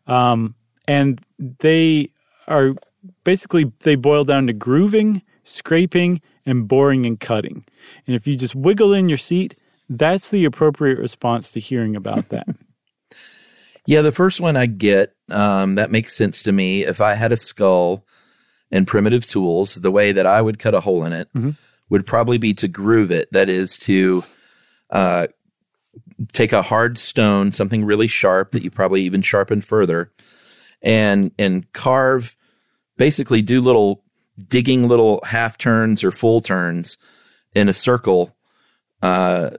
um, 0.07 0.55
and 0.89 1.21
they 1.39 2.09
are 2.49 2.75
basically 3.25 3.71
they 3.81 3.97
boil 3.97 4.25
down 4.25 4.47
to 4.47 4.55
grooving, 4.55 5.21
scraping, 5.43 6.23
and 6.47 6.69
boring 6.69 7.07
and 7.07 7.19
cutting. 7.19 7.65
And 8.07 8.17
if 8.17 8.27
you 8.27 8.37
just 8.37 8.55
wiggle 8.55 8.93
in 8.93 9.09
your 9.09 9.19
seat, 9.19 9.55
that's 9.89 10.31
the 10.31 10.45
appropriate 10.45 10.99
response 10.99 11.53
to 11.53 11.61
hearing 11.61 11.97
about 11.97 12.29
that. 12.31 12.47
Yeah, 13.85 14.03
the 14.03 14.13
first 14.13 14.41
one 14.41 14.57
I 14.57 14.67
get, 14.67 15.17
um, 15.29 15.75
that 15.75 15.91
makes 15.91 16.17
sense 16.17 16.43
to 16.45 16.53
me. 16.53 16.85
If 16.87 17.01
I 17.01 17.15
had 17.15 17.33
a 17.33 17.37
skull 17.37 18.07
and 18.71 18.87
primitive 18.87 19.27
tools, 19.27 19.75
the 19.75 19.91
way 19.91 20.13
that 20.13 20.25
I 20.25 20.41
would 20.41 20.61
cut 20.61 20.75
a 20.75 20.81
hole 20.81 21.05
in 21.05 21.13
it 21.13 21.29
would 21.91 22.07
probably 22.07 22.39
be 22.39 22.55
to 22.55 22.69
groove 22.69 23.11
it. 23.11 23.31
That 23.33 23.49
is 23.49 23.77
to 23.81 24.23
uh, 24.91 25.27
take 26.33 26.53
a 26.53 26.63
hard 26.63 26.97
stone, 26.97 27.51
something 27.51 27.85
really 27.85 28.07
sharp 28.07 28.53
that 28.53 28.63
you 28.63 28.71
probably 28.71 29.03
even 29.03 29.21
sharpen 29.21 29.61
further, 29.63 30.13
and 30.81 31.33
and 31.39 31.71
carve, 31.73 32.37
basically 32.97 33.43
do 33.43 33.61
little 33.61 34.05
digging 34.49 34.89
little 34.89 35.21
half 35.25 35.59
turns 35.59 36.03
or 36.05 36.11
full 36.11 36.41
turns 36.41 36.99
in 37.55 37.69
a 37.69 37.73
circle. 37.73 38.35
Uh, 39.03 39.51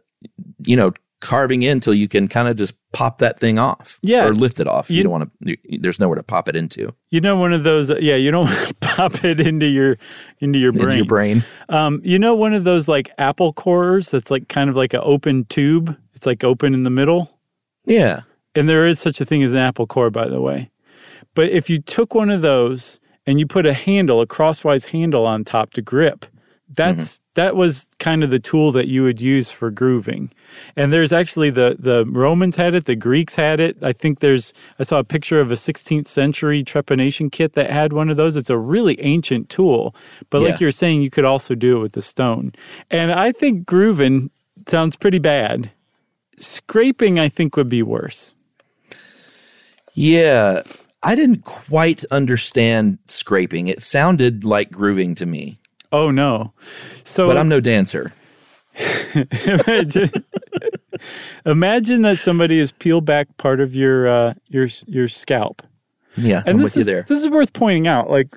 you 0.65 0.75
know, 0.77 0.93
carving 1.19 1.61
in 1.61 1.79
till 1.79 1.93
you 1.93 2.07
can 2.07 2.27
kind 2.27 2.47
of 2.47 2.55
just 2.57 2.73
pop 2.91 3.19
that 3.19 3.39
thing 3.39 3.57
off, 3.59 3.97
Yeah. 4.01 4.25
or 4.25 4.33
lift 4.33 4.59
it 4.59 4.67
off. 4.67 4.89
You, 4.89 4.97
You- 4.97 5.03
don't 5.03 5.11
want 5.11 5.31
to. 5.45 5.57
There's 5.79 5.99
nowhere 5.99 6.15
to 6.17 6.23
pop 6.23 6.47
it 6.49 6.55
into 6.55 6.93
You 7.11 7.21
know, 7.21 7.37
one 7.37 7.53
of 7.53 7.63
those. 7.63 7.89
Yeah, 8.01 8.15
you 8.15 8.29
don't 8.31 8.49
pop 8.81 9.23
it 9.23 9.39
into 9.39 9.65
your 9.65 9.97
into 10.39 10.59
your 10.59 10.71
brain. 10.71 10.83
into 10.83 10.95
your 10.97 11.05
brain. 11.05 11.43
Um, 11.69 12.01
you 12.03 12.19
know, 12.19 12.35
one 12.35 12.53
of 12.53 12.63
those 12.65 12.87
like 12.87 13.09
apple 13.17 13.53
cores 13.53 14.11
that's 14.11 14.29
like 14.31 14.47
kind 14.49 14.69
of 14.69 14.75
like 14.75 14.93
an 14.93 15.01
open 15.03 15.45
tube. 15.45 15.95
It's 16.13 16.25
like 16.25 16.43
open 16.43 16.73
in 16.73 16.83
the 16.83 16.89
middle. 16.89 17.37
Yeah, 17.85 18.21
And 18.55 18.69
there 18.69 18.87
is 18.87 18.97
such 18.99 19.19
a 19.19 19.25
thing 19.25 19.43
as 19.43 19.51
an 19.51 19.59
apple 19.59 19.87
core, 19.87 20.09
by 20.09 20.27
the 20.29 20.39
way. 20.39 20.71
But 21.35 21.49
if 21.49 21.69
you 21.69 21.79
took 21.79 22.13
one 22.15 22.29
of 22.29 22.41
those 22.41 22.99
and 23.25 23.39
you 23.39 23.47
put 23.47 23.65
a 23.65 23.73
handle, 23.73 24.21
a 24.21 24.27
crosswise 24.27 24.85
handle 24.85 25.25
on 25.25 25.43
top 25.43 25.73
to 25.73 25.81
grip, 25.81 26.25
that's 26.75 27.15
mm-hmm. 27.17 27.23
that 27.35 27.55
was 27.55 27.87
kind 27.99 28.23
of 28.23 28.29
the 28.29 28.39
tool 28.39 28.71
that 28.71 28.87
you 28.87 29.03
would 29.03 29.21
use 29.21 29.51
for 29.51 29.69
grooving. 29.69 30.31
And 30.75 30.91
there's 30.91 31.13
actually 31.13 31.49
the 31.49 31.75
the 31.77 32.05
Romans 32.05 32.55
had 32.55 32.73
it, 32.73 32.85
the 32.85 32.95
Greeks 32.95 33.35
had 33.35 33.59
it. 33.59 33.77
I 33.81 33.93
think 33.93 34.19
there's 34.19 34.53
I 34.79 34.83
saw 34.83 34.99
a 34.99 35.03
picture 35.03 35.39
of 35.39 35.51
a 35.51 35.55
16th 35.55 36.07
century 36.07 36.63
trepanation 36.63 37.31
kit 37.31 37.53
that 37.53 37.69
had 37.69 37.93
one 37.93 38.09
of 38.09 38.17
those. 38.17 38.35
It's 38.35 38.49
a 38.49 38.57
really 38.57 38.99
ancient 39.01 39.49
tool, 39.49 39.95
but 40.29 40.41
Yeah. 40.41 40.49
like 40.49 40.59
you're 40.61 40.71
saying, 40.71 41.01
you 41.01 41.09
could 41.09 41.25
also 41.25 41.53
do 41.55 41.77
it 41.77 41.81
with 41.81 41.97
a 41.97 42.01
stone. 42.01 42.53
And 42.89 43.11
I 43.11 43.31
think 43.31 43.65
grooving 43.65 44.31
sounds 44.67 44.95
pretty 44.95 45.19
bad. 45.19 45.71
Scraping, 46.39 47.19
I 47.19 47.29
think, 47.29 47.55
would 47.55 47.69
be 47.69 47.83
worse. 47.83 48.33
yeah. 49.93 50.63
I 51.03 51.15
didn't 51.15 51.43
quite 51.43 52.03
understand 52.11 52.97
scraping. 53.07 53.67
It 53.67 53.81
sounded 53.81 54.43
like 54.43 54.71
grooving 54.71 55.15
to 55.15 55.25
me, 55.25 55.59
Oh 55.91 56.11
no! 56.11 56.53
So 57.03 57.27
but 57.27 57.37
I'm 57.37 57.49
no 57.49 57.59
dancer. 57.59 58.13
imagine, 59.45 60.09
imagine 61.45 62.01
that 62.03 62.17
somebody 62.17 62.59
has 62.59 62.71
peeled 62.71 63.05
back 63.05 63.27
part 63.37 63.59
of 63.59 63.75
your 63.75 64.07
uh, 64.07 64.33
your 64.47 64.67
your 64.87 65.07
scalp, 65.07 65.61
Yeah, 66.15 66.39
and 66.45 66.49
I'm 66.49 66.57
this 66.57 66.63
with 66.65 66.75
you 66.77 66.81
is 66.81 66.87
there. 66.87 67.05
this 67.07 67.19
is 67.19 67.29
worth 67.29 67.53
pointing 67.53 67.87
out. 67.87 68.09
Like 68.09 68.35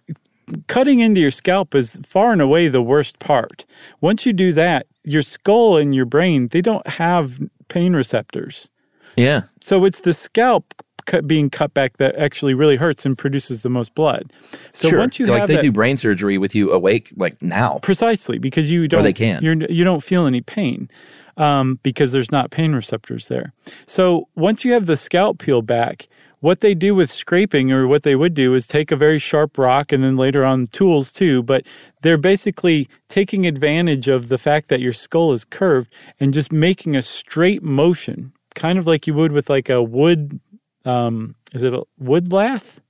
cutting 0.67 1.01
into 1.01 1.21
your 1.21 1.31
scalp 1.31 1.75
is 1.75 1.99
far 2.05 2.33
and 2.33 2.41
away 2.43 2.69
the 2.69 2.83
worst 2.83 3.19
part. 3.19 3.65
Once 4.01 4.27
you 4.27 4.33
do 4.33 4.53
that, 4.53 4.87
your 5.05 5.23
skull 5.23 5.77
and 5.77 5.95
your 5.95 6.05
brain 6.07 6.49
they 6.49 6.61
don't 6.61 6.87
have 6.87 7.41
pain 7.69 7.95
receptors, 7.95 8.71
Yeah, 9.17 9.43
so 9.61 9.85
it's 9.85 10.01
the 10.01 10.15
scalp 10.15 10.75
cut, 11.05 11.27
being 11.27 11.51
cut 11.51 11.75
back 11.75 11.99
that 11.99 12.17
actually 12.17 12.55
really 12.55 12.77
hurts 12.77 13.05
and 13.05 13.17
produces 13.17 13.63
the 13.63 13.69
most 13.69 13.95
blood. 13.95 14.33
So 14.73 14.89
sure. 14.89 14.99
once 14.99 15.19
you 15.19 15.27
like 15.27 15.47
they 15.47 15.57
that, 15.57 15.63
do 15.63 15.73
brain 15.73 15.97
surgery 15.97 16.39
with 16.39 16.55
you 16.55 16.73
awake, 16.73 17.13
like 17.17 17.41
now. 17.43 17.79
precisely 17.83 18.39
because 18.39 18.71
you 18.71 18.89
don't 18.89 19.03
they 19.03 19.13
can. 19.13 19.43
You're, 19.43 19.71
you 19.71 19.85
don't 19.85 20.03
feel 20.03 20.27
any 20.27 20.41
pain 20.41 20.89
um, 21.37 21.79
because 21.83 22.13
there's 22.13 22.33
not 22.33 22.51
pain 22.51 22.73
receptors 22.73 23.29
there. 23.29 23.53
So 23.87 24.29
once 24.35 24.65
you 24.65 24.73
have 24.73 24.87
the 24.87 24.97
scalp 24.97 25.39
peeled 25.39 25.67
back, 25.67 26.09
what 26.41 26.61
they 26.61 26.75
do 26.75 26.95
with 26.95 27.11
scraping 27.11 27.73
or 27.73 27.87
what 27.87 28.03
they 28.03 28.15
would 28.15 28.35
do 28.35 28.55
is 28.55 28.67
take 28.67 28.93
a 28.93 28.97
very 28.97 29.19
sharp 29.19 29.59
rock 29.59 29.91
and 29.91 30.05
then 30.05 30.17
later 30.17 30.45
on 30.45 30.67
tools 30.67 31.11
too, 31.11 31.43
but 31.43 31.67
they're 32.03 32.19
basically 32.19 32.89
taking 33.09 33.47
advantage 33.47 34.07
of 34.07 34.29
the 34.29 34.39
fact 34.39 34.69
that 34.69 34.81
your 34.81 34.93
skull 34.93 35.33
is 35.33 35.45
curved 35.45 35.93
and 36.21 36.35
just 36.35 36.53
making 36.53 36.95
a 36.95 37.03
straight 37.03 37.63
motion, 37.63 38.33
kind 38.55 38.79
of 38.79 38.87
like 38.87 39.07
you 39.07 39.15
would 39.15 39.33
with 39.33 39.49
like 39.51 39.69
a 39.69 39.83
wood. 39.83 40.39
Um, 40.87 41.35
is 41.53 41.63
it 41.65 41.75
a 41.75 41.83
wood 41.99 42.33
lath? 42.33 42.81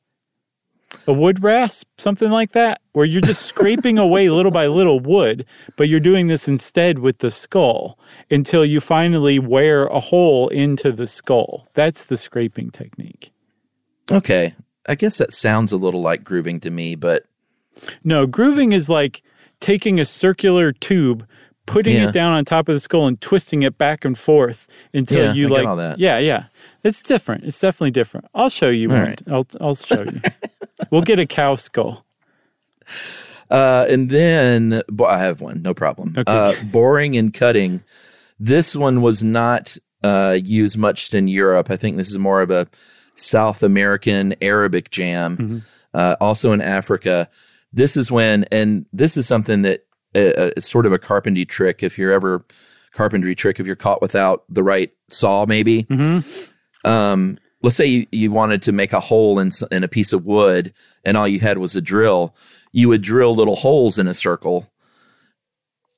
a 1.09 1.13
wood 1.13 1.43
rasp, 1.43 1.87
something 1.99 2.31
like 2.31 2.53
that, 2.53 2.81
where 2.93 3.05
you're 3.05 3.21
just 3.21 3.43
scraping 3.47 3.99
away 3.99 4.31
little 4.31 4.53
by 4.53 4.67
little 4.67 4.99
wood, 5.01 5.45
but 5.77 5.89
you're 5.89 6.01
doing 6.01 6.29
this 6.29 6.47
instead 6.49 7.01
with 7.01 7.19
the 7.19 7.31
skull 7.31 7.99
until 8.31 8.65
you 8.65 8.81
finally 8.81 9.39
wear 9.39 9.87
a 9.89 9.99
hole 10.01 10.49
into 10.49 10.93
the 10.93 11.07
skull. 11.07 11.67
That's 11.75 12.05
the 12.07 12.17
scraping 12.17 12.71
technique. 12.71 13.31
Okay, 14.11 14.55
I 14.89 14.95
guess 14.95 15.19
that 15.19 15.33
sounds 15.33 15.73
a 15.73 15.77
little 15.77 16.01
like 16.01 16.23
grooving 16.25 16.61
to 16.61 16.71
me, 16.71 16.95
but 16.95 17.25
No, 18.05 18.27
grooving 18.27 18.73
is 18.73 18.89
like 18.89 19.23
taking 19.61 19.99
a 20.01 20.05
circular 20.05 20.73
tube, 20.73 21.27
putting 21.67 21.97
Yeah. 21.97 22.09
it 22.09 22.13
down 22.13 22.33
on 22.33 22.45
top 22.45 22.69
of 22.69 22.75
the 22.75 22.81
skull 22.81 23.07
and 23.09 23.21
twisting 23.21 23.65
it 23.65 23.77
back 23.77 24.05
and 24.05 24.17
forth 24.17 24.69
until 24.95 25.25
Yeah, 25.25 25.33
you 25.35 25.55
I 25.55 25.63
like. 25.63 25.99
Yeah, 25.99 26.19
yeah. 26.19 26.45
It's 26.87 27.03
different. 27.03 27.45
It's 27.45 27.59
definitely 27.59 27.91
different. 27.91 28.26
I'll 28.34 28.49
show 28.49 28.68
you 28.68 28.91
All 28.91 28.97
one. 28.97 29.05
right. 29.05 29.22
I'll 29.28 29.47
I'll 29.61 29.74
show 29.74 30.03
you. 30.03 30.20
we'll 30.91 31.03
get 31.03 31.18
a 31.18 31.26
cow 31.26 31.55
skull. 31.57 32.05
Uh, 33.51 33.87
and 33.89 34.11
then 34.11 34.82
bo- 34.89 35.07
I 35.07 35.18
have 35.18 35.41
one, 35.41 35.62
no 35.62 35.74
problem. 35.74 36.14
Okay. 36.16 36.24
Uh, 36.32 36.55
boring 36.64 37.16
and 37.16 37.32
cutting. 37.32 37.82
This 38.39 38.74
one 38.74 39.03
was 39.03 39.22
not 39.22 39.76
uh, 40.03 40.39
used 40.43 40.78
much 40.78 41.12
in 41.14 41.28
Europe. 41.28 41.70
I 41.70 41.76
think 41.76 41.97
this 41.97 42.11
is 42.11 42.18
more 42.18 42.41
of 42.41 42.51
a 42.51 42.68
South 43.14 43.62
American 43.62 44.34
Arabic 44.43 44.91
jam. 44.91 45.37
Mm-hmm. 45.37 45.59
Uh, 45.95 46.14
also 46.20 46.53
in 46.53 46.61
Africa. 46.61 47.28
This 47.72 47.97
is 47.97 48.11
when, 48.11 48.45
and 48.53 48.84
this 48.93 49.16
is 49.16 49.26
something 49.26 49.62
that 49.62 49.87
uh, 50.14 50.18
uh, 50.18 50.51
is 50.57 50.66
sort 50.66 50.84
of 50.84 50.93
a 50.93 50.99
carpentry 50.99 51.47
trick. 51.47 51.82
If 51.82 51.97
you're 51.97 52.12
ever 52.12 52.45
carpentry 52.93 53.34
trick, 53.34 53.59
if 53.59 53.66
you're 53.66 53.76
caught 53.76 54.03
without 54.03 54.45
the 54.49 54.62
right 54.62 54.93
saw, 55.09 55.47
maybe. 55.47 55.84
Mm-hmm. 55.84 56.53
Um, 56.87 57.39
let's 57.62 57.76
say 57.76 57.87
you, 57.87 58.07
you 58.12 58.30
wanted 58.30 58.62
to 58.62 58.72
make 58.72 58.93
a 58.93 59.01
hole 59.01 59.39
in, 59.39 59.51
in 59.70 59.84
a 59.84 59.89
piece 59.89 60.12
of 60.12 60.24
wood, 60.24 60.72
and 61.05 61.16
all 61.16 61.28
you 61.28 61.41
had 61.41 61.59
was 61.59 61.76
a 61.76 61.80
drill. 61.80 62.34
You 62.72 62.89
would 62.89 63.03
drill 63.03 63.34
little 63.34 63.57
holes 63.57 63.99
in 63.99 64.07
a 64.07 64.14
circle 64.14 64.70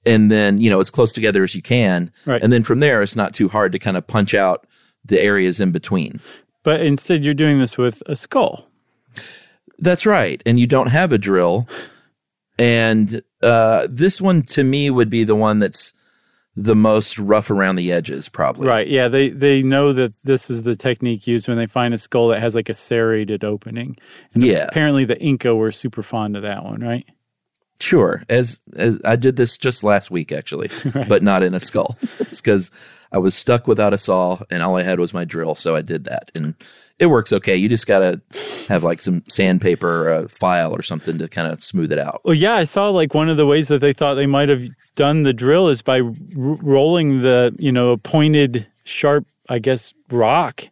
and 0.06 0.30
then 0.30 0.60
you 0.60 0.70
know 0.70 0.80
as 0.80 0.90
close 0.90 1.12
together 1.12 1.44
as 1.44 1.54
you 1.54 1.62
can. 1.62 2.10
Right. 2.24 2.42
and 2.42 2.52
then 2.52 2.62
from 2.62 2.80
there 2.80 3.02
it's 3.02 3.16
not 3.16 3.34
too 3.34 3.48
hard 3.48 3.72
to 3.72 3.78
kind 3.78 3.96
of 3.96 4.06
punch 4.06 4.34
out 4.34 4.66
the 5.04 5.20
areas 5.20 5.60
in 5.60 5.72
between. 5.72 6.20
But 6.62 6.80
instead 6.80 7.24
you're 7.24 7.34
doing 7.34 7.58
this 7.58 7.78
with 7.78 8.02
a 8.06 8.16
skull. 8.16 8.66
that's 9.78 10.06
right. 10.06 10.42
And 10.44 10.58
you 10.58 10.66
don't 10.66 10.88
have 10.88 11.12
a 11.12 11.18
drill. 11.18 11.68
And 12.58 13.22
uh, 13.42 13.86
this 13.88 14.20
one 14.20 14.42
to 14.42 14.64
me 14.64 14.90
would 14.90 15.08
be 15.08 15.24
the 15.24 15.36
one 15.36 15.60
that's 15.60 15.92
the 16.60 16.74
most 16.74 17.18
rough 17.20 17.50
around 17.50 17.76
the 17.76 17.92
edges 17.92 18.28
probably 18.28 18.66
Right. 18.66 18.88
Yeah. 18.88 19.06
They 19.06 19.28
they 19.28 19.62
know 19.62 19.92
that 19.92 20.12
this 20.24 20.50
is 20.50 20.64
the 20.64 20.74
technique 20.74 21.26
used 21.26 21.46
when 21.46 21.56
they 21.56 21.66
find 21.66 21.94
a 21.94 21.98
skull 21.98 22.28
that 22.28 22.40
has 22.40 22.56
like 22.56 22.68
a 22.68 22.74
serrated 22.74 23.44
opening. 23.44 23.96
And 24.34 24.42
Yeah. 24.42 24.66
Apparently 24.68 25.04
the 25.04 25.18
Inca 25.20 25.54
were 25.54 25.70
super 25.70 26.02
fond 26.02 26.36
of 26.36 26.42
that 26.42 26.64
one, 26.64 26.80
right? 26.80 27.06
Sure. 27.78 28.24
As 28.28 28.58
as 28.74 29.00
I 29.04 29.14
did 29.14 29.36
this 29.36 29.56
just 29.56 29.84
last 29.84 30.10
week 30.10 30.32
actually, 30.32 30.68
but 31.08 31.22
not 31.22 31.44
in 31.44 31.54
a 31.54 31.60
skull. 31.60 31.96
it's 32.18 32.40
because 32.40 32.72
I 33.12 33.18
was 33.18 33.36
stuck 33.36 33.68
without 33.68 33.94
a 33.94 33.98
saw 33.98 34.40
and 34.50 34.60
all 34.60 34.76
I 34.76 34.82
had 34.82 34.98
was 34.98 35.14
my 35.14 35.24
drill, 35.24 35.54
so 35.54 35.76
I 35.76 35.82
did 35.82 36.04
that, 36.04 36.32
and 36.34 36.54
it 36.98 37.06
works 37.06 37.32
okay. 37.32 37.56
You 37.56 37.68
just 37.68 37.86
gotta 37.86 38.20
have 38.68 38.82
like 38.82 39.00
some 39.00 39.22
sandpaper 39.28 39.88
or 39.88 40.12
a 40.12 40.28
file 40.28 40.74
or 40.74 40.82
something 40.82 41.18
to 41.18 41.28
kind 41.28 41.50
of 41.52 41.62
smooth 41.62 41.92
it 41.92 41.98
out. 41.98 42.20
Well, 42.24 42.34
yeah, 42.34 42.54
I 42.54 42.64
saw 42.64 42.88
like 42.90 43.14
one 43.14 43.28
of 43.28 43.36
the 43.36 43.46
ways 43.46 43.68
that 43.68 43.80
they 43.80 43.92
thought 43.92 44.14
they 44.14 44.26
might 44.26 44.48
have 44.48 44.68
done 44.94 45.22
the 45.22 45.32
drill 45.32 45.68
is 45.68 45.82
by 45.82 46.00
r- 46.00 46.12
rolling 46.36 47.22
the, 47.22 47.54
you 47.58 47.70
know, 47.70 47.92
a 47.92 47.98
pointed, 47.98 48.66
sharp, 48.84 49.26
I 49.48 49.58
guess, 49.58 49.94
rock 50.10 50.68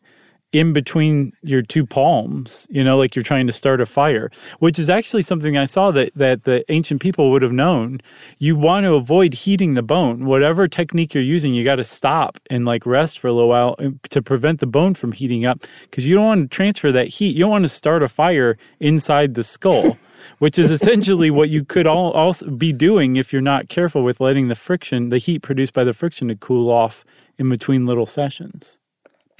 in 0.57 0.72
between 0.72 1.34
your 1.42 1.61
two 1.61 1.84
palms, 1.84 2.66
you 2.70 2.82
know, 2.82 2.96
like 2.96 3.14
you're 3.14 3.22
trying 3.22 3.46
to 3.46 3.52
start 3.52 3.78
a 3.78 3.84
fire, 3.84 4.30
which 4.59 4.78
is 4.78 4.88
actually 4.88 5.20
something 5.20 5.59
I 5.59 5.66
saw 5.66 5.90
that, 5.90 6.14
that 6.14 6.44
the 6.44 6.64
ancient 6.72 7.02
people 7.02 7.30
would 7.30 7.42
have 7.42 7.52
known. 7.52 8.00
You 8.38 8.57
want 8.57 8.84
to 8.84 8.94
avoid 8.94 9.34
heating 9.34 9.74
the 9.74 9.82
bone. 9.82 10.24
Whatever 10.24 10.66
technique 10.66 11.12
you're 11.12 11.22
using, 11.22 11.52
you 11.52 11.62
got 11.62 11.76
to 11.76 11.84
stop 11.84 12.40
and 12.48 12.64
like 12.64 12.86
rest 12.86 13.18
for 13.18 13.28
a 13.28 13.34
little 13.34 13.50
while 13.50 13.76
uh, 13.78 13.90
to 14.09 14.22
prevent 14.22 14.61
the 14.61 14.66
bone 14.66 14.94
from 14.94 15.12
heating 15.12 15.44
up 15.44 15.62
because 15.82 16.09
you 16.09 16.14
don't 16.14 16.24
want 16.24 16.50
to 16.50 16.57
transfer 16.57 16.90
that 16.90 17.09
heat. 17.09 17.36
You 17.36 17.40
don't 17.40 17.50
want 17.50 17.64
to 17.64 17.68
start 17.68 18.02
a 18.02 18.09
fire 18.09 18.57
inside 18.80 19.34
the 19.34 19.44
skull. 19.44 19.98
which 20.38 20.59
is 20.59 20.70
essentially 20.70 21.30
what 21.30 21.48
you 21.48 21.64
could 21.64 21.86
all 21.86 22.11
also 22.12 22.50
be 22.50 22.72
doing 22.72 23.16
if 23.16 23.32
you're 23.32 23.40
not 23.40 23.68
careful 23.68 24.02
with 24.02 24.20
letting 24.20 24.48
the 24.48 24.54
friction, 24.54 25.09
the 25.09 25.18
heat 25.18 25.38
produced 25.38 25.72
by 25.72 25.84
the 25.84 25.94
friction, 25.94 26.28
to 26.28 26.36
cool 26.36 26.68
off 26.68 27.04
in 27.38 27.48
between 27.48 27.86
little 27.86 28.07
sessions. 28.07 28.76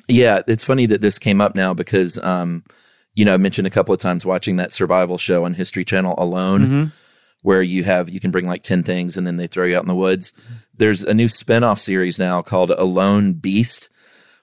Yeah, 0.09 0.43
it's 0.47 0.65
funny 0.65 0.87
that 0.87 1.01
this 1.01 1.19
came 1.19 1.41
up 1.41 1.55
now 1.55 1.75
because 1.75 2.19
um, 2.23 2.63
you 3.17 3.25
know, 3.25 3.35
I 3.35 3.39
mentioned 3.39 3.67
a 3.67 3.71
couple 3.71 3.95
of 3.95 4.01
times 4.01 4.27
watching 4.27 4.57
that 4.57 4.75
survival 4.75 5.17
show 5.17 5.45
on 5.45 5.55
History 5.55 5.85
Channel 5.85 6.15
alone, 6.19 6.93
where 7.43 7.63
you 7.63 7.83
have, 7.83 8.11
you 8.11 8.21
can 8.21 8.31
bring 8.31 8.47
like 8.47 8.63
10 8.63 8.83
things 8.83 9.17
and 9.17 9.27
then 9.27 9.39
they 9.39 9.47
throw 9.47 9.65
you 9.65 9.77
out 9.77 9.83
in 9.83 9.89
the 9.89 9.95
woods. 9.95 10.35
There's 10.77 11.03
a 11.03 11.15
new 11.15 11.29
spin-off 11.29 11.81
series 11.81 12.19
now 12.19 12.43
called 12.43 12.71
Alone 12.73 13.33
Beast, 13.33 13.89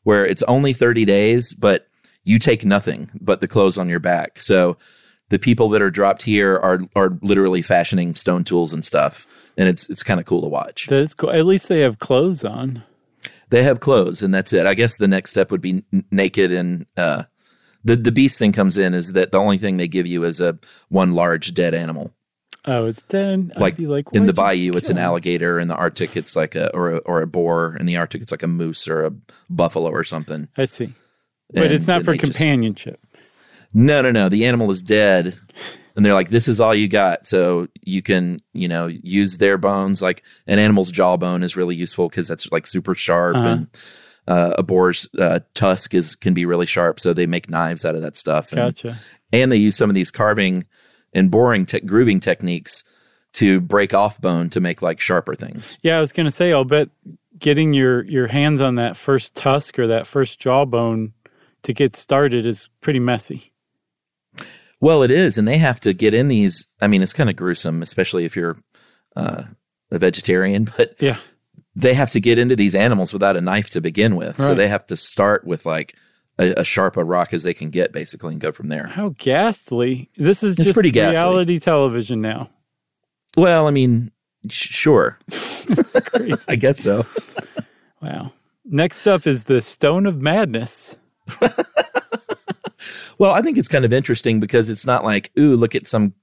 where 0.02 0.26
it's 0.26 0.42
only 0.44 0.74
30 0.74 1.06
days, 1.06 1.54
but 1.54 1.88
you 2.24 2.40
take 2.40 2.66
nothing 2.66 3.12
but 3.22 3.42
the 3.42 3.48
clothes 3.48 3.78
on 3.78 3.90
your 3.90 4.00
back. 4.00 4.40
So 4.40 4.78
the 5.30 5.38
people 5.38 5.70
that 5.70 5.82
are 5.84 5.92
dropped 5.92 6.24
here 6.24 6.56
are, 6.56 6.80
are 6.96 7.18
literally 7.22 7.62
fashioning 7.62 8.16
stone 8.16 8.44
tools 8.44 8.74
and 8.74 8.84
stuff. 8.84 9.28
And 9.56 9.70
it's, 9.70 9.88
it's 9.88 10.02
kind 10.02 10.20
of 10.20 10.26
cool 10.26 10.42
to 10.42 10.48
watch. 10.48 10.88
That's 10.88 11.14
cool. 11.14 11.30
At 11.30 11.46
least 11.46 11.68
they 11.68 11.82
have 11.82 12.00
clothes 12.00 12.44
on. 12.44 12.84
They 13.54 13.62
have 13.62 13.80
clothes, 13.80 14.24
and 14.24 14.34
that's 14.34 14.52
it. 14.52 14.66
I 14.66 14.74
guess 14.74 14.98
the 14.98 15.08
next 15.08 15.30
step 15.30 15.52
would 15.52 15.62
be 15.62 15.84
n- 15.94 16.04
naked, 16.10 16.52
and 16.52 16.88
uh, 16.98 17.24
the 17.84 17.96
the 17.96 18.12
beast 18.12 18.40
thing 18.40 18.52
comes 18.52 18.80
in 18.80 18.96
is 18.96 19.14
that 19.14 19.32
the 19.32 19.38
only 19.38 19.60
thing 19.60 19.78
they 19.78 19.88
give 19.88 20.08
you 20.08 20.24
is 20.24 20.42
a 20.42 20.58
one 20.90 21.12
large 21.14 21.54
dead 21.54 21.76
animal. 21.76 22.12
Oh, 22.66 22.88
it's 22.88 23.02
dead. 23.04 23.52
I'd 23.56 23.62
Like, 23.62 23.78
be 23.78 23.86
like 23.86 24.06
in 24.12 24.26
the 24.26 24.34
bayou, 24.34 24.72
it's 24.74 24.90
an 24.90 24.98
alligator. 24.98 25.60
In 25.60 25.68
the 25.68 25.76
Arctic, 25.76 26.18
it's 26.18 26.36
like 26.36 26.56
a 26.56 26.74
or 26.74 26.94
a, 26.94 26.98
or 27.00 27.22
a 27.22 27.28
boar. 27.28 27.76
In 27.80 27.86
the 27.86 27.98
Arctic, 27.98 28.24
it's 28.24 28.32
like 28.32 28.42
a 28.42 28.48
moose 28.48 28.88
or 28.88 29.04
a 29.06 29.12
buffalo 29.50 29.92
or 29.92 30.04
something. 30.04 30.48
I 30.58 30.66
see. 30.66 30.92
But 31.54 31.66
And 31.66 31.74
it's 31.74 31.86
not 31.86 32.02
for 32.02 32.16
just- 32.16 32.24
companionship. 32.40 33.03
No, 33.74 34.02
no, 34.02 34.12
no. 34.12 34.30
The 34.30 34.46
animal 34.46 34.70
is 34.70 34.82
dead. 34.82 35.38
And 35.96 36.06
they're 36.06 36.14
like, 36.14 36.30
this 36.30 36.48
is 36.48 36.60
all 36.60 36.74
you 36.74 36.88
got. 36.88 37.28
So 37.28 37.68
you 37.84 38.02
can, 38.02 38.40
you 38.54 38.68
know, 38.68 38.88
use 38.88 39.38
their 39.38 39.58
bones. 39.58 40.02
Like 40.02 40.24
an 40.48 40.60
animal's 40.60 40.92
jawbone 40.92 41.44
is 41.44 41.56
really 41.56 41.76
useful 41.76 42.10
because 42.10 42.28
that's 42.28 42.52
like 42.52 42.66
super 42.66 42.96
sharp. 42.96 43.36
Uh-huh. 43.36 43.48
And 43.48 43.68
uh, 44.28 44.54
a 44.58 44.64
boar's 44.64 45.08
uh, 45.20 45.42
tusk 45.54 45.94
is 45.94 46.16
can 46.16 46.34
be 46.34 46.46
really 46.46 46.66
sharp. 46.66 47.00
So 47.00 47.14
they 47.14 47.28
make 47.28 47.50
knives 47.50 47.86
out 47.86 47.96
of 47.96 48.02
that 48.02 48.16
stuff. 48.16 48.52
And, 48.52 48.60
Gotcha. 48.60 48.98
and 49.32 49.52
they 49.52 49.58
use 49.58 49.76
some 49.76 49.90
of 49.90 49.96
these 49.96 50.10
carving 50.10 50.66
and 51.14 51.30
boring, 51.30 51.66
te- 51.66 51.82
grooving 51.82 52.20
techniques 52.20 52.84
to 53.34 53.62
break 53.62 53.94
off 53.94 54.20
bone 54.20 54.50
to 54.50 54.60
make 54.60 54.82
like 54.82 55.00
sharper 55.00 55.36
things. 55.36 55.78
Yeah, 55.82 55.98
I 55.98 56.00
was 56.00 56.12
going 56.12 56.26
to 56.26 56.32
say, 56.32 56.54
I'll 56.54 56.66
bet 56.66 56.90
getting 57.38 57.74
your, 57.74 58.04
your 58.06 58.28
hands 58.28 58.62
on 58.62 58.76
that 58.76 58.98
first 58.98 59.36
tusk 59.36 59.78
or 59.78 59.88
that 59.88 60.08
first 60.08 60.40
jawbone 60.40 61.14
to 61.64 61.74
get 61.74 61.96
started 61.96 62.46
is 62.46 62.70
pretty 62.82 63.00
messy. 63.00 63.53
Well, 64.84 65.02
it 65.02 65.12
is, 65.12 65.38
and 65.38 65.48
they 65.48 65.58
have 65.60 65.80
to 65.82 65.94
get 65.94 66.14
in 66.14 66.28
these. 66.28 66.68
I 66.82 66.88
mean, 66.88 67.02
it's 67.02 67.14
kind 67.14 67.30
of 67.30 67.38
gruesome, 67.38 67.82
especially 67.82 68.26
if 68.26 68.36
you're 68.36 68.58
uh, 69.16 69.44
a 69.92 69.98
vegetarian, 69.98 70.66
but 70.78 70.96
Yeah. 71.00 71.18
they 71.74 71.94
have 71.94 72.10
to 72.12 72.20
get 72.20 72.38
into 72.38 72.58
these 72.58 72.76
animals 72.76 73.14
without 73.14 73.38
a 73.38 73.42
knife 73.42 73.70
to 73.72 73.80
begin 73.82 74.18
with. 74.18 74.36
So 74.36 74.54
they 74.56 74.68
have 74.68 74.86
to 74.88 74.98
start 74.98 75.46
with 75.46 75.66
like 75.66 75.96
a, 76.38 76.54
a 76.62 76.64
sharp 76.66 76.98
a 76.98 77.04
rock 77.06 77.34
as 77.34 77.44
they 77.44 77.54
can 77.54 77.70
get, 77.70 77.94
basically, 77.94 78.34
and 78.34 78.42
go 78.42 78.52
from 78.52 78.68
there. 78.68 78.88
How 78.88 79.16
ghastly. 79.18 80.10
This 80.18 80.44
is 80.44 80.58
It's 80.58 80.66
just 80.66 80.74
pretty 80.76 80.92
ghastly. 80.92 81.12
reality 81.14 81.60
television 81.60 82.20
now. 82.20 82.50
Well, 83.38 83.68
I 83.68 83.72
mean, 83.72 84.12
sh- 84.50 84.68
sure. 84.74 85.18
I 86.50 86.56
guess 86.58 86.80
so. 86.80 87.06
wow. 88.02 88.34
Next 88.66 89.08
up 89.08 89.26
is 89.28 89.46
the 89.46 89.62
Stone 89.62 90.08
of 90.08 90.22
Madness. 90.22 90.98
Well, 93.24 93.32
I 93.32 93.42
think 93.42 93.58
it's 93.58 93.70
kind 93.70 93.86
of 93.86 93.94
interesting 93.94 94.42
because 94.42 94.70
it's 94.70 94.86
not 94.86 95.06
like, 95.06 95.32
ooh, 95.40 95.56
look 95.56 95.76
at 95.76 95.88
some 95.88 96.14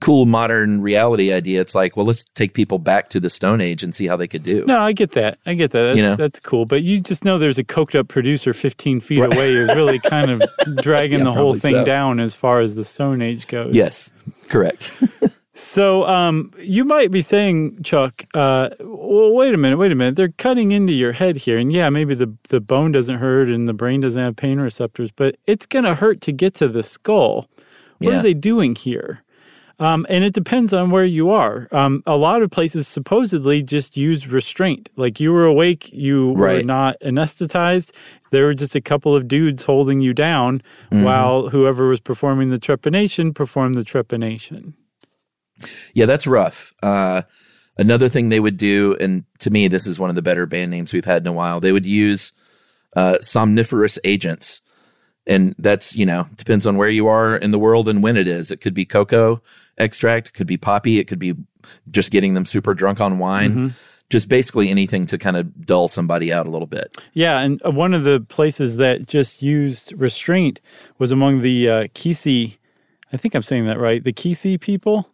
cool 0.00 0.24
modern 0.24 0.80
reality 0.80 1.30
idea. 1.34 1.60
It's 1.60 1.74
like, 1.74 1.98
well, 1.98 2.06
let's 2.06 2.24
take 2.34 2.54
people 2.54 2.78
back 2.78 3.10
to 3.10 3.20
the 3.20 3.28
Stone 3.28 3.60
Age 3.60 3.82
and 3.82 3.94
see 3.94 4.06
how 4.06 4.16
they 4.16 4.26
could 4.26 4.42
do. 4.42 4.64
No, 4.66 4.80
I 4.80 4.92
get 4.92 5.10
that. 5.10 5.36
I 5.44 5.52
get 5.52 5.72
that. 5.72 5.82
That's, 5.82 5.96
You 5.98 6.02
know? 6.02 6.16
that's 6.16 6.40
cool. 6.40 6.64
But 6.64 6.82
you 6.82 6.98
just 6.98 7.26
know 7.26 7.36
there's 7.36 7.58
a 7.58 7.62
coked 7.62 7.94
up 7.94 8.08
producer 8.08 8.54
15 8.54 9.00
feet 9.00 9.18
away 9.22 9.52
who's 9.52 9.68
really 9.76 9.98
kind 9.98 10.30
of 10.30 10.42
dragging 10.82 11.18
Yeah, 11.18 11.24
the 11.26 11.32
whole 11.32 11.56
thing 11.56 11.74
so. 11.74 11.84
down 11.84 12.18
as 12.20 12.34
far 12.34 12.60
as 12.60 12.74
the 12.74 12.86
Stone 12.86 13.20
Age 13.20 13.46
goes. 13.46 13.74
Yes, 13.74 14.10
correct. 14.48 14.96
So 15.56 16.04
um, 16.06 16.50
you 16.58 16.84
might 16.84 17.12
be 17.12 17.22
saying, 17.22 17.82
Chuck, 17.84 18.24
uh, 18.34 18.70
well, 18.80 19.32
wait 19.32 19.54
a 19.54 19.56
minute, 19.56 19.76
wait 19.78 19.92
a 19.92 19.94
minute. 19.94 20.16
They're 20.16 20.32
cutting 20.36 20.72
into 20.72 20.92
your 20.92 21.12
head 21.12 21.36
here. 21.36 21.58
And 21.58 21.72
yeah, 21.72 21.88
maybe 21.90 22.14
the, 22.14 22.32
the 22.48 22.60
bone 22.60 22.90
doesn't 22.90 23.18
hurt 23.18 23.48
and 23.48 23.68
the 23.68 23.72
brain 23.72 24.00
doesn't 24.00 24.20
have 24.20 24.34
pain 24.34 24.58
receptors, 24.58 25.12
but 25.12 25.36
it's 25.46 25.64
going 25.64 25.84
to 25.84 25.94
hurt 25.94 26.20
to 26.22 26.32
get 26.32 26.54
to 26.54 26.66
the 26.68 26.82
skull. 26.82 27.48
What 27.98 28.10
Yeah. 28.12 28.18
are 28.18 28.22
they 28.22 28.34
doing 28.34 28.74
here? 28.74 29.22
Um, 29.80 30.06
and 30.08 30.22
it 30.24 30.32
depends 30.34 30.72
on 30.72 30.90
where 30.90 31.04
you 31.04 31.30
are. 31.30 31.68
Um, 31.72 32.02
a 32.06 32.16
lot 32.16 32.42
of 32.42 32.50
places 32.50 32.86
supposedly 32.86 33.62
just 33.62 33.96
use 33.96 34.26
restraint. 34.28 34.88
Like 34.96 35.18
you 35.20 35.32
were 35.32 35.44
awake, 35.44 35.92
you 35.92 36.30
were 36.30 36.62
not 36.64 36.96
anesthetized. 37.00 37.92
There 38.30 38.46
were 38.46 38.54
just 38.54 38.74
a 38.76 38.80
couple 38.80 39.14
of 39.16 39.26
dudes 39.28 39.62
holding 39.64 40.00
you 40.00 40.14
down 40.14 40.62
Mm-hmm. 40.90 41.04
while 41.04 41.48
whoever 41.48 41.88
was 41.88 42.00
performing 42.00 42.50
the 42.50 42.58
trepanation 42.58 43.32
performed 43.34 43.74
the 43.76 43.82
trepanation. 43.82 44.74
Yeah, 45.94 46.06
that's 46.06 46.26
rough. 46.26 46.72
Uh, 46.82 47.22
another 47.76 48.08
thing 48.08 48.28
they 48.28 48.40
would 48.40 48.56
do, 48.56 48.96
and 49.00 49.24
to 49.40 49.50
me, 49.50 49.68
this 49.68 49.86
is 49.86 49.98
one 49.98 50.10
of 50.10 50.16
the 50.16 50.22
better 50.22 50.46
band 50.46 50.70
names 50.70 50.92
we've 50.92 51.04
had 51.04 51.22
in 51.22 51.26
a 51.26 51.32
while. 51.32 51.60
They 51.60 51.72
would 51.72 51.86
use 51.86 52.32
uh, 52.96 53.18
somniferous 53.20 53.98
agents, 54.04 54.62
and 55.26 55.54
that's 55.58 55.96
you 55.96 56.06
know 56.06 56.28
depends 56.36 56.66
on 56.66 56.76
where 56.76 56.88
you 56.88 57.06
are 57.06 57.36
in 57.36 57.50
the 57.50 57.58
world 57.58 57.88
and 57.88 58.02
when 58.02 58.16
it 58.16 58.28
is. 58.28 58.50
It 58.50 58.60
could 58.60 58.74
be 58.74 58.84
coca 58.84 59.40
extract, 59.78 60.28
it 60.28 60.34
could 60.34 60.46
be 60.46 60.56
poppy, 60.56 60.98
it 60.98 61.08
could 61.08 61.18
be 61.18 61.34
just 61.90 62.10
getting 62.10 62.34
them 62.34 62.46
super 62.46 62.74
drunk 62.74 63.00
on 63.00 63.18
wine. 63.18 63.74
Just 64.10 64.28
basically 64.28 64.68
anything 64.68 65.06
to 65.06 65.18
kind 65.18 65.36
of 65.36 65.66
dull 65.66 65.88
somebody 65.88 66.30
out 66.30 66.46
a 66.46 66.50
little 66.50 66.66
bit. 66.66 66.96
Yeah, 67.14 67.40
and 67.40 67.60
uh, 67.64 67.70
one 67.70 67.94
of 67.94 68.04
the 68.04 68.20
places 68.20 68.76
that 68.76 69.08
just 69.08 69.42
used 69.42 69.94
restraint 69.96 70.60
was 70.98 71.10
among 71.10 71.40
the 71.40 71.68
uh, 71.68 71.82
Kisii. 71.94 72.58
I 73.12 73.16
think 73.16 73.34
I'm 73.34 73.42
saying 73.42 73.64
that 73.66 73.80
right. 73.80 74.04
The 74.04 74.12
Kisii 74.12 74.60
people 74.60 75.08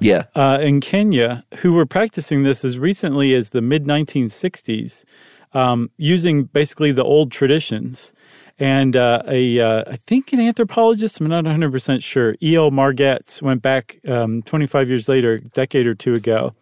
Yeah, 0.00 0.24
uh, 0.34 0.58
in 0.60 0.80
Kenya 0.80 1.44
who 1.58 1.72
were 1.72 1.86
practicing 1.86 2.42
this 2.42 2.64
as 2.64 2.78
recently 2.78 3.34
as 3.34 3.50
the 3.50 3.62
mid 3.62 3.84
1960s, 3.84 5.04
um, 5.52 5.90
using 5.96 6.44
basically 6.44 6.92
the 6.92 7.04
old 7.04 7.32
traditions. 7.32 8.12
And 8.56 8.94
uh, 8.94 9.22
a, 9.26 9.58
uh, 9.58 9.84
I 9.88 9.96
think 10.06 10.32
an 10.32 10.38
anthropologist, 10.38 11.20
I'm 11.20 11.26
not 11.26 11.44
100% 11.44 12.04
sure, 12.04 12.36
E.L. 12.40 12.70
Margetts 12.70 13.42
went 13.42 13.62
back 13.62 13.98
um, 14.06 14.42
25 14.42 14.88
years 14.88 15.08
later, 15.08 15.34
a 15.34 15.40
decade 15.40 15.88
or 15.88 15.94
two 15.94 16.14
ago, 16.14 16.54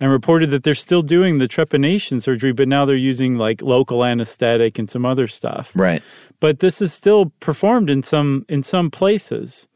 and 0.00 0.10
reported 0.10 0.50
that 0.50 0.62
they're 0.62 0.74
still 0.74 1.02
doing 1.02 1.36
the 1.36 1.46
trepanation 1.46 2.22
surgery, 2.22 2.52
but 2.52 2.68
now 2.68 2.86
they're 2.86 2.96
using 2.96 3.36
like 3.36 3.60
local 3.60 4.02
anesthetic 4.04 4.78
and 4.78 4.88
some 4.88 5.04
other 5.04 5.26
stuff 5.26 5.72
right. 5.74 6.02
but 6.40 6.60
this 6.60 6.80
is 6.80 6.92
still 6.92 7.32
performed 7.40 7.90
in 7.90 8.02
some 8.02 8.44
in 8.48 8.62
some 8.62 8.90
places 8.90 9.68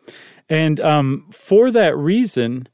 and 0.48 0.80
um, 0.80 1.26
for 1.30 1.70
that 1.70 1.96
reason 1.96 2.68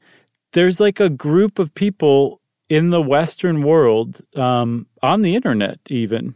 there's 0.57 0.79
like 0.79 0.99
a 0.99 1.09
group 1.09 1.59
of 1.59 1.73
people 1.75 2.41
in 2.67 2.89
the 2.89 3.01
western 3.01 3.61
world 3.61 4.21
um, 4.35 4.87
on 5.03 5.21
the 5.21 5.35
internet 5.35 5.79
even 5.87 6.33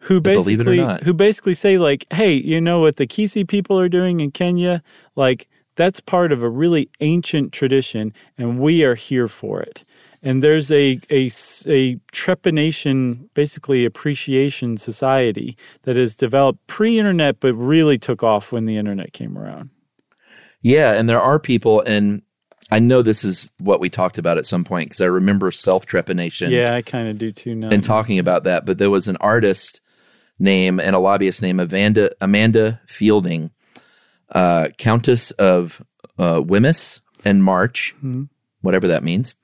who 0.00 0.20
believe 0.20 0.60
it 0.60 0.66
or 0.66 0.70
basically 0.70 1.04
who 1.04 1.12
basically 1.12 1.54
say 1.54 1.76
like 1.76 2.06
hey 2.12 2.32
you 2.32 2.60
know 2.60 2.80
what 2.80 2.96
the 2.96 3.06
Kisii 3.06 3.46
people 3.46 3.78
are 3.78 3.88
doing 3.88 4.20
in 4.20 4.30
kenya? 4.30 4.82
Like 5.16 5.48
that's 5.76 6.00
part 6.00 6.32
of 6.32 6.42
a 6.42 6.48
really 6.48 6.88
ancient 7.00 7.52
tradition 7.52 8.12
and 8.36 8.58
we 8.58 8.84
are 8.84 8.94
here 8.94 9.28
for 9.28 9.60
it. 9.60 9.84
And 10.22 10.42
there's 10.42 10.70
a 10.70 11.00
a, 11.10 11.26
a 11.66 11.96
trepanation, 12.12 13.28
basically 13.34 13.84
appreciation 13.84 14.76
society 14.78 15.56
that 15.82 15.96
has 15.96 16.14
developed 16.14 16.66
pre-internet, 16.66 17.38
but 17.38 17.54
really 17.54 17.98
took 17.98 18.22
off 18.22 18.50
when 18.50 18.64
the 18.64 18.76
internet 18.76 19.12
came 19.12 19.36
around. 19.36 19.70
Yeah, 20.60 20.92
and 20.94 21.08
there 21.08 21.20
are 21.20 21.38
people, 21.38 21.82
and 21.82 22.22
I 22.70 22.78
know 22.80 23.02
this 23.02 23.24
is 23.24 23.48
what 23.58 23.80
we 23.80 23.88
talked 23.90 24.18
about 24.18 24.36
at 24.38 24.44
some 24.46 24.64
point 24.64 24.90
because 24.90 25.00
I 25.00 25.06
remember 25.06 25.50
self 25.50 25.86
trepanation. 25.86 26.50
Yeah, 26.50 26.74
I 26.74 26.82
kind 26.82 27.08
of 27.08 27.18
do 27.18 27.32
too 27.32 27.54
now. 27.54 27.68
and 27.70 27.82
talking 27.82 28.18
about 28.18 28.44
that, 28.44 28.66
but 28.66 28.78
there 28.78 28.90
was 28.90 29.08
an 29.08 29.16
artist 29.20 29.80
name 30.38 30.78
and 30.78 30.94
a 30.94 30.98
lobbyist 30.98 31.42
named 31.42 31.60
Amanda 31.60 32.10
Amanda 32.20 32.80
Feilding, 32.86 33.50
uh, 34.30 34.68
Countess 34.78 35.30
of 35.32 35.82
uh, 36.18 36.40
Wemyss 36.40 37.00
and 37.24 37.42
March, 37.42 37.94
whatever 38.60 38.88
that 38.88 39.02
means. 39.02 39.34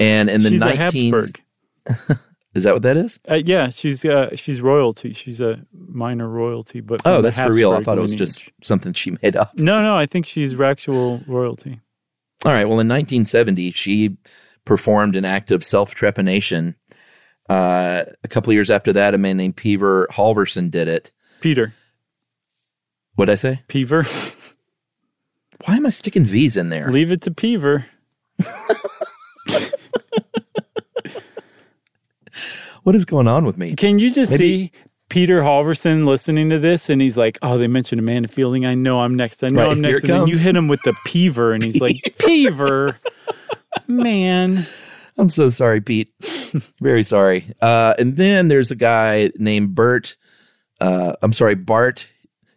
And 0.00 0.30
in 0.30 0.42
the 0.42 0.50
19 0.50 1.14
is 2.54 2.64
that 2.64 2.72
what 2.72 2.82
that 2.82 2.96
is? 2.96 3.20
Uh, 3.28 3.34
yeah, 3.34 3.68
she's 3.68 4.04
uh, 4.04 4.34
she's 4.36 4.60
royalty. 4.60 5.12
She's 5.12 5.40
a 5.40 5.64
minor 5.72 6.28
royalty, 6.28 6.80
but 6.80 7.00
Oh, 7.04 7.20
that's 7.20 7.36
for 7.36 7.52
real. 7.52 7.72
I 7.72 7.82
thought 7.82 7.98
it 7.98 8.00
was 8.00 8.14
just 8.14 8.50
something 8.62 8.92
she 8.92 9.16
made 9.22 9.36
up. 9.36 9.56
No, 9.58 9.82
no, 9.82 9.96
I 9.96 10.06
think 10.06 10.24
she's 10.26 10.58
actual 10.58 11.20
royalty. 11.26 11.80
All 12.44 12.52
right. 12.52 12.64
Well, 12.64 12.80
in 12.80 12.88
1970, 12.88 13.72
she 13.72 14.16
performed 14.64 15.16
an 15.16 15.24
act 15.24 15.50
of 15.50 15.64
self 15.64 15.94
trepanation. 15.94 16.74
Uh, 17.48 18.04
a 18.22 18.28
couple 18.28 18.50
of 18.50 18.54
years 18.54 18.70
after 18.70 18.92
that, 18.92 19.14
a 19.14 19.18
man 19.18 19.36
named 19.38 19.56
Pever 19.56 20.06
Halvorson 20.12 20.70
did 20.70 20.86
it. 20.88 21.12
Peter 21.40 21.72
What'd 23.14 23.32
I 23.32 23.36
say? 23.36 23.62
Peaver, 23.68 24.04
Why 25.64 25.76
am 25.76 25.86
I 25.86 25.90
sticking 25.90 26.24
V's 26.24 26.56
in 26.56 26.68
there? 26.68 26.90
leave 26.92 27.10
it 27.10 27.22
to 27.22 27.30
Peaver. 27.32 27.86
What 32.84 32.94
is 32.94 33.04
going 33.04 33.28
on 33.28 33.44
with 33.44 33.58
me? 33.58 33.74
Can 33.74 33.98
you 33.98 34.10
just 34.12 34.30
Maybe- 34.32 34.44
see 34.44 34.72
Peter 35.08 35.40
Halvorson 35.40 36.04
listening 36.06 36.50
to 36.50 36.58
this 36.58 36.90
and 36.90 37.00
he's 37.00 37.16
like, 37.16 37.38
Oh, 37.42 37.56
they 37.58 37.66
mentioned 37.68 37.98
Amanda 37.98 38.28
Feilding. 38.28 38.66
I 38.66 38.74
know 38.74 39.00
I'm 39.00 39.14
next. 39.14 39.42
I 39.42 39.48
know 39.48 39.62
Right, 39.62 39.70
I'm 39.72 39.80
next. 39.80 40.04
And 40.04 40.12
then 40.12 40.26
you 40.26 40.36
hit 40.36 40.54
him 40.54 40.68
with 40.68 40.82
the 40.82 40.94
peaver 41.06 41.52
and 41.52 41.62
he's 41.62 41.80
like, 41.80 42.16
Peaver. 42.18 42.98
Man. 43.86 44.58
I'm 45.16 45.28
so 45.28 45.48
sorry, 45.48 45.80
Pete. 45.80 46.10
Very 46.80 47.02
sorry. 47.02 47.52
Uh, 47.60 47.94
and 47.98 48.16
then 48.16 48.48
there's 48.48 48.70
a 48.70 48.76
guy 48.76 49.30
named 49.36 49.74
Bert. 49.74 50.16
Uh, 50.80 51.14
I'm 51.22 51.32
sorry, 51.32 51.54
Bart. 51.54 52.06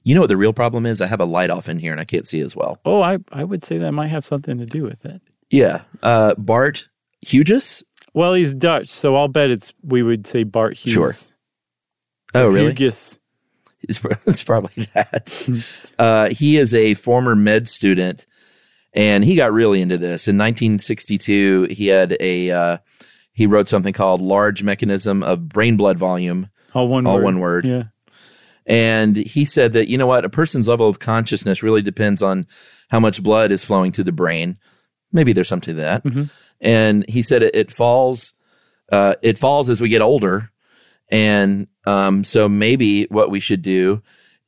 You 0.03 0.15
know 0.15 0.21
what 0.21 0.27
the 0.27 0.37
real 0.37 0.53
problem 0.53 0.85
is? 0.85 0.99
I 1.01 1.07
have 1.07 1.19
a 1.21 1.25
light 1.25 1.49
off 1.49 1.69
in 1.69 1.79
here 1.79 1.91
and 1.91 2.01
I 2.01 2.05
can't 2.05 2.27
see 2.27 2.41
as 2.41 2.55
well. 2.55 2.79
Oh, 2.85 3.01
I, 3.01 3.19
I 3.31 3.43
would 3.43 3.63
say 3.63 3.77
that 3.79 3.91
might 3.93 4.07
have 4.07 4.25
something 4.25 4.57
to 4.57 4.65
do 4.65 4.83
with 4.83 5.05
it. 5.05 5.21
Yeah. 5.49 5.81
Uh, 6.03 6.35
Bart 6.35 6.87
Huges? 7.21 7.83
Well, 8.13 8.33
he's 8.33 8.53
Dutch, 8.53 8.89
so 8.89 9.15
I'll 9.15 9.27
bet 9.29 9.51
it's 9.51 9.73
we 9.83 10.03
would 10.03 10.27
say 10.27 10.43
Bart 10.43 10.73
Huges. 10.75 10.93
Sure. 10.93 11.13
Oh, 12.33 12.47
really? 12.47 12.67
Huges. 12.69 13.19
It's, 13.83 13.99
it's 14.25 14.43
probably 14.43 14.87
that. 14.93 15.83
uh, 15.99 16.29
he 16.29 16.57
is 16.57 16.73
a 16.73 16.93
former 16.93 17.35
med 17.35 17.67
student, 17.67 18.25
and 18.93 19.23
he 19.23 19.35
got 19.35 19.51
really 19.53 19.81
into 19.81 19.97
this. 19.97 20.27
In 20.27 20.37
1962, 20.37 21.67
he 21.71 21.87
had 21.87 22.15
a 22.19 22.51
uh, 22.51 22.77
he 23.33 23.47
wrote 23.47 23.67
something 23.67 23.93
called 23.93 24.21
"Large 24.21 24.63
Mechanism 24.63 25.23
of 25.23 25.49
Brain 25.49 25.77
Blood 25.77 25.97
Volume," 25.97 26.49
All 26.73 26.87
one 26.87 27.07
All 27.07 27.15
word. 27.15 27.23
one 27.23 27.39
word. 27.39 27.65
Yeah. 27.65 27.83
and 28.65 29.15
he 29.15 29.45
said 29.45 29.73
that 29.73 29.89
you 29.89 29.97
know 29.97 30.07
what, 30.07 30.25
a 30.25 30.29
person's 30.29 30.67
level 30.67 30.87
of 30.87 30.99
consciousness 30.99 31.63
really 31.63 31.81
depends 31.81 32.21
on 32.21 32.45
how 32.89 32.99
much 32.99 33.23
blood 33.23 33.51
is 33.51 33.63
flowing 33.65 33.91
to 33.93 34.03
the 34.03 34.11
brain. 34.11 34.57
Maybe 35.11 35.33
there's 35.33 35.47
something 35.49 35.75
to 35.75 35.81
that. 35.81 36.29
And 36.61 37.05
he 37.09 37.21
said 37.21 37.41
it, 37.43 37.55
it 37.55 37.71
falls, 37.71 38.33
uh, 38.91 39.15
it 39.21 39.37
falls 39.37 39.69
as 39.69 39.81
we 39.81 39.89
get 39.89 40.01
older, 40.01 40.51
and 41.11 41.67
um, 41.85 42.23
so 42.23 42.47
maybe 42.47 43.05
what 43.05 43.29
we 43.29 43.39
should 43.39 43.61
do 43.61 44.01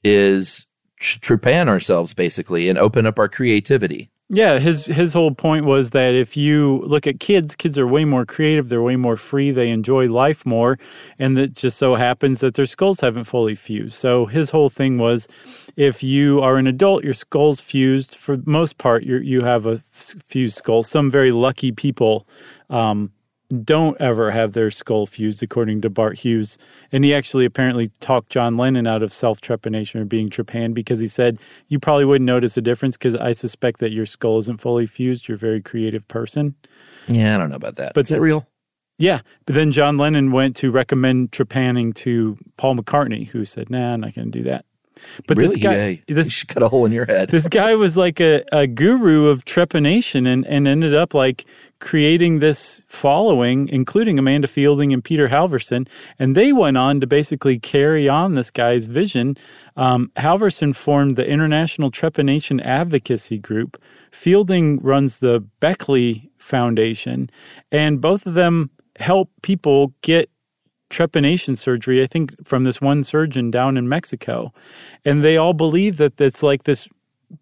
is 0.04 0.66
tr- 1.00 1.20
trepan 1.20 1.68
ourselves 1.68 2.14
basically 2.14 2.70
and 2.70 2.78
open 2.78 3.06
up 3.06 3.20
our 3.20 3.30
creativity. 3.30 4.10
Yeah, 4.30 4.58
his 4.58 4.86
his 4.86 5.14
whole 5.14 5.36
point 5.36 5.66
was 5.66 5.92
that 5.92 6.16
if 6.16 6.36
you 6.36 6.82
look 6.88 7.06
at 7.06 7.20
kids, 7.20 7.56
kids 7.56 7.78
are 7.78 7.86
way 7.86 8.04
more 8.06 8.26
creative, 8.26 8.70
they're 8.70 8.82
way 8.82 8.96
more 8.96 9.18
free, 9.18 9.52
they 9.52 9.70
enjoy 9.70 10.08
life 10.08 10.46
more, 10.46 10.80
and 11.20 11.38
it 11.38 11.54
just 11.54 11.78
so 11.78 11.96
happens 11.96 12.40
that 12.40 12.56
their 12.56 12.66
skulls 12.66 13.02
haven't 13.02 13.26
fully 13.26 13.54
fused. 13.54 13.96
So 13.96 14.26
his 14.26 14.50
whole 14.50 14.70
thing 14.70 14.98
was 14.98 15.28
if 15.76 16.02
you 16.02 16.40
are 16.40 16.58
an 16.58 16.68
adult, 16.68 17.04
your 17.04 17.14
skull's 17.14 17.60
fused. 17.60 18.16
For 18.16 18.38
the 18.38 18.50
most 18.50 18.78
part, 18.78 19.04
you 19.04 19.18
you 19.18 19.44
have 19.44 19.66
a 19.66 19.80
fused 19.92 20.58
skull. 20.58 20.84
Some 20.84 21.12
very 21.12 21.32
lucky 21.32 21.72
people 21.72 22.26
um, 22.70 23.12
don't 23.54 24.00
ever 24.02 24.32
have 24.32 24.54
their 24.54 24.72
skull 24.72 25.06
fused, 25.06 25.44
according 25.44 25.82
to 25.82 25.90
Bart 25.90 26.18
Huges. 26.18 26.58
And 26.92 27.04
he 27.04 27.14
actually 27.14 27.46
apparently 27.46 27.92
talked 28.00 28.30
John 28.30 28.58
Lennon 28.58 28.88
out 28.88 29.04
of 29.04 29.14
self 29.14 29.42
trepanation 29.42 30.02
or 30.02 30.06
being 30.06 30.30
trepanned 30.30 30.74
because 30.74 31.00
he 31.00 31.08
said, 31.08 31.40
You 31.68 31.80
probably 31.80 32.06
wouldn't 32.06 32.26
notice 32.26 32.58
a 32.58 32.62
difference 32.62 32.98
because 32.98 33.16
I 33.16 33.32
suspect 33.32 33.80
that 33.80 33.92
your 33.92 34.06
skull 34.06 34.38
isn't 34.40 34.62
fully 34.62 34.86
fused. 34.86 35.28
You're 35.28 35.36
a 35.36 35.40
very 35.40 35.62
creative 35.62 36.08
person. 36.08 36.56
Yeah, 37.08 37.36
I 37.36 37.38
don't 37.38 37.50
know 37.50 37.56
about 37.56 37.76
that. 37.76 37.94
But 37.94 38.06
is 38.06 38.10
that 38.10 38.22
real? 38.22 38.48
Yeah. 38.98 39.22
But 39.46 39.56
then 39.56 39.72
John 39.72 39.98
Lennon 39.98 40.32
went 40.32 40.56
to 40.58 40.72
recommend 40.72 41.32
trepanning 41.32 41.94
to 41.96 42.38
Paul 42.58 42.76
McCartney, 42.76 43.28
who 43.28 43.46
said, 43.46 43.70
Nah, 43.70 43.94
I'm 43.94 44.02
not 44.02 44.16
going 44.16 44.32
to 44.32 44.38
do 44.38 44.44
that. 44.50 44.66
But 45.28 45.38
really? 45.38 45.56
this 45.56 45.64
guy, 45.64 46.04
yeah, 46.08 46.16
this 46.16 46.28
you 46.28 46.32
should 46.32 46.50
cut 46.50 46.64
a 46.64 46.68
hole 46.68 46.86
in 46.86 46.92
your 46.92 47.06
head. 47.06 47.30
this 47.30 47.48
guy 47.48 47.76
was 47.76 47.98
like 47.98 48.20
a, 48.20 48.44
a 48.52 48.68
guru 48.68 49.28
of 49.28 49.46
trepanation 49.46 50.28
and, 50.28 50.46
and 50.46 50.68
ended 50.68 50.94
up 50.94 51.14
like 51.14 51.46
creating 51.84 52.40
this 52.40 52.82
following, 52.88 53.68
including 53.68 54.18
Amanda 54.18 54.48
Feilding 54.48 54.94
and 54.94 55.04
Peter 55.04 55.28
Halvorson. 55.28 55.86
And 56.18 56.34
they 56.34 56.54
went 56.54 56.78
on 56.78 57.02
to 57.02 57.08
basically 57.08 57.60
carry 57.60 58.08
on 58.08 58.36
this 58.36 58.50
guy's 58.50 58.86
vision. 58.86 59.36
Um, 59.76 60.10
Halvorson 60.16 60.74
formed 60.74 61.18
the 61.18 61.28
International 61.28 61.92
Trepanation 61.92 62.64
Advocacy 62.64 63.38
Group. 63.38 63.82
Feilding 64.14 64.80
runs 64.82 65.18
the 65.18 65.42
Beckley 65.60 66.32
Foundation. 66.38 67.30
And 67.70 68.00
both 68.00 68.26
of 68.26 68.34
them 68.34 68.70
help 68.96 69.30
people 69.42 69.94
get 70.02 70.30
trepanation 70.90 71.58
surgery, 71.58 72.02
I 72.02 72.08
think, 72.08 72.34
from 72.48 72.64
this 72.64 72.80
one 72.80 73.04
surgeon 73.04 73.52
down 73.52 73.76
in 73.76 73.90
Mexico. 73.90 74.54
And 75.04 75.22
they 75.22 75.36
all 75.36 75.54
believe 75.54 75.98
that 75.98 76.22
it's 76.22 76.42
like 76.44 76.64
this 76.64 76.88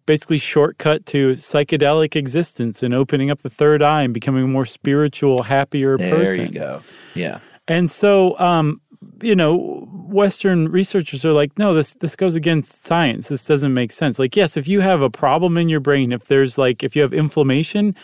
basically 0.06 0.38
shortcut 0.38 1.06
to 1.08 1.32
psychedelic 1.34 2.16
existence 2.16 2.84
and 2.84 2.94
opening 2.94 3.30
up 3.32 3.42
the 3.42 3.50
third 3.50 3.82
eye 3.82 4.04
and 4.04 4.14
becoming 4.14 4.44
a 4.44 4.48
more 4.48 4.66
spiritual, 4.66 5.44
happier 5.44 5.98
there 5.98 6.10
person. 6.10 6.36
There 6.36 6.46
you 6.46 6.52
go. 6.52 6.82
Yeah. 7.16 7.40
And 7.68 7.90
so, 7.90 8.38
um, 8.40 8.82
you 9.22 9.36
know, 9.36 9.88
Western 9.92 10.70
researchers 10.70 11.26
are 11.26 11.32
like, 11.32 11.58
no, 11.58 11.74
this 11.74 11.96
this 11.96 12.16
goes 12.16 12.36
against 12.36 12.86
science. 12.86 13.30
This 13.30 13.46
doesn't 13.46 13.74
make 13.74 13.92
sense. 13.92 14.20
Like, 14.20 14.36
yes, 14.36 14.58
if 14.58 14.68
you 14.68 14.82
have 14.82 15.02
a 15.02 15.10
problem 15.10 15.58
in 15.58 15.70
your 15.70 15.80
brain, 15.80 16.12
if 16.12 16.26
there's 16.26 16.58
like, 16.58 16.84
if 16.84 16.96
you 16.96 17.02
have 17.02 17.14
inflammation, 17.14 17.96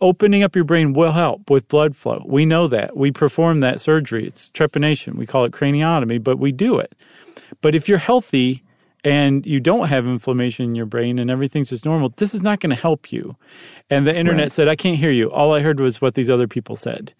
opening 0.00 0.42
up 0.42 0.54
your 0.54 0.64
brain 0.64 0.92
will 0.92 1.12
help 1.12 1.50
with 1.50 1.68
blood 1.68 1.96
flow. 1.96 2.22
We 2.26 2.44
know 2.44 2.68
that. 2.68 2.96
We 2.96 3.10
perform 3.10 3.60
that 3.60 3.80
surgery. 3.80 4.26
It's 4.26 4.50
trepanation. 4.50 5.16
We 5.16 5.26
call 5.26 5.44
it 5.44 5.52
craniotomy, 5.52 6.22
but 6.22 6.38
we 6.38 6.52
do 6.52 6.78
it. 6.78 6.94
But 7.62 7.74
if 7.74 7.88
you're 7.88 7.98
healthy 7.98 8.62
and 9.04 9.46
you 9.46 9.60
don't 9.60 9.88
have 9.88 10.06
inflammation 10.06 10.64
in 10.66 10.74
your 10.74 10.86
brain 10.86 11.18
and 11.18 11.30
everything's 11.30 11.70
just 11.70 11.84
normal, 11.84 12.12
this 12.16 12.34
is 12.34 12.42
not 12.42 12.60
going 12.60 12.70
to 12.70 12.76
help 12.76 13.12
you. 13.12 13.36
And 13.90 14.06
the 14.06 14.16
internet 14.18 14.44
Right. 14.46 14.52
said, 14.52 14.68
I 14.68 14.76
can't 14.76 14.98
hear 14.98 15.10
you. 15.10 15.30
All 15.30 15.54
I 15.54 15.60
heard 15.60 15.80
was 15.80 16.00
what 16.00 16.14
these 16.14 16.30
other 16.30 16.48
people 16.48 16.76
said. 16.76 17.14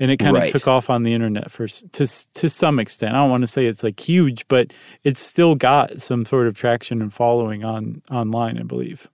And 0.00 0.10
it 0.12 0.18
kind 0.18 0.34
Right. 0.34 0.46
of 0.46 0.52
took 0.52 0.68
off 0.68 0.90
on 0.90 1.02
the 1.02 1.12
internet 1.12 1.50
for 1.50 1.66
to 1.66 2.06
to 2.34 2.48
some 2.48 2.78
extent. 2.78 3.14
I 3.14 3.18
don't 3.18 3.30
want 3.30 3.42
to 3.42 3.48
say 3.48 3.66
it's 3.66 3.82
like 3.82 3.98
huge, 3.98 4.46
but 4.46 4.72
it's 5.02 5.18
still 5.20 5.54
got 5.56 6.00
some 6.02 6.24
sort 6.24 6.46
of 6.46 6.54
traction 6.54 7.02
and 7.02 7.12
following 7.12 7.64
on 7.64 8.00
online, 8.10 8.58
I 8.58 8.62
believe. 8.62 9.08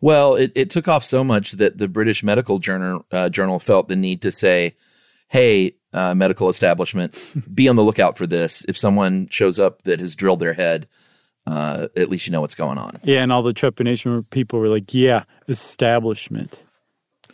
Well, 0.00 0.34
it, 0.36 0.52
it 0.54 0.70
took 0.70 0.88
off 0.88 1.04
so 1.04 1.22
much 1.22 1.52
that 1.52 1.76
the 1.76 1.88
British 1.88 2.22
Medical 2.22 2.58
Journal 2.58 3.04
uh, 3.12 3.28
Journal 3.28 3.58
felt 3.58 3.88
the 3.88 3.96
need 3.96 4.22
to 4.22 4.32
say, 4.32 4.76
"Hey, 5.28 5.74
uh, 5.92 6.14
medical 6.14 6.48
establishment, 6.48 7.14
be 7.54 7.68
on 7.68 7.76
the 7.76 7.84
lookout 7.84 8.16
for 8.16 8.26
this. 8.26 8.64
If 8.66 8.78
someone 8.78 9.28
shows 9.30 9.58
up 9.58 9.82
that 9.82 10.00
has 10.00 10.14
drilled 10.16 10.40
their 10.40 10.54
head, 10.54 10.86
uh, 11.48 11.88
at 11.96 12.08
least 12.08 12.26
you 12.26 12.32
know 12.32 12.40
what's 12.42 12.54
going 12.54 12.78
on." 12.78 13.00
Yeah, 13.02 13.22
and 13.22 13.32
all 13.32 13.42
the 13.42 13.52
trepanation 13.54 14.28
people 14.30 14.58
were 14.60 14.68
like, 14.68 14.92
"Yeah, 14.94 15.24
establishment." 15.48 16.62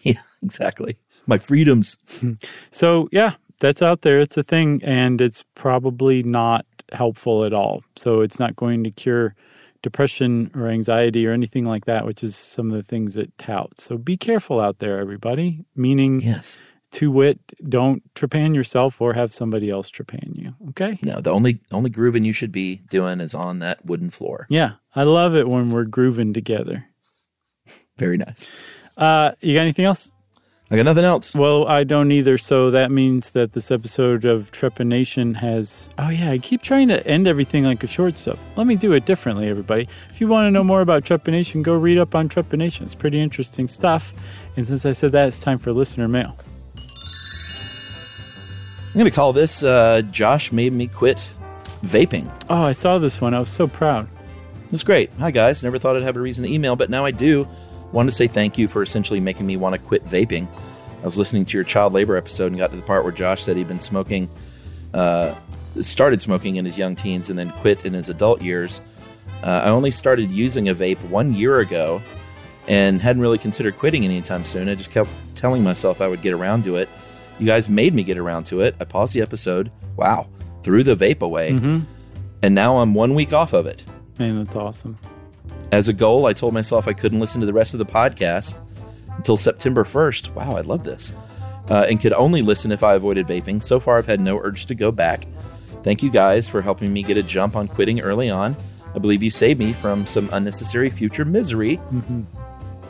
Yeah, 0.02 0.20
exactly. 0.42 0.98
My 1.26 1.38
freedoms. 1.38 1.96
So 2.70 3.08
yeah, 3.10 3.34
that's 3.60 3.80
out 3.80 4.02
there. 4.02 4.20
It's 4.20 4.36
a 4.36 4.42
thing, 4.42 4.80
and 4.84 5.20
it's 5.20 5.42
probably 5.54 6.22
not 6.22 6.66
helpful 6.92 7.44
at 7.44 7.54
all. 7.54 7.82
So 7.96 8.20
it's 8.20 8.38
not 8.38 8.54
going 8.54 8.84
to 8.84 8.90
cure 8.90 9.34
depression 9.82 10.50
or 10.54 10.68
anxiety 10.68 11.26
or 11.26 11.32
anything 11.32 11.64
like 11.64 11.86
that, 11.86 12.04
which 12.04 12.22
is 12.22 12.36
some 12.36 12.66
of 12.70 12.76
the 12.76 12.82
things 12.82 13.16
it 13.16 13.32
touts. 13.38 13.84
So 13.84 13.96
be 13.96 14.16
careful 14.18 14.60
out 14.60 14.78
there, 14.78 14.98
everybody. 14.98 15.64
Meaning, 15.74 16.20
Yes. 16.20 16.60
To 16.94 17.10
wit, 17.10 17.38
don't 17.68 18.02
trepan 18.14 18.54
yourself 18.54 19.00
or 19.00 19.12
have 19.12 19.32
somebody 19.32 19.70
else 19.70 19.90
trepan 19.90 20.34
you. 20.34 20.54
Okay. 20.70 20.98
No, 21.02 21.20
the 21.20 21.30
only 21.30 21.60
only 21.70 21.90
grooving 21.90 22.24
you 22.24 22.32
should 22.32 22.52
be 22.52 22.76
doing 22.88 23.20
is 23.20 23.34
on 23.34 23.58
that 23.60 23.84
wooden 23.84 24.10
floor. 24.10 24.46
Yeah, 24.48 24.72
I 24.94 25.02
love 25.02 25.34
it 25.34 25.48
when 25.48 25.70
we're 25.70 25.84
grooving 25.84 26.32
together. 26.32 26.86
Very 27.96 28.16
nice. 28.16 28.48
Uh, 28.96 29.32
you 29.40 29.54
got 29.54 29.62
anything 29.62 29.84
else? 29.84 30.10
I 30.70 30.76
got 30.76 30.86
nothing 30.86 31.04
else. 31.04 31.34
Well, 31.34 31.68
I 31.68 31.84
don't 31.84 32.10
either. 32.10 32.38
So 32.38 32.70
that 32.70 32.90
means 32.90 33.30
that 33.30 33.52
this 33.52 33.70
episode 33.70 34.24
of 34.24 34.50
Trepanation 34.50 35.36
has. 35.36 35.90
Oh, 35.98 36.08
yeah, 36.08 36.30
I 36.30 36.38
keep 36.38 36.62
trying 36.62 36.88
to 36.88 37.06
end 37.06 37.28
everything 37.28 37.64
like 37.64 37.84
a 37.84 37.86
short 37.86 38.16
stuff. 38.16 38.38
Let 38.56 38.66
me 38.66 38.74
do 38.74 38.92
it 38.94 39.04
differently, 39.04 39.48
everybody. 39.48 39.88
If 40.10 40.20
you 40.20 40.26
want 40.26 40.46
to 40.46 40.50
know 40.50 40.64
more 40.64 40.80
about 40.80 41.04
Trepanation, 41.04 41.62
go 41.62 41.74
read 41.74 41.98
up 41.98 42.14
on 42.14 42.28
Trepanation. 42.28 42.82
It's 42.82 42.94
pretty 42.94 43.20
interesting 43.20 43.68
stuff. 43.68 44.14
And 44.56 44.66
since 44.66 44.86
I 44.86 44.92
said 44.92 45.12
that, 45.12 45.28
it's 45.28 45.40
time 45.40 45.58
for 45.58 45.72
listener 45.72 46.08
mail. 46.08 46.34
I'm 48.94 49.00
going 49.00 49.10
to 49.10 49.14
call 49.16 49.32
this 49.32 49.64
uh, 49.64 50.02
"Josh 50.12 50.52
made 50.52 50.72
me 50.72 50.86
quit 50.86 51.28
vaping." 51.82 52.32
Oh, 52.48 52.62
I 52.62 52.70
saw 52.70 52.98
this 52.98 53.20
one. 53.20 53.34
I 53.34 53.40
was 53.40 53.48
so 53.48 53.66
proud. 53.66 54.06
It's 54.70 54.84
great. 54.84 55.12
Hi, 55.14 55.32
guys. 55.32 55.64
Never 55.64 55.80
thought 55.80 55.96
I'd 55.96 56.04
have 56.04 56.16
a 56.16 56.20
reason 56.20 56.44
to 56.44 56.52
email, 56.52 56.76
but 56.76 56.90
now 56.90 57.04
I 57.04 57.10
do. 57.10 57.48
Wanted 57.90 58.10
to 58.10 58.16
say 58.16 58.28
thank 58.28 58.56
you 58.56 58.68
for 58.68 58.82
essentially 58.82 59.18
making 59.18 59.46
me 59.46 59.56
want 59.56 59.74
to 59.74 59.80
quit 59.80 60.06
vaping. 60.06 60.46
I 61.02 61.04
was 61.04 61.18
listening 61.18 61.44
to 61.46 61.58
your 61.58 61.64
child 61.64 61.92
labor 61.92 62.16
episode 62.16 62.52
and 62.52 62.56
got 62.56 62.70
to 62.70 62.76
the 62.76 62.82
part 62.82 63.02
where 63.02 63.12
Josh 63.12 63.42
said 63.42 63.56
he'd 63.56 63.66
been 63.66 63.80
smoking, 63.80 64.30
uh, 64.94 65.34
started 65.80 66.20
smoking 66.20 66.54
in 66.54 66.64
his 66.64 66.78
young 66.78 66.94
teens 66.94 67.30
and 67.30 67.38
then 67.38 67.50
quit 67.50 67.84
in 67.84 67.94
his 67.94 68.10
adult 68.10 68.42
years. 68.42 68.80
Uh, 69.42 69.62
I 69.64 69.70
only 69.70 69.90
started 69.90 70.30
using 70.30 70.68
a 70.68 70.74
vape 70.74 71.02
one 71.08 71.34
year 71.34 71.58
ago 71.58 72.00
and 72.68 73.02
hadn't 73.02 73.22
really 73.22 73.38
considered 73.38 73.76
quitting 73.76 74.04
anytime 74.04 74.44
soon. 74.44 74.68
I 74.68 74.76
just 74.76 74.92
kept 74.92 75.10
telling 75.34 75.64
myself 75.64 76.00
I 76.00 76.06
would 76.06 76.22
get 76.22 76.32
around 76.32 76.62
to 76.64 76.76
it. 76.76 76.88
You 77.38 77.46
guys 77.46 77.68
made 77.68 77.94
me 77.94 78.04
get 78.04 78.18
around 78.18 78.44
to 78.46 78.60
it. 78.60 78.76
I 78.80 78.84
paused 78.84 79.14
the 79.14 79.22
episode. 79.22 79.70
Wow. 79.96 80.28
Threw 80.62 80.82
the 80.82 80.96
vape 80.96 81.22
away. 81.22 81.50
And 82.42 82.54
now 82.54 82.78
I'm 82.78 82.94
one 82.94 83.14
week 83.14 83.32
off 83.32 83.52
of 83.52 83.66
it. 83.66 83.84
Man, 84.18 84.42
that's 84.44 84.54
awesome. 84.56 84.98
As 85.72 85.88
a 85.88 85.92
goal, 85.92 86.26
I 86.26 86.32
told 86.32 86.54
myself 86.54 86.86
I 86.86 86.92
couldn't 86.92 87.20
listen 87.20 87.40
to 87.40 87.46
the 87.46 87.52
rest 87.52 87.74
of 87.74 87.78
the 87.78 87.86
podcast 87.86 88.60
until 89.16 89.36
September 89.36 89.84
1st. 89.84 90.34
Wow, 90.34 90.56
I 90.56 90.60
love 90.60 90.84
this. 90.84 91.12
Uh, 91.70 91.86
and 91.88 92.00
could 92.00 92.12
only 92.12 92.42
listen 92.42 92.70
if 92.70 92.84
I 92.84 92.94
avoided 92.94 93.26
vaping. 93.26 93.62
So 93.62 93.80
far, 93.80 93.98
I've 93.98 94.06
had 94.06 94.20
no 94.20 94.38
urge 94.38 94.66
to 94.66 94.74
go 94.74 94.92
back. 94.92 95.26
Thank 95.82 96.02
you 96.02 96.10
guys 96.10 96.48
for 96.48 96.62
helping 96.62 96.92
me 96.92 97.02
get 97.02 97.16
a 97.16 97.22
jump 97.22 97.56
on 97.56 97.68
quitting 97.68 98.00
early 98.00 98.30
on. 98.30 98.56
I 98.94 98.98
believe 98.98 99.22
you 99.22 99.30
saved 99.30 99.58
me 99.58 99.72
from 99.72 100.06
some 100.06 100.28
unnecessary 100.32 100.90
future 100.90 101.24
misery. 101.24 101.80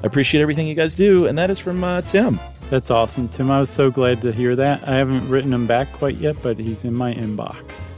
I 0.04 0.06
appreciate 0.06 0.42
everything 0.42 0.66
you 0.66 0.74
guys 0.74 0.94
do, 0.94 1.26
and 1.28 1.38
that 1.38 1.48
is 1.48 1.58
from 1.58 1.82
uh, 1.82 2.02
Tim. 2.02 2.38
That's 2.68 2.90
awesome, 2.90 3.26
Tim. 3.26 3.50
I 3.50 3.58
was 3.58 3.70
so 3.70 3.90
glad 3.90 4.20
to 4.20 4.32
hear 4.32 4.54
that. 4.54 4.86
I 4.86 4.96
haven't 4.96 5.26
written 5.30 5.50
him 5.50 5.66
back 5.66 5.94
quite 5.94 6.16
yet, 6.16 6.36
but 6.42 6.58
he's 6.58 6.84
in 6.84 6.92
my 6.92 7.14
inbox. 7.14 7.94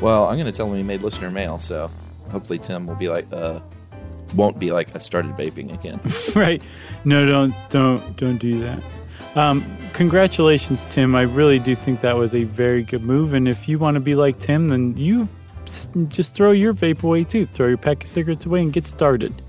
Well, 0.00 0.28
I'm 0.28 0.36
going 0.36 0.46
to 0.46 0.52
tell 0.52 0.68
him 0.68 0.76
he 0.76 0.84
made 0.84 1.02
listener 1.02 1.32
mail, 1.32 1.58
so 1.58 1.90
hopefully 2.30 2.60
Tim 2.60 2.86
will 2.86 2.94
be 2.94 3.08
like, 3.08 3.26
uh, 3.32 3.58
won't 4.36 4.60
be 4.60 4.70
like, 4.70 4.94
I 4.94 4.98
started 4.98 5.32
vaping 5.32 5.74
again. 5.74 5.98
right? 6.36 6.62
No, 7.04 7.26
don't, 7.26 7.52
don't, 7.68 8.16
don't 8.16 8.38
do 8.38 8.60
that. 8.60 8.80
Um, 9.34 9.76
congratulations, 9.92 10.86
Tim. 10.88 11.16
I 11.16 11.22
really 11.22 11.58
do 11.58 11.74
think 11.74 12.00
that 12.02 12.16
was 12.16 12.32
a 12.32 12.44
very 12.44 12.84
good 12.84 13.02
move. 13.02 13.34
And 13.34 13.48
if 13.48 13.68
you 13.68 13.80
want 13.80 13.96
to 13.96 14.00
be 14.00 14.14
like 14.14 14.38
Tim, 14.38 14.66
then 14.66 14.96
you 14.96 15.28
just 16.06 16.32
throw 16.32 16.52
your 16.52 16.72
vape 16.72 17.02
away 17.02 17.24
too. 17.24 17.44
Throw 17.44 17.66
your 17.66 17.76
pack 17.76 18.04
of 18.04 18.08
cigarettes 18.08 18.46
away 18.46 18.62
and 18.62 18.72
get 18.72 18.86
started. 18.86 19.42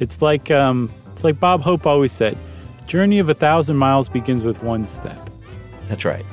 It's 0.00 0.20
like 0.20 0.50
um, 0.50 0.90
it's 1.22 1.24
like 1.24 1.38
Bob 1.38 1.62
Hope 1.62 1.86
always 1.86 2.10
said: 2.10 2.36
"Journey 2.88 3.20
of 3.20 3.28
a 3.28 3.34
thousand 3.34 3.76
miles 3.76 4.08
begins 4.08 4.42
with 4.42 4.60
one 4.60 4.88
step." 4.88 5.30
That's 5.86 6.04
right. 6.04 6.26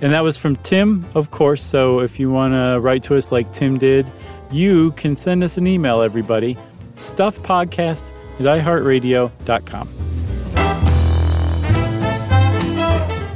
And 0.00 0.12
that 0.12 0.24
was 0.24 0.36
from 0.36 0.56
Tim, 0.56 1.06
of 1.14 1.30
course. 1.30 1.62
So 1.62 2.00
if 2.00 2.18
you 2.18 2.28
want 2.28 2.54
to 2.54 2.80
write 2.80 3.04
to 3.04 3.16
us 3.16 3.30
like 3.30 3.52
Tim 3.52 3.78
did, 3.78 4.10
you 4.50 4.90
can 4.92 5.14
send 5.14 5.44
us 5.44 5.56
an 5.56 5.68
email, 5.68 6.02
everybody. 6.02 6.58
Stuffpodcast 6.96 8.12
at 8.40 8.40
iHeartRadio.com. 8.40 9.88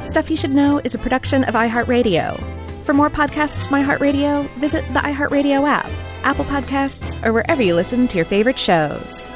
Stuff 0.05 0.31
You 0.31 0.37
Should 0.37 0.51
Know 0.51 0.81
is 0.83 0.97
a 0.97 0.99
production 0.99 1.45
of 1.45 1.55
iHeartRadio. 1.55 2.43
For 2.83 2.93
more 2.93 3.09
podcasts, 3.09 3.69
iHeartRadio, 3.69 4.51
visit 4.57 4.85
the 4.93 4.99
iHeartRadio 4.99 5.67
app, 5.69 5.89
Apple 6.25 6.45
Podcasts, 6.47 7.25
or 7.25 7.33
wherever 7.33 7.63
you 7.63 7.77
listen 7.77 8.09
to 8.09 8.17
your 8.17 8.27
favorite 8.27 8.59
shows. 8.59 9.31